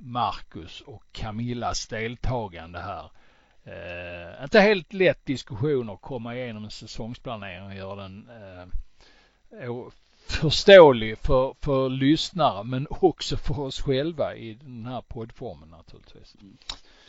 Marcus 0.00 0.80
och 0.80 1.02
Camillas 1.12 1.86
deltagande 1.86 2.78
här. 2.78 3.10
Eh, 3.64 4.44
inte 4.44 4.60
helt 4.60 4.92
lätt 4.92 5.26
diskussion 5.26 5.90
att 5.90 6.00
komma 6.00 6.34
igenom 6.36 6.64
en 6.64 6.70
säsongsplanering 6.70 7.66
och 7.66 7.74
göra 7.74 8.02
den 8.02 8.28
eh, 8.28 9.68
förståelig 10.26 11.18
för, 11.18 11.54
för 11.60 11.88
lyssnare 11.88 12.64
men 12.64 12.86
också 12.90 13.36
för 13.36 13.60
oss 13.60 13.80
själva 13.80 14.34
i 14.34 14.54
den 14.54 14.86
här 14.86 15.02
poddformen 15.08 15.68
naturligtvis. 15.68 16.36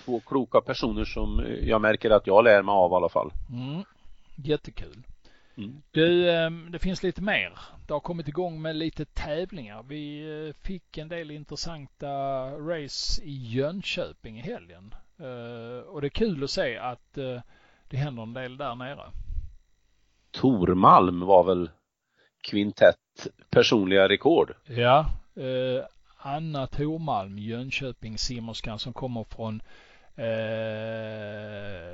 Två 0.06 0.20
kloka 0.20 0.62
personer 0.62 1.06
som 1.06 1.46
jag 1.62 1.82
märker 1.82 2.10
att 2.10 2.28
jag 2.28 2.44
lär 2.44 2.62
mig 2.62 2.74
av 2.74 2.92
i 2.92 2.96
alla 2.96 3.10
fall. 3.10 3.32
Mm. 3.50 3.84
Jättekul. 4.36 5.04
Mm. 5.58 5.82
Du, 5.92 6.32
ehm, 6.32 6.72
det 6.72 6.80
finns 6.80 7.04
lite 7.04 7.22
mer. 7.22 7.60
Det 7.88 7.94
har 7.94 8.00
kommit 8.00 8.28
igång 8.28 8.62
med 8.62 8.76
lite 8.76 9.06
tävlingar. 9.06 9.84
Vi 9.84 10.22
eh, 10.48 10.54
fick 10.64 10.98
en 10.98 11.08
del 11.08 11.32
intressanta 11.32 12.12
race 12.52 13.24
i 13.24 13.56
Jönköping 13.56 14.40
i 14.40 14.42
helgen. 14.42 14.96
Eh, 15.20 15.88
och 15.88 16.02
det 16.02 16.08
är 16.08 16.10
kul 16.10 16.44
att 16.44 16.50
se 16.50 16.78
att 16.78 17.18
eh, 17.18 17.42
det 17.90 17.98
händer 17.98 18.24
en 18.24 18.34
del 18.34 18.58
där 18.58 18.76
nere. 18.76 19.12
Tormalm 20.32 21.20
var 21.20 21.44
väl 21.44 21.70
kvintett 22.46 23.28
personliga 23.50 24.10
rekord. 24.10 24.54
Ja, 24.66 25.06
eh, 25.36 25.86
Anna 26.18 26.68
Thormalm, 26.68 27.38
Jönköping-simmerskan 27.40 28.80
som 28.80 28.94
kommer 28.94 29.24
från 29.24 29.62
eh, 30.16 30.26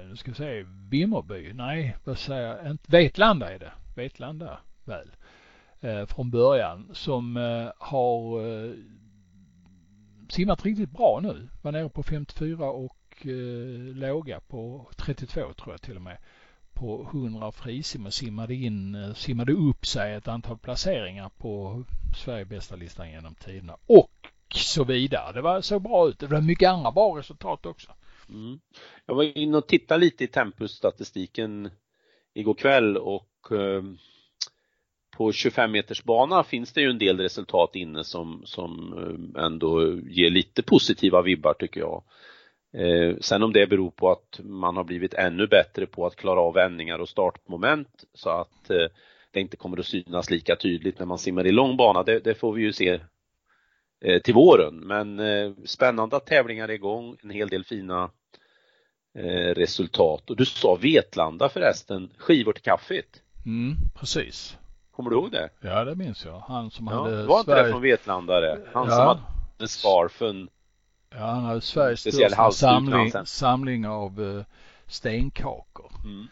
nu 0.09 0.15
ska 0.15 0.31
vi 0.31 0.35
se, 0.35 0.65
Vimmerby, 0.89 1.53
nej 1.53 1.97
vad 2.03 2.17
säger 2.17 2.47
jag, 2.47 2.77
Vetlanda 2.87 3.53
är 3.53 3.59
det, 3.59 3.71
Vetlanda 3.95 4.59
väl, 4.85 5.11
eh, 5.81 6.05
från 6.05 6.31
början 6.31 6.89
som 6.93 7.37
eh, 7.37 7.71
har 7.77 8.47
eh, 8.47 8.71
simmat 10.29 10.65
riktigt 10.65 10.91
bra 10.91 11.19
nu, 11.23 11.47
var 11.61 11.71
nere 11.71 11.89
på 11.89 12.03
54 12.03 12.65
och 12.65 12.97
eh, 13.25 13.95
låga 13.95 14.39
på 14.39 14.89
32 14.97 15.53
tror 15.53 15.73
jag 15.73 15.81
till 15.81 15.95
och 15.95 16.01
med 16.01 16.17
på 16.81 17.07
100 17.13 17.51
frisim 17.51 18.05
och 18.05 18.13
simmade 18.13 18.55
in, 18.55 18.95
eh, 18.95 19.13
simmade 19.13 19.53
upp 19.53 19.85
sig 19.85 20.13
ett 20.13 20.27
antal 20.27 20.57
placeringar 20.57 21.29
på 21.37 21.83
Sverige 22.25 22.45
bästa 22.45 22.75
listan 22.75 23.11
genom 23.11 23.35
tiderna 23.35 23.77
och 23.85 24.11
så 24.55 24.83
vidare. 24.83 25.33
Det 25.33 25.41
var 25.41 25.61
så 25.61 25.79
bra 25.79 26.09
ut. 26.09 26.19
Det 26.19 26.27
var 26.27 26.41
mycket 26.41 26.69
andra 26.69 26.91
bra 26.91 27.17
resultat 27.17 27.65
också. 27.65 27.91
Mm. 28.29 28.59
Jag 29.05 29.15
var 29.15 29.37
inne 29.37 29.57
och 29.57 29.67
tittade 29.67 29.99
lite 29.99 30.23
i 30.23 30.27
tempusstatistiken 30.27 31.69
igår 32.33 32.53
kväll 32.53 32.97
och 32.97 33.51
eh, 33.51 33.83
på 35.17 35.31
25 35.31 35.71
meters 35.71 36.03
bana 36.03 36.43
finns 36.43 36.73
det 36.73 36.81
ju 36.81 36.89
en 36.89 36.97
del 36.97 37.19
resultat 37.19 37.75
inne 37.75 38.03
som, 38.03 38.41
som 38.45 38.93
eh, 38.97 39.43
ändå 39.45 39.99
ger 39.99 40.29
lite 40.29 40.63
positiva 40.63 41.21
vibbar 41.21 41.53
tycker 41.53 41.79
jag. 41.79 42.03
Eh, 42.73 43.15
sen 43.21 43.43
om 43.43 43.53
det 43.53 43.67
beror 43.67 43.91
på 43.91 44.11
att 44.11 44.39
man 44.43 44.77
har 44.77 44.83
blivit 44.83 45.13
ännu 45.13 45.47
bättre 45.47 45.85
på 45.85 46.05
att 46.05 46.15
klara 46.15 46.39
av 46.39 46.53
vändningar 46.53 46.99
och 46.99 47.09
startmoment 47.09 48.03
så 48.13 48.29
att 48.29 48.69
eh, 48.69 48.87
det 49.31 49.39
inte 49.39 49.57
kommer 49.57 49.77
att 49.77 49.85
synas 49.85 50.29
lika 50.29 50.55
tydligt 50.55 50.99
när 50.99 51.05
man 51.05 51.17
simmar 51.17 51.47
i 51.47 51.51
lång 51.51 51.77
bana, 51.77 52.03
det, 52.03 52.19
det 52.19 52.35
får 52.35 52.53
vi 52.53 52.61
ju 52.61 52.73
se 52.73 52.99
eh, 54.01 54.21
till 54.21 54.33
våren. 54.33 54.75
Men 54.75 55.19
eh, 55.19 55.51
spännande 55.65 56.15
att 56.15 56.25
tävlingar 56.25 56.69
är 56.69 56.73
igång, 56.73 57.17
en 57.23 57.29
hel 57.29 57.49
del 57.49 57.63
fina 57.63 58.09
eh, 59.17 59.55
resultat. 59.55 60.29
Och 60.29 60.35
du 60.35 60.45
sa 60.45 60.75
Vetlanda 60.75 61.49
förresten, 61.49 62.11
skivor 62.17 62.53
till 62.53 62.63
kaffet. 62.63 63.21
Mm, 63.45 63.75
precis. 63.99 64.57
Kommer 64.91 65.09
du 65.09 65.15
ihåg 65.15 65.31
det? 65.31 65.49
Ja, 65.61 65.85
det 65.85 65.95
minns 65.95 66.25
jag. 66.25 66.39
Han 66.39 66.71
som 66.71 66.87
ja, 66.87 67.03
hade 67.03 67.25
Var 67.25 67.39
inte 67.39 67.51
Sverige... 67.51 67.63
det 67.63 67.71
från 67.71 67.81
Vetlanda 67.81 68.39
det? 68.39 68.61
Han 68.73 68.87
ja. 68.89 68.95
som 68.95 69.07
hade 69.07 69.67
scarfen 69.67 70.49
Ja, 71.15 71.25
han 71.25 71.43
hade 71.43 71.61
Sveriges 71.61 71.99
största 71.99 72.51
samling, 72.51 73.11
samling 73.25 73.87
av 73.87 74.21
uh, 74.21 74.43
stenkakor. 74.87 75.91
Mm. 76.03 76.27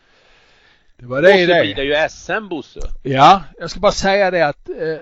Det 0.97 1.05
var 1.05 1.21
det 1.21 1.34
Och 1.34 1.39
så 1.39 1.45
det. 1.45 1.61
blir 1.61 1.75
det 1.75 1.84
ju 1.84 2.09
SM 2.09 2.47
Bosse. 2.49 2.80
Ja, 3.03 3.43
jag 3.59 3.69
ska 3.71 3.80
bara 3.80 3.91
säga 3.91 4.32
det 4.32 4.47
att 4.47 4.69
uh, 4.69 4.97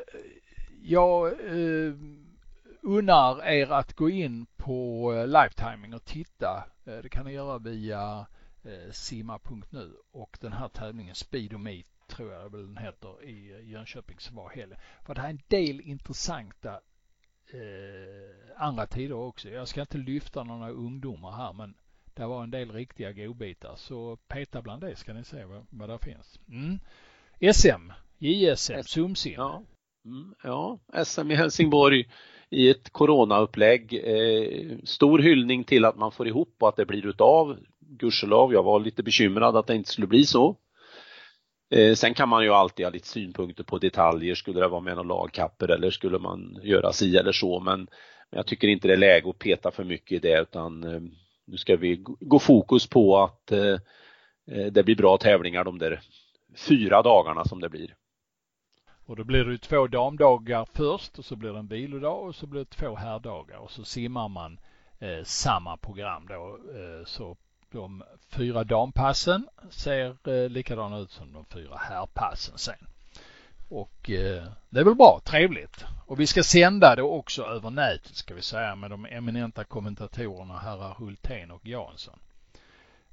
jag 0.84 1.39
uh, 1.39 1.95
unnar 2.82 3.45
er 3.45 3.71
att 3.71 3.93
gå 3.93 4.09
in 4.09 4.45
på 4.57 5.11
uh, 5.13 5.28
Lifetiming 5.28 5.93
och 5.93 6.05
titta. 6.05 6.63
Uh, 6.88 6.97
det 7.03 7.09
kan 7.09 7.25
ni 7.25 7.34
göra 7.34 7.57
via 7.57 8.25
uh, 8.65 8.91
simma.nu 8.91 9.93
och 10.11 10.38
den 10.41 10.53
här 10.53 10.67
tävlingen 10.67 11.15
Speedomeet 11.15 11.88
tror 12.07 12.34
jag 12.34 12.51
väl 12.51 12.73
den 12.73 12.78
heter 12.78 13.23
i 13.23 13.61
Jönköping 13.71 14.19
som 14.19 14.36
var 14.36 14.49
helgen. 14.49 14.80
För 15.05 15.15
det 15.15 15.21
här 15.21 15.28
är 15.28 15.32
en 15.32 15.41
del 15.47 15.82
intressanta 15.82 16.80
eh, 17.54 18.64
andra 18.64 18.88
tider 18.88 19.16
också. 19.16 19.50
Jag 19.50 19.68
ska 19.68 19.82
inte 19.82 19.98
lyfta 19.98 20.43
några 20.43 20.70
ungdomar 20.70 21.32
här 21.32 21.54
men 21.54 21.74
det 22.14 22.26
var 22.26 22.43
en 22.43 22.52
del 22.52 22.72
riktiga 22.72 23.12
godbitar. 23.12 23.74
Så 23.76 24.18
peta 24.28 24.62
bland 24.62 24.82
det 24.82 24.95
ska 24.95 25.14
ni 25.14 25.24
se 25.24 25.45
vad, 25.45 25.66
vad 25.70 25.89
det 25.89 26.00
finns. 26.00 26.39
Mm. 26.50 26.80
SM, 27.54 27.91
JSM, 28.18 28.84
Sumsim. 28.84 29.34
Ja. 29.34 29.64
Mm, 30.06 30.36
ja, 30.43 30.80
SM 31.06 31.32
i 31.32 31.36
Helsingborg 31.36 32.10
i 32.50 32.70
ett 32.70 32.89
coronaupplägg. 32.89 33.93
Eh, 33.93 34.78
stor 34.84 35.20
hyllning 35.20 35.64
till 35.64 35.86
att 35.86 35.98
man 35.98 36.12
får 36.12 36.28
ihop 36.28 36.56
och 36.60 36.70
att 36.70 36.76
det 36.76 36.86
blir 36.86 37.06
utav. 37.06 37.58
Gudskelov, 37.80 38.54
jag 38.54 38.64
var 38.64 38.80
lite 38.80 39.04
bekymrad 39.04 39.58
att 39.58 39.68
det 39.68 39.76
inte 39.76 39.89
skulle 39.89 40.08
bli 40.08 40.26
så. 40.26 40.56
Eh, 41.70 41.93
sen 41.93 42.13
kan 42.13 42.30
man 42.30 42.43
ju 42.43 42.49
alltid 42.49 42.86
ha 42.86 42.91
lite 42.91 43.07
synpunkter 43.07 43.63
på 43.63 43.78
detaljer. 43.78 44.36
Skulle 44.36 44.59
det 44.59 44.68
vara 44.68 44.82
med 44.82 44.95
någon 44.95 45.07
lagkapper 45.07 45.68
eller 45.68 45.89
skulle 45.89 46.20
man 46.20 46.59
göra 46.63 46.93
si 46.93 47.18
eller 47.18 47.32
så 47.32 47.59
men 47.59 47.88
jag 48.30 48.47
tycker 48.47 48.68
inte 48.68 48.88
det 48.88 48.93
är 48.93 48.97
läge 48.97 49.30
att 49.30 49.39
peta 49.39 49.72
för 49.72 49.84
mycket 49.84 50.11
i 50.11 50.20
det 50.20 50.41
utan 50.41 50.84
eh, 50.84 51.01
nu 51.45 51.57
ska 51.57 51.76
vi 51.76 52.03
gå 52.03 52.39
fokus 52.39 52.88
på 52.88 53.18
att 53.18 53.51
eh, 53.51 53.80
eh, 54.51 54.65
det 54.72 54.84
blir 54.84 54.95
bra 54.95 55.18
tävlingar 55.18 55.63
de 55.63 55.78
där 55.78 56.01
fyra 56.55 57.01
dagarna 57.01 57.45
som 57.45 57.61
det 57.61 57.70
blir. 57.70 57.95
Och 59.05 59.15
då 59.15 59.24
blir 59.24 59.45
det 59.45 59.51
ju 59.51 59.57
två 59.57 59.88
damdagar 59.88 60.68
först 60.74 61.20
och 61.20 61.26
så 61.26 61.36
blir 61.36 61.53
det 61.53 61.59
en 61.59 61.68
vilodag 61.68 62.28
och 62.28 62.36
så 62.36 62.47
blir 62.47 62.59
det 62.59 62.70
två 62.70 62.95
herrdagar 62.95 63.57
och 63.57 63.72
så 63.72 63.84
simmar 63.84 64.28
man 64.28 64.59
eh, 64.99 65.24
samma 65.24 65.78
program 65.78 66.28
då. 66.28 66.59
Eh, 66.76 67.05
så 67.05 67.38
de 67.72 68.03
fyra 68.30 68.63
dampassen 68.63 69.47
ser 69.70 70.30
eh, 70.30 70.49
likadana 70.49 70.97
ut 70.97 71.11
som 71.11 71.34
de 71.34 71.45
fyra 71.45 71.78
herrpassen 71.78 72.57
sen. 72.57 72.88
Och 73.70 74.09
eh, 74.09 74.43
det 74.70 74.80
är 74.80 74.84
väl 74.84 74.95
bra, 74.95 75.22
trevligt. 75.26 75.86
Och 76.05 76.20
vi 76.20 76.28
ska 76.28 76.43
sända 76.43 76.95
det 76.95 77.01
också 77.01 77.43
över 77.43 77.70
nätet 77.70 78.15
ska 78.15 78.34
vi 78.34 78.41
säga 78.41 78.76
med 78.76 78.89
de 78.89 79.05
eminenta 79.05 79.63
kommentatorerna 79.63 80.57
herrar 80.57 80.95
Hultén 80.97 81.51
och 81.51 81.65
Jansson. 81.65 82.20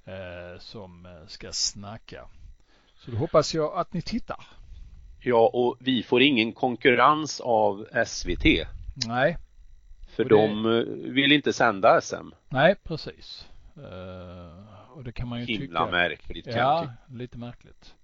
Eh, 0.05 0.59
som 0.59 1.09
ska 1.27 1.53
snacka. 1.53 2.29
Så 2.97 3.11
då 3.11 3.17
hoppas 3.17 3.55
jag 3.55 3.75
att 3.79 3.93
ni 3.93 4.03
tittar. 4.03 4.47
Ja, 5.21 5.51
och 5.53 5.77
vi 5.81 6.03
får 6.03 6.23
ingen 6.23 6.53
konkurrens 6.53 7.41
av 7.41 7.87
SVT. 8.07 8.45
Nej. 9.07 9.37
För 10.17 10.25
det... 10.25 10.31
de 10.31 10.63
vill 11.13 11.33
inte 11.33 11.53
sända 11.53 12.01
SM. 12.01 12.31
Nej, 12.49 12.75
precis. 12.85 13.47
Uh, 13.79 14.91
och 14.91 15.05
det 15.05 15.13
kan 15.13 15.29
man 15.29 15.41
ju 15.41 15.47
Himla 15.47 15.81
tycka. 15.81 15.91
Märkligt 15.91 16.47
Ja, 16.47 16.89
lite 17.09 17.39
märkligt. 17.39 17.95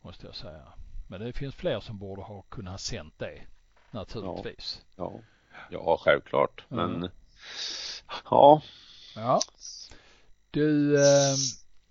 Måste 0.00 0.26
jag 0.26 0.34
säga. 0.34 0.62
Men 1.08 1.20
det 1.20 1.32
finns 1.32 1.54
fler 1.54 1.80
som 1.80 1.98
borde 1.98 2.22
ha 2.22 2.42
kunnat 2.42 2.80
sänt 2.80 3.14
det. 3.18 3.42
Naturligtvis. 3.90 4.84
Ja, 4.96 5.12
ja. 5.52 5.58
ja 5.70 5.98
självklart. 6.00 6.64
Mm. 6.70 6.90
Men 7.00 7.10
ja. 8.30 8.62
Ja. 9.16 9.40
Du. 10.50 10.94
Eh, 10.96 11.34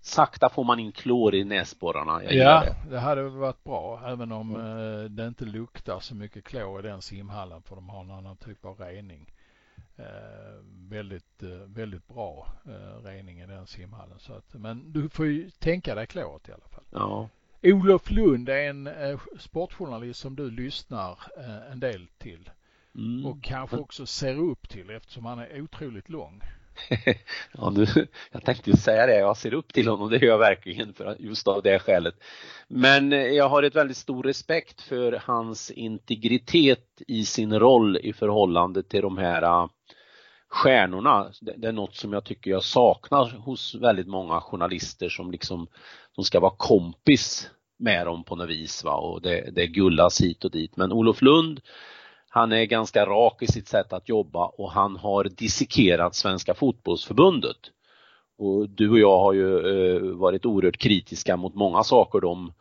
sakta 0.00 0.48
får 0.48 0.64
man 0.64 0.78
in 0.78 0.92
klor 0.92 1.34
i 1.34 1.44
näsborrarna. 1.44 2.24
Jag 2.24 2.34
ja, 2.34 2.60
det. 2.60 2.90
det 2.90 3.00
hade 3.00 3.22
varit 3.22 3.64
bra 3.64 4.02
även 4.06 4.32
om 4.32 4.54
mm. 4.56 5.16
det 5.16 5.26
inte 5.26 5.44
luktar 5.44 6.00
så 6.00 6.14
mycket 6.14 6.44
klor 6.44 6.80
i 6.80 6.88
den 6.88 7.02
simhallen 7.02 7.62
för 7.62 7.74
de 7.74 7.88
har 7.88 8.00
en 8.00 8.10
annan 8.10 8.36
typ 8.36 8.64
av 8.64 8.78
rening. 8.78 9.32
Eh, 9.96 10.04
väldigt, 10.88 11.42
eh, 11.42 11.48
väldigt 11.50 12.08
bra 12.08 12.52
eh, 12.66 13.04
rening 13.04 13.40
i 13.40 13.46
den 13.46 13.66
simhallen. 13.66 14.18
Så 14.18 14.32
att, 14.32 14.54
men 14.54 14.92
du 14.92 15.08
får 15.08 15.26
ju 15.26 15.50
tänka 15.50 15.94
dig 15.94 16.06
kloret 16.06 16.48
i 16.48 16.52
alla 16.52 16.68
fall. 16.70 16.84
Ja. 16.90 17.28
Olof 17.62 18.10
Lund 18.10 18.48
är 18.48 18.68
en 18.68 18.88
sportjournalist 19.38 20.20
som 20.20 20.36
du 20.36 20.50
lyssnar 20.50 21.18
en 21.70 21.80
del 21.80 22.08
till. 22.18 22.50
Mm. 22.94 23.26
Och 23.26 23.42
kanske 23.42 23.76
också 23.76 24.06
ser 24.06 24.38
upp 24.38 24.68
till 24.68 24.90
eftersom 24.90 25.24
han 25.24 25.38
är 25.38 25.62
otroligt 25.62 26.08
lång. 26.08 26.42
ja, 27.52 27.70
nu, 27.70 27.86
jag 28.32 28.44
tänkte 28.44 28.70
ju 28.70 28.76
säga 28.76 29.06
det, 29.06 29.18
jag 29.18 29.36
ser 29.36 29.54
upp 29.54 29.72
till 29.72 29.88
honom, 29.88 30.10
det 30.10 30.16
gör 30.16 30.28
jag 30.28 30.38
verkligen 30.38 30.94
för 30.94 31.16
just 31.18 31.48
av 31.48 31.62
det 31.62 31.78
skälet. 31.78 32.14
Men 32.68 33.12
eh, 33.12 33.18
jag 33.18 33.48
har 33.48 33.62
ett 33.62 33.76
väldigt 33.76 33.96
stor 33.96 34.22
respekt 34.22 34.80
för 34.80 35.22
hans 35.24 35.70
integritet 35.70 37.02
i 37.08 37.24
sin 37.24 37.58
roll 37.58 37.96
i 37.96 38.12
förhållande 38.12 38.82
till 38.82 39.02
de 39.02 39.18
här 39.18 39.42
eh, 39.42 39.66
stjärnorna. 40.48 41.30
Det 41.40 41.68
är 41.68 41.72
något 41.72 41.96
som 41.96 42.12
jag 42.12 42.24
tycker 42.24 42.50
jag 42.50 42.62
saknar 42.62 43.30
hos 43.30 43.74
väldigt 43.74 44.08
många 44.08 44.40
journalister 44.40 45.08
som 45.08 45.30
liksom, 45.30 45.66
som 46.14 46.24
ska 46.24 46.40
vara 46.40 46.54
kompis 46.56 47.50
med 47.78 48.06
dem 48.06 48.24
på 48.24 48.36
något 48.36 48.48
vis 48.48 48.84
va? 48.84 48.94
och 48.94 49.22
det, 49.22 49.50
det 49.52 49.66
gullas 49.66 50.20
hit 50.20 50.44
och 50.44 50.50
dit. 50.50 50.76
Men 50.76 50.92
Olof 50.92 51.22
Lund 51.22 51.60
han 52.34 52.52
är 52.52 52.64
ganska 52.64 53.06
rak 53.06 53.42
i 53.42 53.46
sitt 53.46 53.68
sätt 53.68 53.92
att 53.92 54.08
jobba 54.08 54.46
och 54.46 54.72
han 54.72 54.96
har 54.96 55.24
dissekerat 55.24 56.14
Svenska 56.14 56.54
fotbollsförbundet. 56.54 57.56
Och 58.38 58.68
du 58.68 58.90
och 58.90 58.98
jag 58.98 59.18
har 59.18 59.32
ju 59.32 59.56
eh, 59.56 60.02
varit 60.02 60.46
oerhört 60.46 60.78
kritiska 60.78 61.36
mot 61.36 61.54
många 61.54 61.84
saker 61.84 62.20
de 62.20 62.52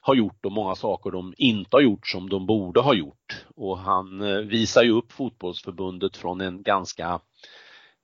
har 0.00 0.14
gjort 0.14 0.44
och 0.44 0.52
många 0.52 0.74
saker 0.74 1.10
de 1.10 1.34
inte 1.36 1.76
har 1.76 1.80
gjort 1.80 2.06
som 2.06 2.28
de 2.28 2.46
borde 2.46 2.80
ha 2.80 2.94
gjort. 2.94 3.46
Och 3.56 3.78
han 3.78 4.20
eh, 4.20 4.38
visar 4.38 4.82
ju 4.82 4.90
upp 4.90 5.12
fotbollsförbundet 5.12 6.16
från 6.16 6.40
en 6.40 6.62
ganska 6.62 7.20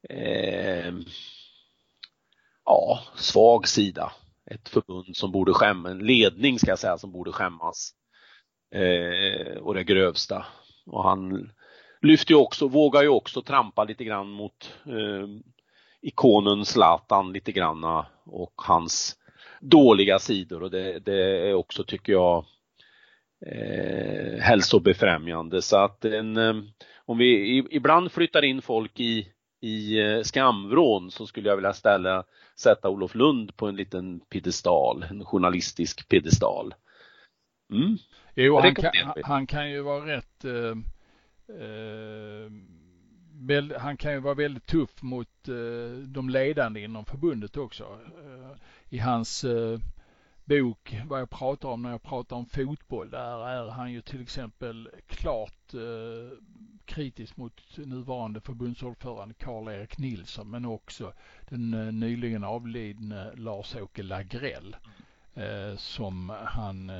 eh, 0.08 0.92
ja, 2.64 3.00
svag 3.16 3.68
sida. 3.68 4.12
Ett 4.50 4.68
förbund 4.68 5.16
som 5.16 5.32
borde 5.32 5.52
skämmas, 5.52 5.90
en 5.90 6.06
ledning 6.06 6.58
ska 6.58 6.70
jag 6.70 6.78
säga 6.78 6.98
som 6.98 7.12
borde 7.12 7.32
skämmas. 7.32 7.94
Eh, 8.74 9.56
och 9.56 9.74
det 9.74 9.84
grövsta. 9.84 10.46
Och 10.88 11.02
han 11.02 11.50
lyfter 12.02 12.34
ju 12.34 12.40
också, 12.40 12.68
vågar 12.68 13.02
ju 13.02 13.08
också 13.08 13.42
trampa 13.42 13.84
lite 13.84 14.04
grann 14.04 14.30
mot 14.30 14.72
eh, 14.86 15.28
ikonen 16.00 16.64
Zlatan 16.64 17.32
lite 17.32 17.52
granna 17.52 17.98
eh, 17.98 18.32
och 18.32 18.54
hans 18.56 19.16
dåliga 19.60 20.18
sidor 20.18 20.62
och 20.62 20.70
det, 20.70 20.98
det 20.98 21.48
är 21.48 21.54
också 21.54 21.84
tycker 21.84 22.12
jag 22.12 22.44
eh, 23.46 24.40
hälsobefrämjande 24.40 25.62
så 25.62 25.76
att 25.76 26.04
en, 26.04 26.36
eh, 26.36 26.54
om 27.06 27.18
vi 27.18 27.58
ibland 27.70 28.12
flyttar 28.12 28.44
in 28.44 28.62
folk 28.62 29.00
i, 29.00 29.28
i 29.60 30.00
eh, 30.00 30.22
skamvrån 30.22 31.10
så 31.10 31.26
skulle 31.26 31.48
jag 31.48 31.56
vilja 31.56 31.72
ställa, 31.72 32.24
sätta 32.56 32.88
Olof 32.88 33.14
Lund 33.14 33.56
på 33.56 33.66
en 33.66 33.76
liten 33.76 34.20
piedestal, 34.20 35.04
en 35.10 35.24
journalistisk 35.24 36.08
piedestal. 36.08 36.74
Mm. 37.72 37.98
Jo, 38.40 38.60
han 38.60 38.74
kan, 38.74 38.92
han 39.24 39.46
kan 39.46 39.70
ju 39.70 39.80
vara 39.80 40.06
rätt 40.06 40.44
eh, 40.44 40.76
eh, 41.60 42.50
han 43.78 43.96
kan 43.96 44.12
ju 44.12 44.20
vara 44.20 44.34
väldigt 44.34 44.66
tuff 44.66 45.02
mot 45.02 45.48
eh, 45.48 45.98
de 46.06 46.30
ledande 46.30 46.80
inom 46.80 47.04
förbundet 47.04 47.56
också. 47.56 47.84
Eh, 47.84 48.56
I 48.88 48.98
hans 48.98 49.44
eh, 49.44 49.78
bok, 50.44 50.96
vad 51.06 51.20
jag 51.20 51.30
pratar 51.30 51.68
om 51.68 51.82
när 51.82 51.90
jag 51.90 52.02
pratar 52.02 52.36
om 52.36 52.46
fotboll, 52.46 53.10
där 53.10 53.48
är 53.48 53.70
han 53.70 53.92
ju 53.92 54.00
till 54.00 54.22
exempel 54.22 54.88
klart 55.06 55.74
eh, 55.74 56.38
kritisk 56.84 57.36
mot 57.36 57.76
nuvarande 57.76 58.40
förbundsordförande 58.40 59.34
Karl-Erik 59.34 59.98
Nilsson 59.98 60.50
men 60.50 60.64
också 60.64 61.12
den 61.48 61.74
eh, 61.74 61.92
nyligen 61.92 62.44
avlidne 62.44 63.32
Lars-Åke 63.34 64.02
Lagrell 64.02 64.76
eh, 65.34 65.76
som 65.76 66.32
han 66.44 66.90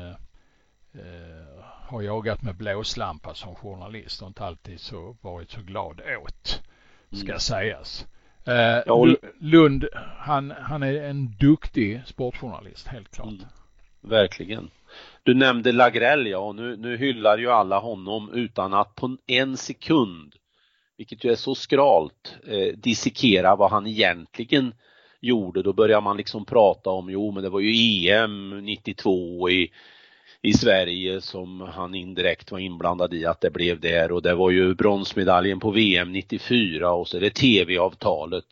eh, 0.99 1.65
har 1.89 2.03
jagat 2.03 2.43
med 2.43 2.57
blåslampa 2.57 3.35
som 3.35 3.55
journalist 3.55 4.23
och 4.23 4.29
inte 4.29 4.45
alltid 4.45 4.81
så 4.81 5.17
varit 5.21 5.51
så 5.51 5.61
glad 5.61 6.01
åt, 6.23 6.63
ska 7.11 7.29
mm. 7.29 7.39
sägas. 7.39 8.07
Eh, 8.47 8.83
ja, 8.87 9.15
Lund, 9.39 9.89
han, 10.19 10.51
han 10.51 10.83
är 10.83 11.03
en 11.03 11.37
duktig 11.41 12.03
sportjournalist, 12.07 12.87
helt 12.87 13.11
klart. 13.11 13.29
Mm. 13.29 13.45
Verkligen. 14.01 14.71
Du 15.23 15.35
nämnde 15.35 15.73
Lagrell 15.73 16.27
ja, 16.27 16.39
och 16.39 16.55
nu, 16.55 16.77
nu 16.77 16.97
hyllar 16.97 17.39
ju 17.39 17.51
alla 17.51 17.79
honom 17.79 18.33
utan 18.33 18.75
att 18.75 18.95
på 18.95 19.17
en 19.27 19.57
sekund, 19.57 20.35
vilket 20.97 21.25
ju 21.25 21.31
är 21.31 21.37
så 21.37 21.55
skralt, 21.55 22.37
eh, 22.47 22.77
dissekera 22.77 23.57
vad 23.57 23.71
han 23.71 23.87
egentligen 23.87 24.75
gjorde. 25.21 25.63
Då 25.63 25.73
börjar 25.73 26.01
man 26.01 26.17
liksom 26.17 26.45
prata 26.45 26.91
om, 26.91 27.11
jo 27.11 27.31
men 27.31 27.43
det 27.43 27.49
var 27.49 27.61
ju 27.61 28.09
EM 28.09 28.65
92 28.65 29.51
i 29.51 29.71
i 30.43 30.53
Sverige 30.53 31.21
som 31.21 31.61
han 31.61 31.95
indirekt 31.95 32.53
var 32.53 32.59
inblandad 32.59 33.15
i 33.15 33.27
att 33.27 33.41
det 33.41 33.51
blev 33.51 33.81
där 33.81 34.13
och 34.13 34.23
det 34.23 34.35
var 34.35 34.51
ju 34.51 34.75
bronsmedaljen 34.75 35.61
på 35.61 35.71
VM 35.71 36.13
94 36.13 36.93
och 36.93 37.09
så 37.09 37.17
är 37.17 37.21
det 37.21 37.31
tv-avtalet. 37.31 38.45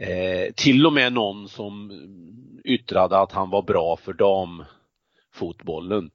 Eh, 0.00 0.52
till 0.56 0.86
och 0.86 0.92
med 0.92 1.12
någon 1.12 1.48
som 1.48 1.90
yttrade 2.64 3.18
att 3.18 3.32
han 3.32 3.50
var 3.50 3.62
bra 3.62 3.96
för 3.96 4.12
damfotbollen. 4.12 6.10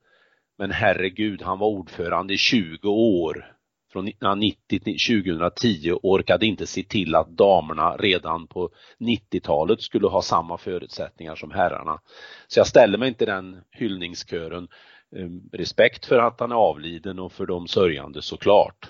Men 0.58 0.72
herregud, 0.72 1.42
han 1.42 1.60
var 1.60 1.68
ordförande 1.68 2.34
i 2.34 2.38
20 2.38 2.90
år 2.90 3.55
från 3.96 4.08
1990 4.08 4.80
till 4.80 5.24
2010 5.24 6.00
orkade 6.04 6.46
inte 6.46 6.68
se 6.68 6.84
till 6.84 7.16
att 7.16 7.30
damerna 7.30 7.98
redan 7.98 8.48
på 8.48 8.70
90-talet 9.00 9.82
skulle 9.82 10.08
ha 10.08 10.22
samma 10.22 10.58
förutsättningar 10.58 11.36
som 11.36 11.52
herrarna. 11.52 12.00
Så 12.48 12.60
jag 12.60 12.68
ställer 12.68 12.98
mig 12.98 13.08
inte 13.08 13.26
den 13.26 13.62
hyllningskören. 13.72 14.68
Ehm, 15.16 15.50
respekt 15.52 16.06
för 16.06 16.20
att 16.20 16.40
han 16.40 16.52
är 16.52 16.56
avliden 16.56 17.20
och 17.20 17.32
för 17.32 17.46
de 17.46 17.68
sörjande 17.68 18.22
såklart. 18.22 18.90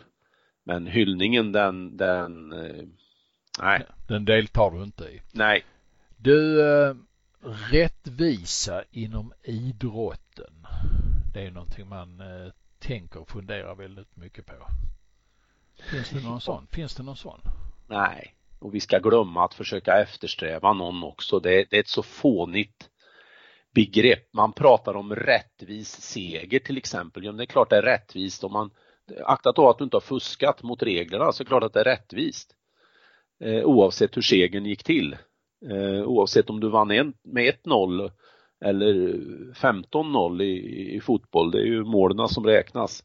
Men 0.64 0.88
hyllningen 0.88 1.52
den, 1.52 1.98
den, 1.98 2.54
eh, 2.54 2.86
nej. 3.62 3.86
Den 4.08 4.26
deltar 4.26 4.72
du 4.72 4.84
inte 4.84 5.04
i. 5.04 5.22
Nej. 5.32 5.66
Du, 6.18 6.62
eh, 6.62 6.96
rättvisa 7.72 8.84
inom 8.92 9.34
idrotten. 9.44 10.68
Det 11.34 11.42
är 11.42 11.52
någonting 11.52 11.88
man 11.88 12.20
eh, 12.20 12.52
tänker 12.80 13.20
och 13.20 13.30
funderar 13.30 13.76
väldigt 13.76 14.16
mycket 14.16 14.46
på. 14.46 14.54
Finns 15.92 16.10
det 16.10 16.24
någon 16.24 16.42
sån? 16.42 16.68
Finns 16.72 16.96
det 16.96 17.04
någon 17.04 17.16
sån? 17.16 17.40
Nej, 17.88 18.36
och 18.60 18.76
vi 18.76 18.80
ska 18.80 19.00
glömma 19.00 19.46
att 19.46 19.54
försöka 19.54 20.02
eftersträva 20.02 20.74
någon 20.74 21.04
också. 21.04 21.40
Det, 21.40 21.66
det 21.70 21.76
är 21.76 21.80
ett 21.80 21.88
så 21.88 22.04
fånigt 22.04 22.90
begrepp. 23.76 24.34
Man 24.34 24.54
pratar 24.54 24.96
om 24.96 25.16
rättvis 25.16 26.02
seger 26.02 26.60
till 26.60 26.78
exempel. 26.78 27.24
Ja, 27.24 27.32
det 27.32 27.44
är 27.44 27.46
klart 27.46 27.70
det 27.70 27.78
är 27.78 27.82
rättvist 27.82 28.44
om 28.44 28.54
man 28.54 28.72
aktat 29.26 29.56
då 29.56 29.70
att 29.70 29.78
du 29.78 29.84
inte 29.84 29.96
har 29.96 30.02
fuskat 30.02 30.64
mot 30.64 30.84
reglerna 30.84 31.32
så 31.32 31.44
är 31.44 31.46
det 31.46 31.50
klart 31.50 31.64
att 31.64 31.74
det 31.74 31.80
är 31.80 31.84
rättvist. 31.84 32.56
Eh, 33.44 33.64
oavsett 33.64 34.18
hur 34.18 34.22
segern 34.22 34.66
gick 34.66 34.84
till. 34.84 35.18
Eh, 35.72 36.04
oavsett 36.04 36.50
om 36.50 36.60
du 36.60 36.70
vann 36.70 36.92
en, 36.92 37.14
med 37.24 37.54
1-0 37.64 38.12
eller 38.66 38.94
15-0 39.54 40.42
i, 40.44 40.96
i 40.96 41.02
fotboll. 41.02 41.52
Det 41.52 41.60
är 41.60 41.66
ju 41.66 41.84
målen 41.84 42.28
som 42.28 42.46
räknas. 42.46 43.04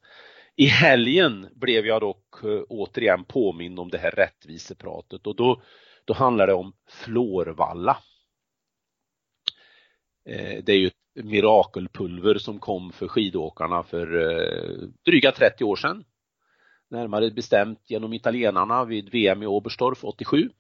I 0.57 0.67
helgen 0.67 1.47
blev 1.55 1.87
jag 1.87 2.01
dock 2.01 2.20
återigen 2.69 3.25
påmind 3.25 3.81
om 3.81 3.91
det 3.91 3.99
här 3.99 4.11
rättvisepratet 4.11 5.27
och 5.27 5.37
då, 5.37 5.63
då 6.05 6.15
handlar 6.15 6.47
det 6.47 6.55
om 6.55 6.73
Florvalla. 6.89 7.99
Eh, 10.29 10.65
det 10.65 10.73
är 10.73 10.77
ju 10.77 10.87
ett 10.87 11.25
mirakelpulver 11.25 12.39
som 12.39 12.59
kom 12.59 12.93
för 12.93 13.09
skidåkarna 13.09 13.83
för 13.83 14.21
eh, 14.21 14.89
dryga 15.05 15.33
30 15.33 15.65
år 15.65 15.77
sedan. 15.77 16.05
Närmare 16.91 17.31
bestämt 17.31 17.91
genom 17.91 18.13
italienarna 18.13 18.85
vid 18.85 19.11
VM 19.11 19.43
i 19.43 19.47
Oberstdorf 19.47 20.05
87. 20.05 20.51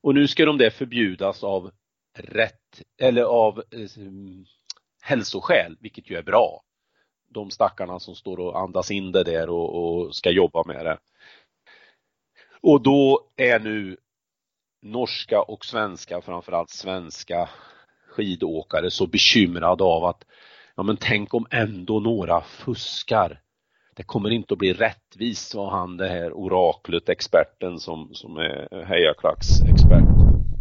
Och 0.00 0.14
nu 0.14 0.28
ska 0.28 0.44
de 0.44 0.58
det 0.58 0.70
förbjudas 0.70 1.44
av 1.44 1.70
rätt, 2.18 2.82
eller 3.00 3.22
av 3.22 3.58
eh, 3.58 3.88
hälsoskäl, 5.02 5.76
vilket 5.80 6.10
ju 6.10 6.16
är 6.16 6.22
bra 6.22 6.62
de 7.32 7.50
stackarna 7.50 7.98
som 7.98 8.14
står 8.14 8.40
och 8.40 8.58
andas 8.58 8.90
in 8.90 9.12
det 9.12 9.24
där 9.24 9.50
och, 9.50 9.84
och 9.84 10.14
ska 10.14 10.30
jobba 10.30 10.64
med 10.66 10.86
det. 10.86 10.98
Och 12.60 12.82
då 12.82 13.20
är 13.36 13.60
nu 13.60 13.96
norska 14.82 15.42
och 15.42 15.64
svenska, 15.64 16.20
framförallt 16.20 16.70
svenska 16.70 17.48
skidåkare 18.08 18.90
så 18.90 19.06
bekymrade 19.06 19.84
av 19.84 20.04
att 20.04 20.24
ja 20.74 20.82
men 20.82 20.96
tänk 20.96 21.34
om 21.34 21.46
ändå 21.50 22.00
några 22.00 22.40
fuskar. 22.40 23.40
Det 23.96 24.02
kommer 24.02 24.30
inte 24.30 24.54
att 24.54 24.58
bli 24.58 24.72
rättvist, 24.72 25.50
sa 25.50 25.70
han 25.70 25.96
det 25.96 26.08
här 26.08 26.32
oraklet, 26.32 27.08
experten 27.08 27.80
som, 27.80 28.14
som 28.14 28.36
är 28.36 28.84
hejaklacksexpert, 28.84 30.08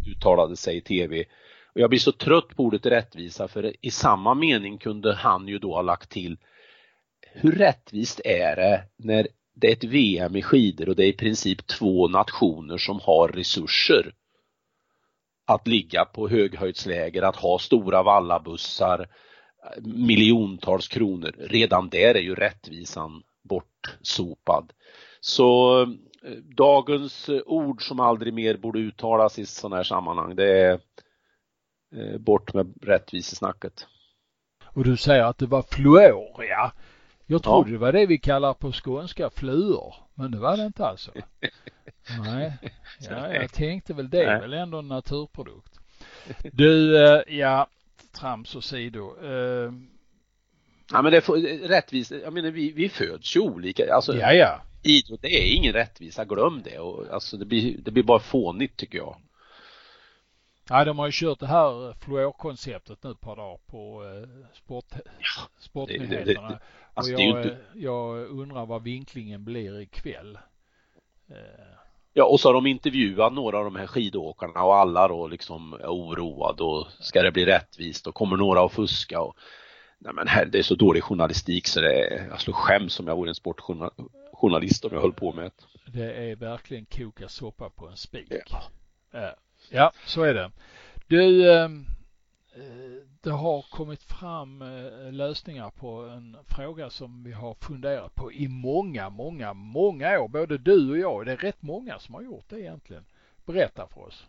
uttalade 0.07 0.55
sig 0.55 0.77
i 0.77 0.81
tv. 0.81 1.25
Och 1.73 1.81
jag 1.81 1.89
blir 1.89 1.99
så 1.99 2.11
trött 2.11 2.55
på 2.55 2.63
ordet 2.63 2.85
rättvisa 2.85 3.47
för 3.47 3.85
i 3.85 3.91
samma 3.91 4.33
mening 4.33 4.77
kunde 4.77 5.13
han 5.13 5.47
ju 5.47 5.59
då 5.59 5.73
ha 5.73 5.81
lagt 5.81 6.09
till 6.09 6.37
hur 7.33 7.51
rättvist 7.51 8.21
är 8.25 8.55
det 8.55 8.83
när 8.97 9.27
det 9.53 9.67
är 9.67 9.71
ett 9.71 9.83
VM 9.83 10.35
i 10.35 10.41
skidor 10.41 10.89
och 10.89 10.95
det 10.95 11.05
är 11.05 11.09
i 11.09 11.13
princip 11.13 11.67
två 11.67 12.07
nationer 12.07 12.77
som 12.77 12.99
har 12.99 13.27
resurser 13.27 14.13
att 15.45 15.67
ligga 15.67 16.05
på 16.05 16.27
höghöjdsläger, 16.27 17.21
att 17.21 17.35
ha 17.35 17.59
stora 17.59 18.03
vallabussar, 18.03 19.07
miljontals 19.81 20.87
kronor. 20.87 21.35
Redan 21.37 21.89
där 21.89 22.15
är 22.15 22.21
ju 22.21 22.35
rättvisan 22.35 23.23
bortsopad. 23.43 24.73
Så 25.19 25.81
eh, 25.81 25.87
dagens 26.57 27.29
eh, 27.29 27.41
ord 27.45 27.87
som 27.87 27.99
aldrig 27.99 28.33
mer 28.33 28.57
borde 28.57 28.79
uttalas 28.79 29.39
i 29.39 29.45
sådana 29.45 29.75
här 29.75 29.83
sammanhang, 29.83 30.35
det 30.35 30.61
är 30.61 30.79
eh, 31.95 32.17
bort 32.17 32.53
med 32.53 32.73
rättvisesnacket. 32.81 33.87
Och 34.65 34.83
du 34.83 34.97
säger 34.97 35.23
att 35.23 35.37
det 35.37 35.45
var 35.45 35.65
fluor, 35.71 36.45
ja. 36.49 36.71
Jag 37.31 37.43
trodde 37.43 37.69
ja. 37.69 37.73
det 37.73 37.77
var 37.77 37.91
det 37.91 38.05
vi 38.05 38.17
kallar 38.17 38.53
på 38.53 38.71
skånska 38.71 39.29
fluor, 39.29 39.95
men 40.15 40.31
det 40.31 40.37
var 40.37 40.57
det 40.57 40.65
inte 40.65 40.85
alltså. 40.85 41.11
Nej, 42.25 42.57
ja, 43.09 43.33
jag 43.33 43.53
tänkte 43.53 43.93
väl 43.93 44.09
det 44.09 44.23
är 44.23 44.41
väl 44.41 44.53
ändå 44.53 44.79
en 44.79 44.87
naturprodukt. 44.87 45.79
Du, 46.51 47.03
eh, 47.05 47.37
ja, 47.37 47.67
trams 48.19 48.55
åsido. 48.55 49.15
Eh, 49.23 49.73
ja 50.91 51.01
men 51.01 51.11
det 51.11 51.17
är 51.17 51.67
rättvist, 51.67 52.11
jag 52.23 52.33
menar 52.33 52.51
vi, 52.51 52.71
vi 52.71 52.89
föds 52.89 53.35
ju 53.35 53.39
olika, 53.39 53.93
alltså 53.93 54.15
ja, 54.15 54.33
ja. 54.33 54.61
idrott 54.83 55.21
det 55.21 55.43
är 55.43 55.55
ingen 55.55 55.73
rättvisa, 55.73 56.25
glöm 56.25 56.61
det 56.63 56.79
och 56.79 57.13
alltså 57.13 57.37
det 57.37 57.45
blir, 57.45 57.77
det 57.77 57.91
blir 57.91 58.03
bara 58.03 58.19
fånigt 58.19 58.77
tycker 58.77 58.97
jag. 58.97 59.17
Ja, 60.69 60.85
de 60.85 60.99
har 60.99 61.05
ju 61.05 61.11
kört 61.13 61.39
det 61.39 61.47
här 61.47 61.93
fluorkonceptet 61.93 63.03
nu 63.03 63.11
ett 63.11 63.21
par 63.21 63.35
dagar 63.35 63.59
på 63.65 64.03
eh, 64.05 64.47
sport, 64.53 64.85
ja, 64.95 65.49
sportnyheterna. 65.59 66.23
Det, 66.25 66.33
det, 66.33 66.33
det, 66.33 66.59
alltså 66.93 67.13
och 67.13 67.19
jag, 67.19 67.29
inte... 67.29 67.57
jag 67.73 68.29
undrar 68.29 68.65
vad 68.65 68.83
vinklingen 68.83 69.43
blir 69.43 69.79
ikväll. 69.79 70.37
Eh. 71.29 71.35
Ja, 72.13 72.25
och 72.25 72.39
så 72.39 72.49
har 72.49 72.53
de 72.53 72.65
intervjuat 72.67 73.33
några 73.33 73.57
av 73.57 73.63
de 73.63 73.75
här 73.75 73.87
skidåkarna 73.87 74.63
och 74.63 74.75
alla 74.75 75.07
då 75.07 75.27
liksom 75.27 75.73
är 75.73 75.87
oroade 75.87 76.63
och 76.63 76.87
ska 76.99 77.21
det 77.21 77.31
bli 77.31 77.45
rättvist 77.45 78.07
och 78.07 78.15
kommer 78.15 78.37
några 78.37 78.65
att 78.65 78.71
fuska 78.71 79.21
och 79.21 79.35
nej 79.97 80.13
men 80.13 80.27
här, 80.27 80.45
det 80.45 80.59
är 80.59 80.63
så 80.63 80.75
dålig 80.75 81.03
journalistik 81.03 81.67
så 81.67 81.81
det 81.81 81.93
är, 81.93 82.27
jag 82.29 82.41
skulle 82.41 82.55
skäms 82.55 82.99
om 82.99 83.07
jag 83.07 83.15
vore 83.15 83.29
en 83.29 83.35
sportjournalist 83.35 84.85
om 84.85 84.93
jag 84.93 85.01
höll 85.01 85.13
på 85.13 85.33
med 85.33 85.45
det. 85.45 85.51
Det 85.91 86.13
är 86.13 86.35
verkligen 86.35 86.85
koka 86.85 87.27
soppa 87.27 87.69
på 87.69 87.87
en 87.87 87.97
spik. 87.97 88.53
Ja. 89.11 89.35
Ja, 89.73 89.93
så 90.05 90.23
är 90.23 90.33
det. 90.33 90.51
Du, 91.07 91.53
ehm, 91.53 91.85
eh, 92.55 93.05
det 93.21 93.31
har 93.31 93.61
kommit 93.61 94.03
fram 94.03 94.61
eh, 94.61 95.11
lösningar 95.11 95.69
på 95.69 96.01
en 96.01 96.37
fråga 96.47 96.89
som 96.89 97.23
vi 97.23 97.31
har 97.31 97.53
funderat 97.53 98.15
på 98.15 98.31
i 98.31 98.47
många, 98.47 99.09
många, 99.09 99.53
många 99.53 100.19
år. 100.19 100.27
Både 100.27 100.57
du 100.57 100.91
och 100.91 100.97
jag. 100.97 101.25
Det 101.25 101.31
är 101.31 101.37
rätt 101.37 101.61
många 101.61 101.99
som 101.99 102.15
har 102.15 102.21
gjort 102.21 102.49
det 102.49 102.59
egentligen. 102.59 103.05
Berätta 103.45 103.87
för 103.87 104.01
oss. 104.01 104.25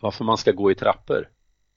Varför 0.00 0.24
man 0.24 0.38
ska 0.38 0.52
gå 0.52 0.70
i 0.70 0.74
trappor? 0.74 1.28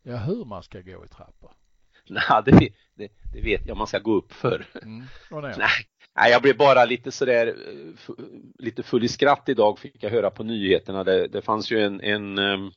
Ja, 0.04 0.18
hur 0.18 0.46
man 0.46 0.64
ska 0.64 0.82
gå 0.82 1.06
i 1.06 1.08
trappor. 1.08 1.52
Nej, 2.08 2.44
det, 2.46 2.70
det, 2.94 3.12
det 3.34 3.42
vet 3.42 3.68
jag. 3.68 3.78
Man 3.78 3.88
ska 3.88 4.00
gå 4.00 4.14
upp 4.14 4.34
för. 4.34 4.66
Mm. 4.82 5.06
Nej, 5.32 5.56
Nej, 5.58 5.88
Nej 6.16 6.32
jag 6.32 6.42
blev 6.42 6.58
bara 6.58 6.86
lite 6.86 7.12
sådär, 7.12 7.48
eh, 7.48 8.26
lite 8.60 8.84
full 8.84 9.04
i 9.04 9.08
skratt 9.08 9.50
idag 9.50 9.80
fick 9.80 10.04
jag 10.04 10.10
höra 10.10 10.30
på 10.30 10.44
nyheterna. 10.44 11.04
Det, 11.04 11.28
det 11.28 11.42
fanns 11.42 11.72
ju 11.72 11.80
en, 11.80 12.02
en 12.02 12.38
ehm, 12.38 12.72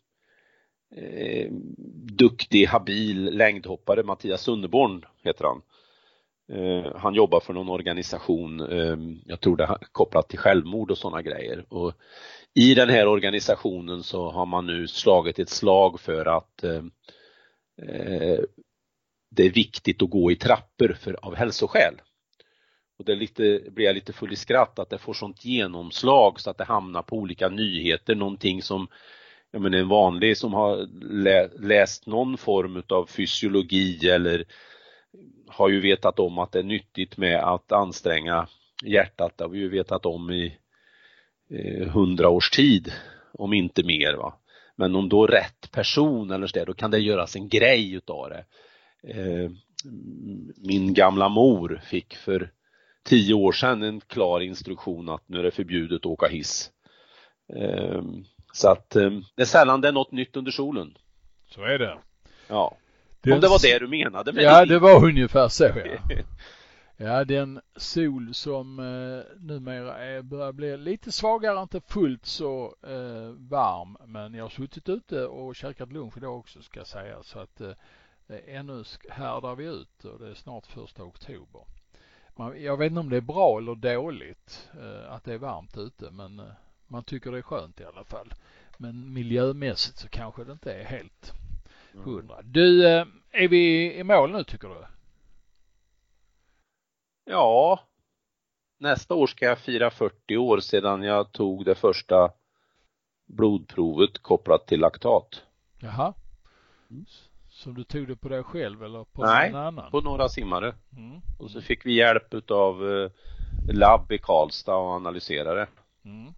eh, 0.97 1.49
duktig, 2.18 2.66
habil 2.66 3.24
längdhoppare, 3.24 4.03
Mattias 4.03 4.43
Sunderborn 4.43 5.05
heter 5.22 5.45
han. 5.45 5.62
Eh, 6.53 6.97
han 6.97 7.14
jobbar 7.14 7.41
för 7.41 7.53
någon 7.53 7.68
organisation, 7.68 8.61
eh, 8.61 8.97
jag 9.24 9.41
tror 9.41 9.57
det 9.57 9.64
är 9.64 9.78
kopplat 9.93 10.28
till 10.28 10.39
självmord 10.39 10.91
och 10.91 10.99
sådana 10.99 11.22
grejer. 11.22 11.64
Och 11.68 11.93
I 12.55 12.74
den 12.74 12.89
här 12.89 13.07
organisationen 13.07 14.03
så 14.03 14.30
har 14.30 14.47
man 14.47 14.66
nu 14.66 14.89
slagit 14.89 15.39
ett 15.39 15.49
slag 15.51 16.01
för 16.01 16.26
att 16.26 16.64
ehm, 16.64 16.91
eh 17.82 18.41
det 19.30 19.43
är 19.43 19.51
viktigt 19.51 20.03
att 20.03 20.11
gå 20.11 20.30
i 20.30 20.37
trappor 20.37 20.97
för, 21.01 21.16
av 21.22 21.34
hälsoskäl. 21.34 21.95
Och 22.99 23.05
det 23.05 23.14
lite, 23.14 23.61
blir 23.70 23.86
jag 23.86 23.94
lite 23.94 24.12
full 24.12 24.32
i 24.32 24.36
skratt 24.36 24.78
att 24.78 24.90
det 24.90 24.99
får 24.99 25.14
sånt 25.14 25.44
genomslag 25.44 26.40
så 26.40 26.51
att 26.51 26.59
det 26.59 26.64
hamnar 26.64 27.03
på 27.03 27.16
olika 27.16 27.49
nyheter, 27.49 28.14
någonting 28.14 28.62
som 28.62 28.88
jag 29.51 29.62
menar, 29.62 29.78
en 29.78 29.88
vanlig 29.88 30.36
som 30.36 30.55
har 30.55 30.86
lä, 31.01 31.49
läst 31.59 32.07
någon 32.07 32.38
form 32.38 32.82
av 32.88 33.07
fysiologi 33.07 34.09
eller 34.11 34.44
har 35.49 35.68
ju 35.68 35.80
vetat 35.80 36.18
om 36.18 36.38
att 36.38 36.53
det 36.53 36.59
är 36.59 36.62
nyttigt 36.62 37.16
med 37.16 37.44
att 37.44 37.72
anstränga 37.72 38.49
hjärtat, 38.84 39.32
det 39.38 39.44
har 39.44 39.49
vi 39.49 39.59
ju 39.59 39.68
vetat 39.68 40.07
om 40.07 40.30
i 40.30 40.59
eh, 41.51 41.88
hundra 41.88 42.28
års 42.28 42.51
tid, 42.51 42.92
om 43.32 43.53
inte 43.53 43.82
mer. 43.82 44.14
Va? 44.14 44.34
Men 44.76 44.94
om 44.94 45.09
då 45.09 45.26
rätt 45.26 45.70
person 45.72 46.30
eller 46.30 46.47
så 46.47 46.59
där, 46.59 46.66
då 46.66 46.74
kan 46.74 46.90
det 46.90 46.99
göras 46.99 47.36
en 47.36 47.49
grej 47.49 47.92
utav 47.92 48.30
det. 48.30 48.44
Eh, 49.14 49.51
min 50.57 50.94
gamla 50.94 51.28
mor 51.28 51.80
fick 51.84 52.14
för 52.14 52.51
tio 53.07 53.34
år 53.34 53.52
sedan 53.52 53.82
en 53.82 54.00
klar 54.00 54.40
instruktion 54.40 55.09
att 55.09 55.28
nu 55.28 55.38
är 55.38 55.42
det 55.42 55.50
förbjudet 55.50 56.00
att 56.00 56.07
åka 56.07 56.26
hiss. 56.26 56.70
Ehm, 57.54 58.24
så 58.52 58.68
att 58.68 58.96
ehm, 58.96 59.22
det 59.34 59.42
är 59.42 59.46
sällan 59.46 59.80
det 59.80 59.88
är 59.88 59.92
något 59.92 60.12
nytt 60.12 60.36
under 60.36 60.52
solen. 60.52 60.98
Så 61.50 61.62
är 61.62 61.78
det. 61.78 61.98
Ja. 62.48 62.76
Den... 63.20 63.32
Om 63.32 63.40
det 63.40 63.48
var 63.48 63.62
det 63.62 63.78
du 63.78 63.88
menade 63.88 64.32
med 64.32 64.44
Ja, 64.44 64.64
det 64.66 64.78
var 64.78 65.04
ungefär 65.04 65.48
så 65.48 65.64
ja. 65.64 65.72
Ja, 66.98 67.24
den 67.24 67.61
sol 67.76 68.34
som 68.34 68.78
eh, 68.78 69.40
numera 69.40 69.98
är, 69.98 70.22
börjar 70.22 70.52
bli 70.52 70.76
lite 70.76 71.12
svagare, 71.12 71.62
inte 71.62 71.80
fullt 71.80 72.26
så 72.26 72.76
eh, 72.82 73.30
varm. 73.50 73.96
Men 74.07 74.34
jag 74.34 74.44
har 74.44 74.50
suttit 74.50 74.88
ute 74.88 75.26
och 75.26 75.57
käkat 75.57 75.92
lunch 75.92 76.16
idag 76.16 76.38
också 76.38 76.62
ska 76.62 76.80
jag 76.80 76.86
säga. 76.86 77.22
Så 77.22 77.38
att 77.38 77.61
eh, 77.61 77.72
ännu 78.46 78.84
härdar 79.09 79.54
vi 79.54 79.64
ut 79.64 80.04
och 80.04 80.18
det 80.18 80.30
är 80.30 80.34
snart 80.34 80.66
första 80.66 81.02
oktober 81.02 81.62
man, 82.37 82.62
jag 82.62 82.76
vet 82.76 82.91
inte 82.91 83.01
om 83.01 83.11
det 83.11 83.16
är 83.16 83.20
bra 83.20 83.59
eller 83.59 83.74
dåligt 83.74 84.68
eh, 84.80 85.12
att 85.12 85.24
det 85.24 85.34
är 85.34 85.39
varmt 85.39 85.76
ute 85.76 86.11
men 86.11 86.41
eh, 86.41 86.47
man 86.87 87.05
tycker 87.05 87.32
det 87.32 87.39
är 87.39 87.43
skönt 87.43 87.80
i 87.80 87.84
alla 87.84 88.05
fall. 88.05 88.34
Men 88.78 89.12
miljömässigt 89.12 89.99
så 89.99 90.09
kanske 90.09 90.45
det 90.45 90.53
inte 90.53 90.72
är 90.72 90.84
helt 90.84 91.32
mm. 91.93 92.05
hundra. 92.05 92.43
Du, 92.43 92.89
eh, 92.89 93.07
är 93.30 93.49
vi 93.49 93.95
i 93.95 94.05
mål 94.05 94.32
nu 94.32 94.45
tycker 94.45 94.68
du? 94.68 94.87
Ja, 97.24 97.80
nästa 98.78 99.14
år 99.14 99.26
ska 99.26 99.45
jag 99.45 99.59
fira 99.59 99.91
40 99.91 100.37
år 100.37 100.61
sedan 100.61 101.03
jag 101.03 101.32
tog 101.32 101.64
det 101.64 101.74
första 101.74 102.32
blodprovet 103.26 104.18
kopplat 104.18 104.66
till 104.66 104.80
laktat. 104.80 105.43
Jaha. 105.78 106.14
Som 107.57 107.74
du 107.74 107.84
tog 107.84 108.09
det 108.09 108.16
på 108.16 108.28
dig 108.28 108.42
själv 108.42 108.84
eller 108.84 109.04
på 109.04 109.24
Nej, 109.24 109.52
någon 109.52 109.61
annan? 109.61 109.90
på 109.90 110.00
några 110.00 110.28
simmare. 110.28 110.74
Mm. 110.96 111.20
Och 111.38 111.50
så 111.50 111.61
fick 111.61 111.86
vi 111.86 111.94
hjälp 111.94 112.34
utav 112.34 112.90
eh, 112.90 113.11
labb 113.72 114.12
i 114.12 114.18
Karlstad 114.18 114.76
och 114.76 114.90
analysera 114.90 115.54
det. 115.54 115.66
Mm. 116.04 116.32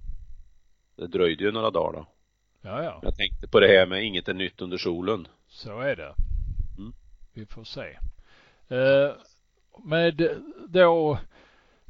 Det 0.97 1.07
dröjde 1.07 1.45
ju 1.45 1.53
några 1.53 1.71
dagar 1.71 1.93
då. 1.93 2.07
Ja, 2.61 2.83
ja. 2.83 2.99
Jag 3.03 3.16
tänkte 3.16 3.49
på 3.49 3.61
det 3.61 3.66
här 3.66 3.87
med 3.87 4.05
inget 4.05 4.29
är 4.29 4.35
nytt 4.35 4.61
under 4.61 4.79
solen. 4.79 5.29
Så 5.49 5.81
är 5.81 5.97
det. 5.97 6.14
Mm. 6.79 6.93
Vi 7.33 7.47
får 7.47 7.64
se. 7.64 7.99
Eh, 8.69 9.12
med 9.85 10.39
då 10.69 11.19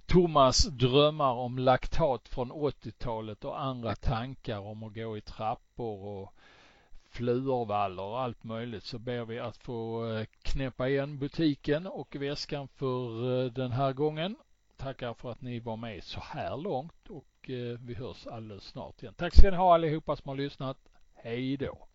Thomas 0.06 0.64
drömmar 0.64 1.32
om 1.32 1.58
laktat 1.58 2.28
från 2.28 2.52
80-talet 2.52 3.44
och 3.44 3.62
andra 3.62 3.94
tankar 3.94 4.58
om 4.58 4.82
att 4.82 4.94
gå 4.94 5.16
i 5.16 5.20
trappor 5.20 6.04
och 6.04 6.34
fluorvallar 7.18 8.02
och 8.02 8.20
allt 8.20 8.44
möjligt 8.44 8.84
så 8.84 8.98
ber 8.98 9.24
vi 9.24 9.38
att 9.38 9.56
få 9.56 10.10
eh, 10.12 10.26
knäppa 10.42 10.88
igen 10.88 11.18
butiken 11.18 11.86
och 11.86 12.16
väskan 12.16 12.68
för 12.76 13.06
eh, 13.44 13.52
den 13.52 13.72
här 13.72 13.92
gången. 13.92 14.36
Tackar 14.76 15.14
för 15.14 15.30
att 15.30 15.42
ni 15.42 15.60
var 15.60 15.76
med 15.76 16.04
så 16.04 16.20
här 16.20 16.56
långt 16.56 17.08
och 17.08 17.50
eh, 17.50 17.78
vi 17.80 17.94
hörs 17.94 18.26
alldeles 18.26 18.64
snart 18.64 19.02
igen. 19.02 19.14
Tack 19.16 19.36
ska 19.36 19.50
ni 19.50 19.56
ha 19.56 19.74
allihopa 19.74 20.16
som 20.16 20.28
har 20.28 20.36
lyssnat. 20.36 20.76
Hej 21.14 21.56
då! 21.56 21.88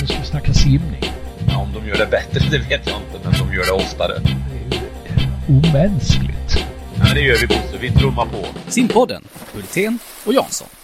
Nu 0.00 0.06
ska 0.06 0.18
vi 0.18 0.24
snacka 0.24 0.52
simning. 0.52 1.02
Ja, 1.48 1.62
om 1.62 1.72
de 1.72 1.88
gör 1.88 1.98
det 1.98 2.10
bättre, 2.10 2.40
det 2.50 2.58
vet 2.58 2.86
jag 2.86 3.00
inte, 3.02 3.20
men 3.24 3.32
de 3.32 3.54
gör 3.54 3.64
det 3.64 3.72
oftare. 3.72 4.18
Det 4.18 4.30
är 4.56 4.80
ju 4.80 5.68
omänskligt. 5.70 6.66
Ja, 6.98 7.14
det 7.14 7.20
gör 7.20 7.36
vi 7.40 7.46
Bosse, 7.46 7.78
vi 7.80 7.90
trummar 7.90 8.26
på. 8.26 8.70
Simpodden, 8.70 9.24
Hultén 9.54 9.98
och 10.26 10.34
Jansson. 10.34 10.77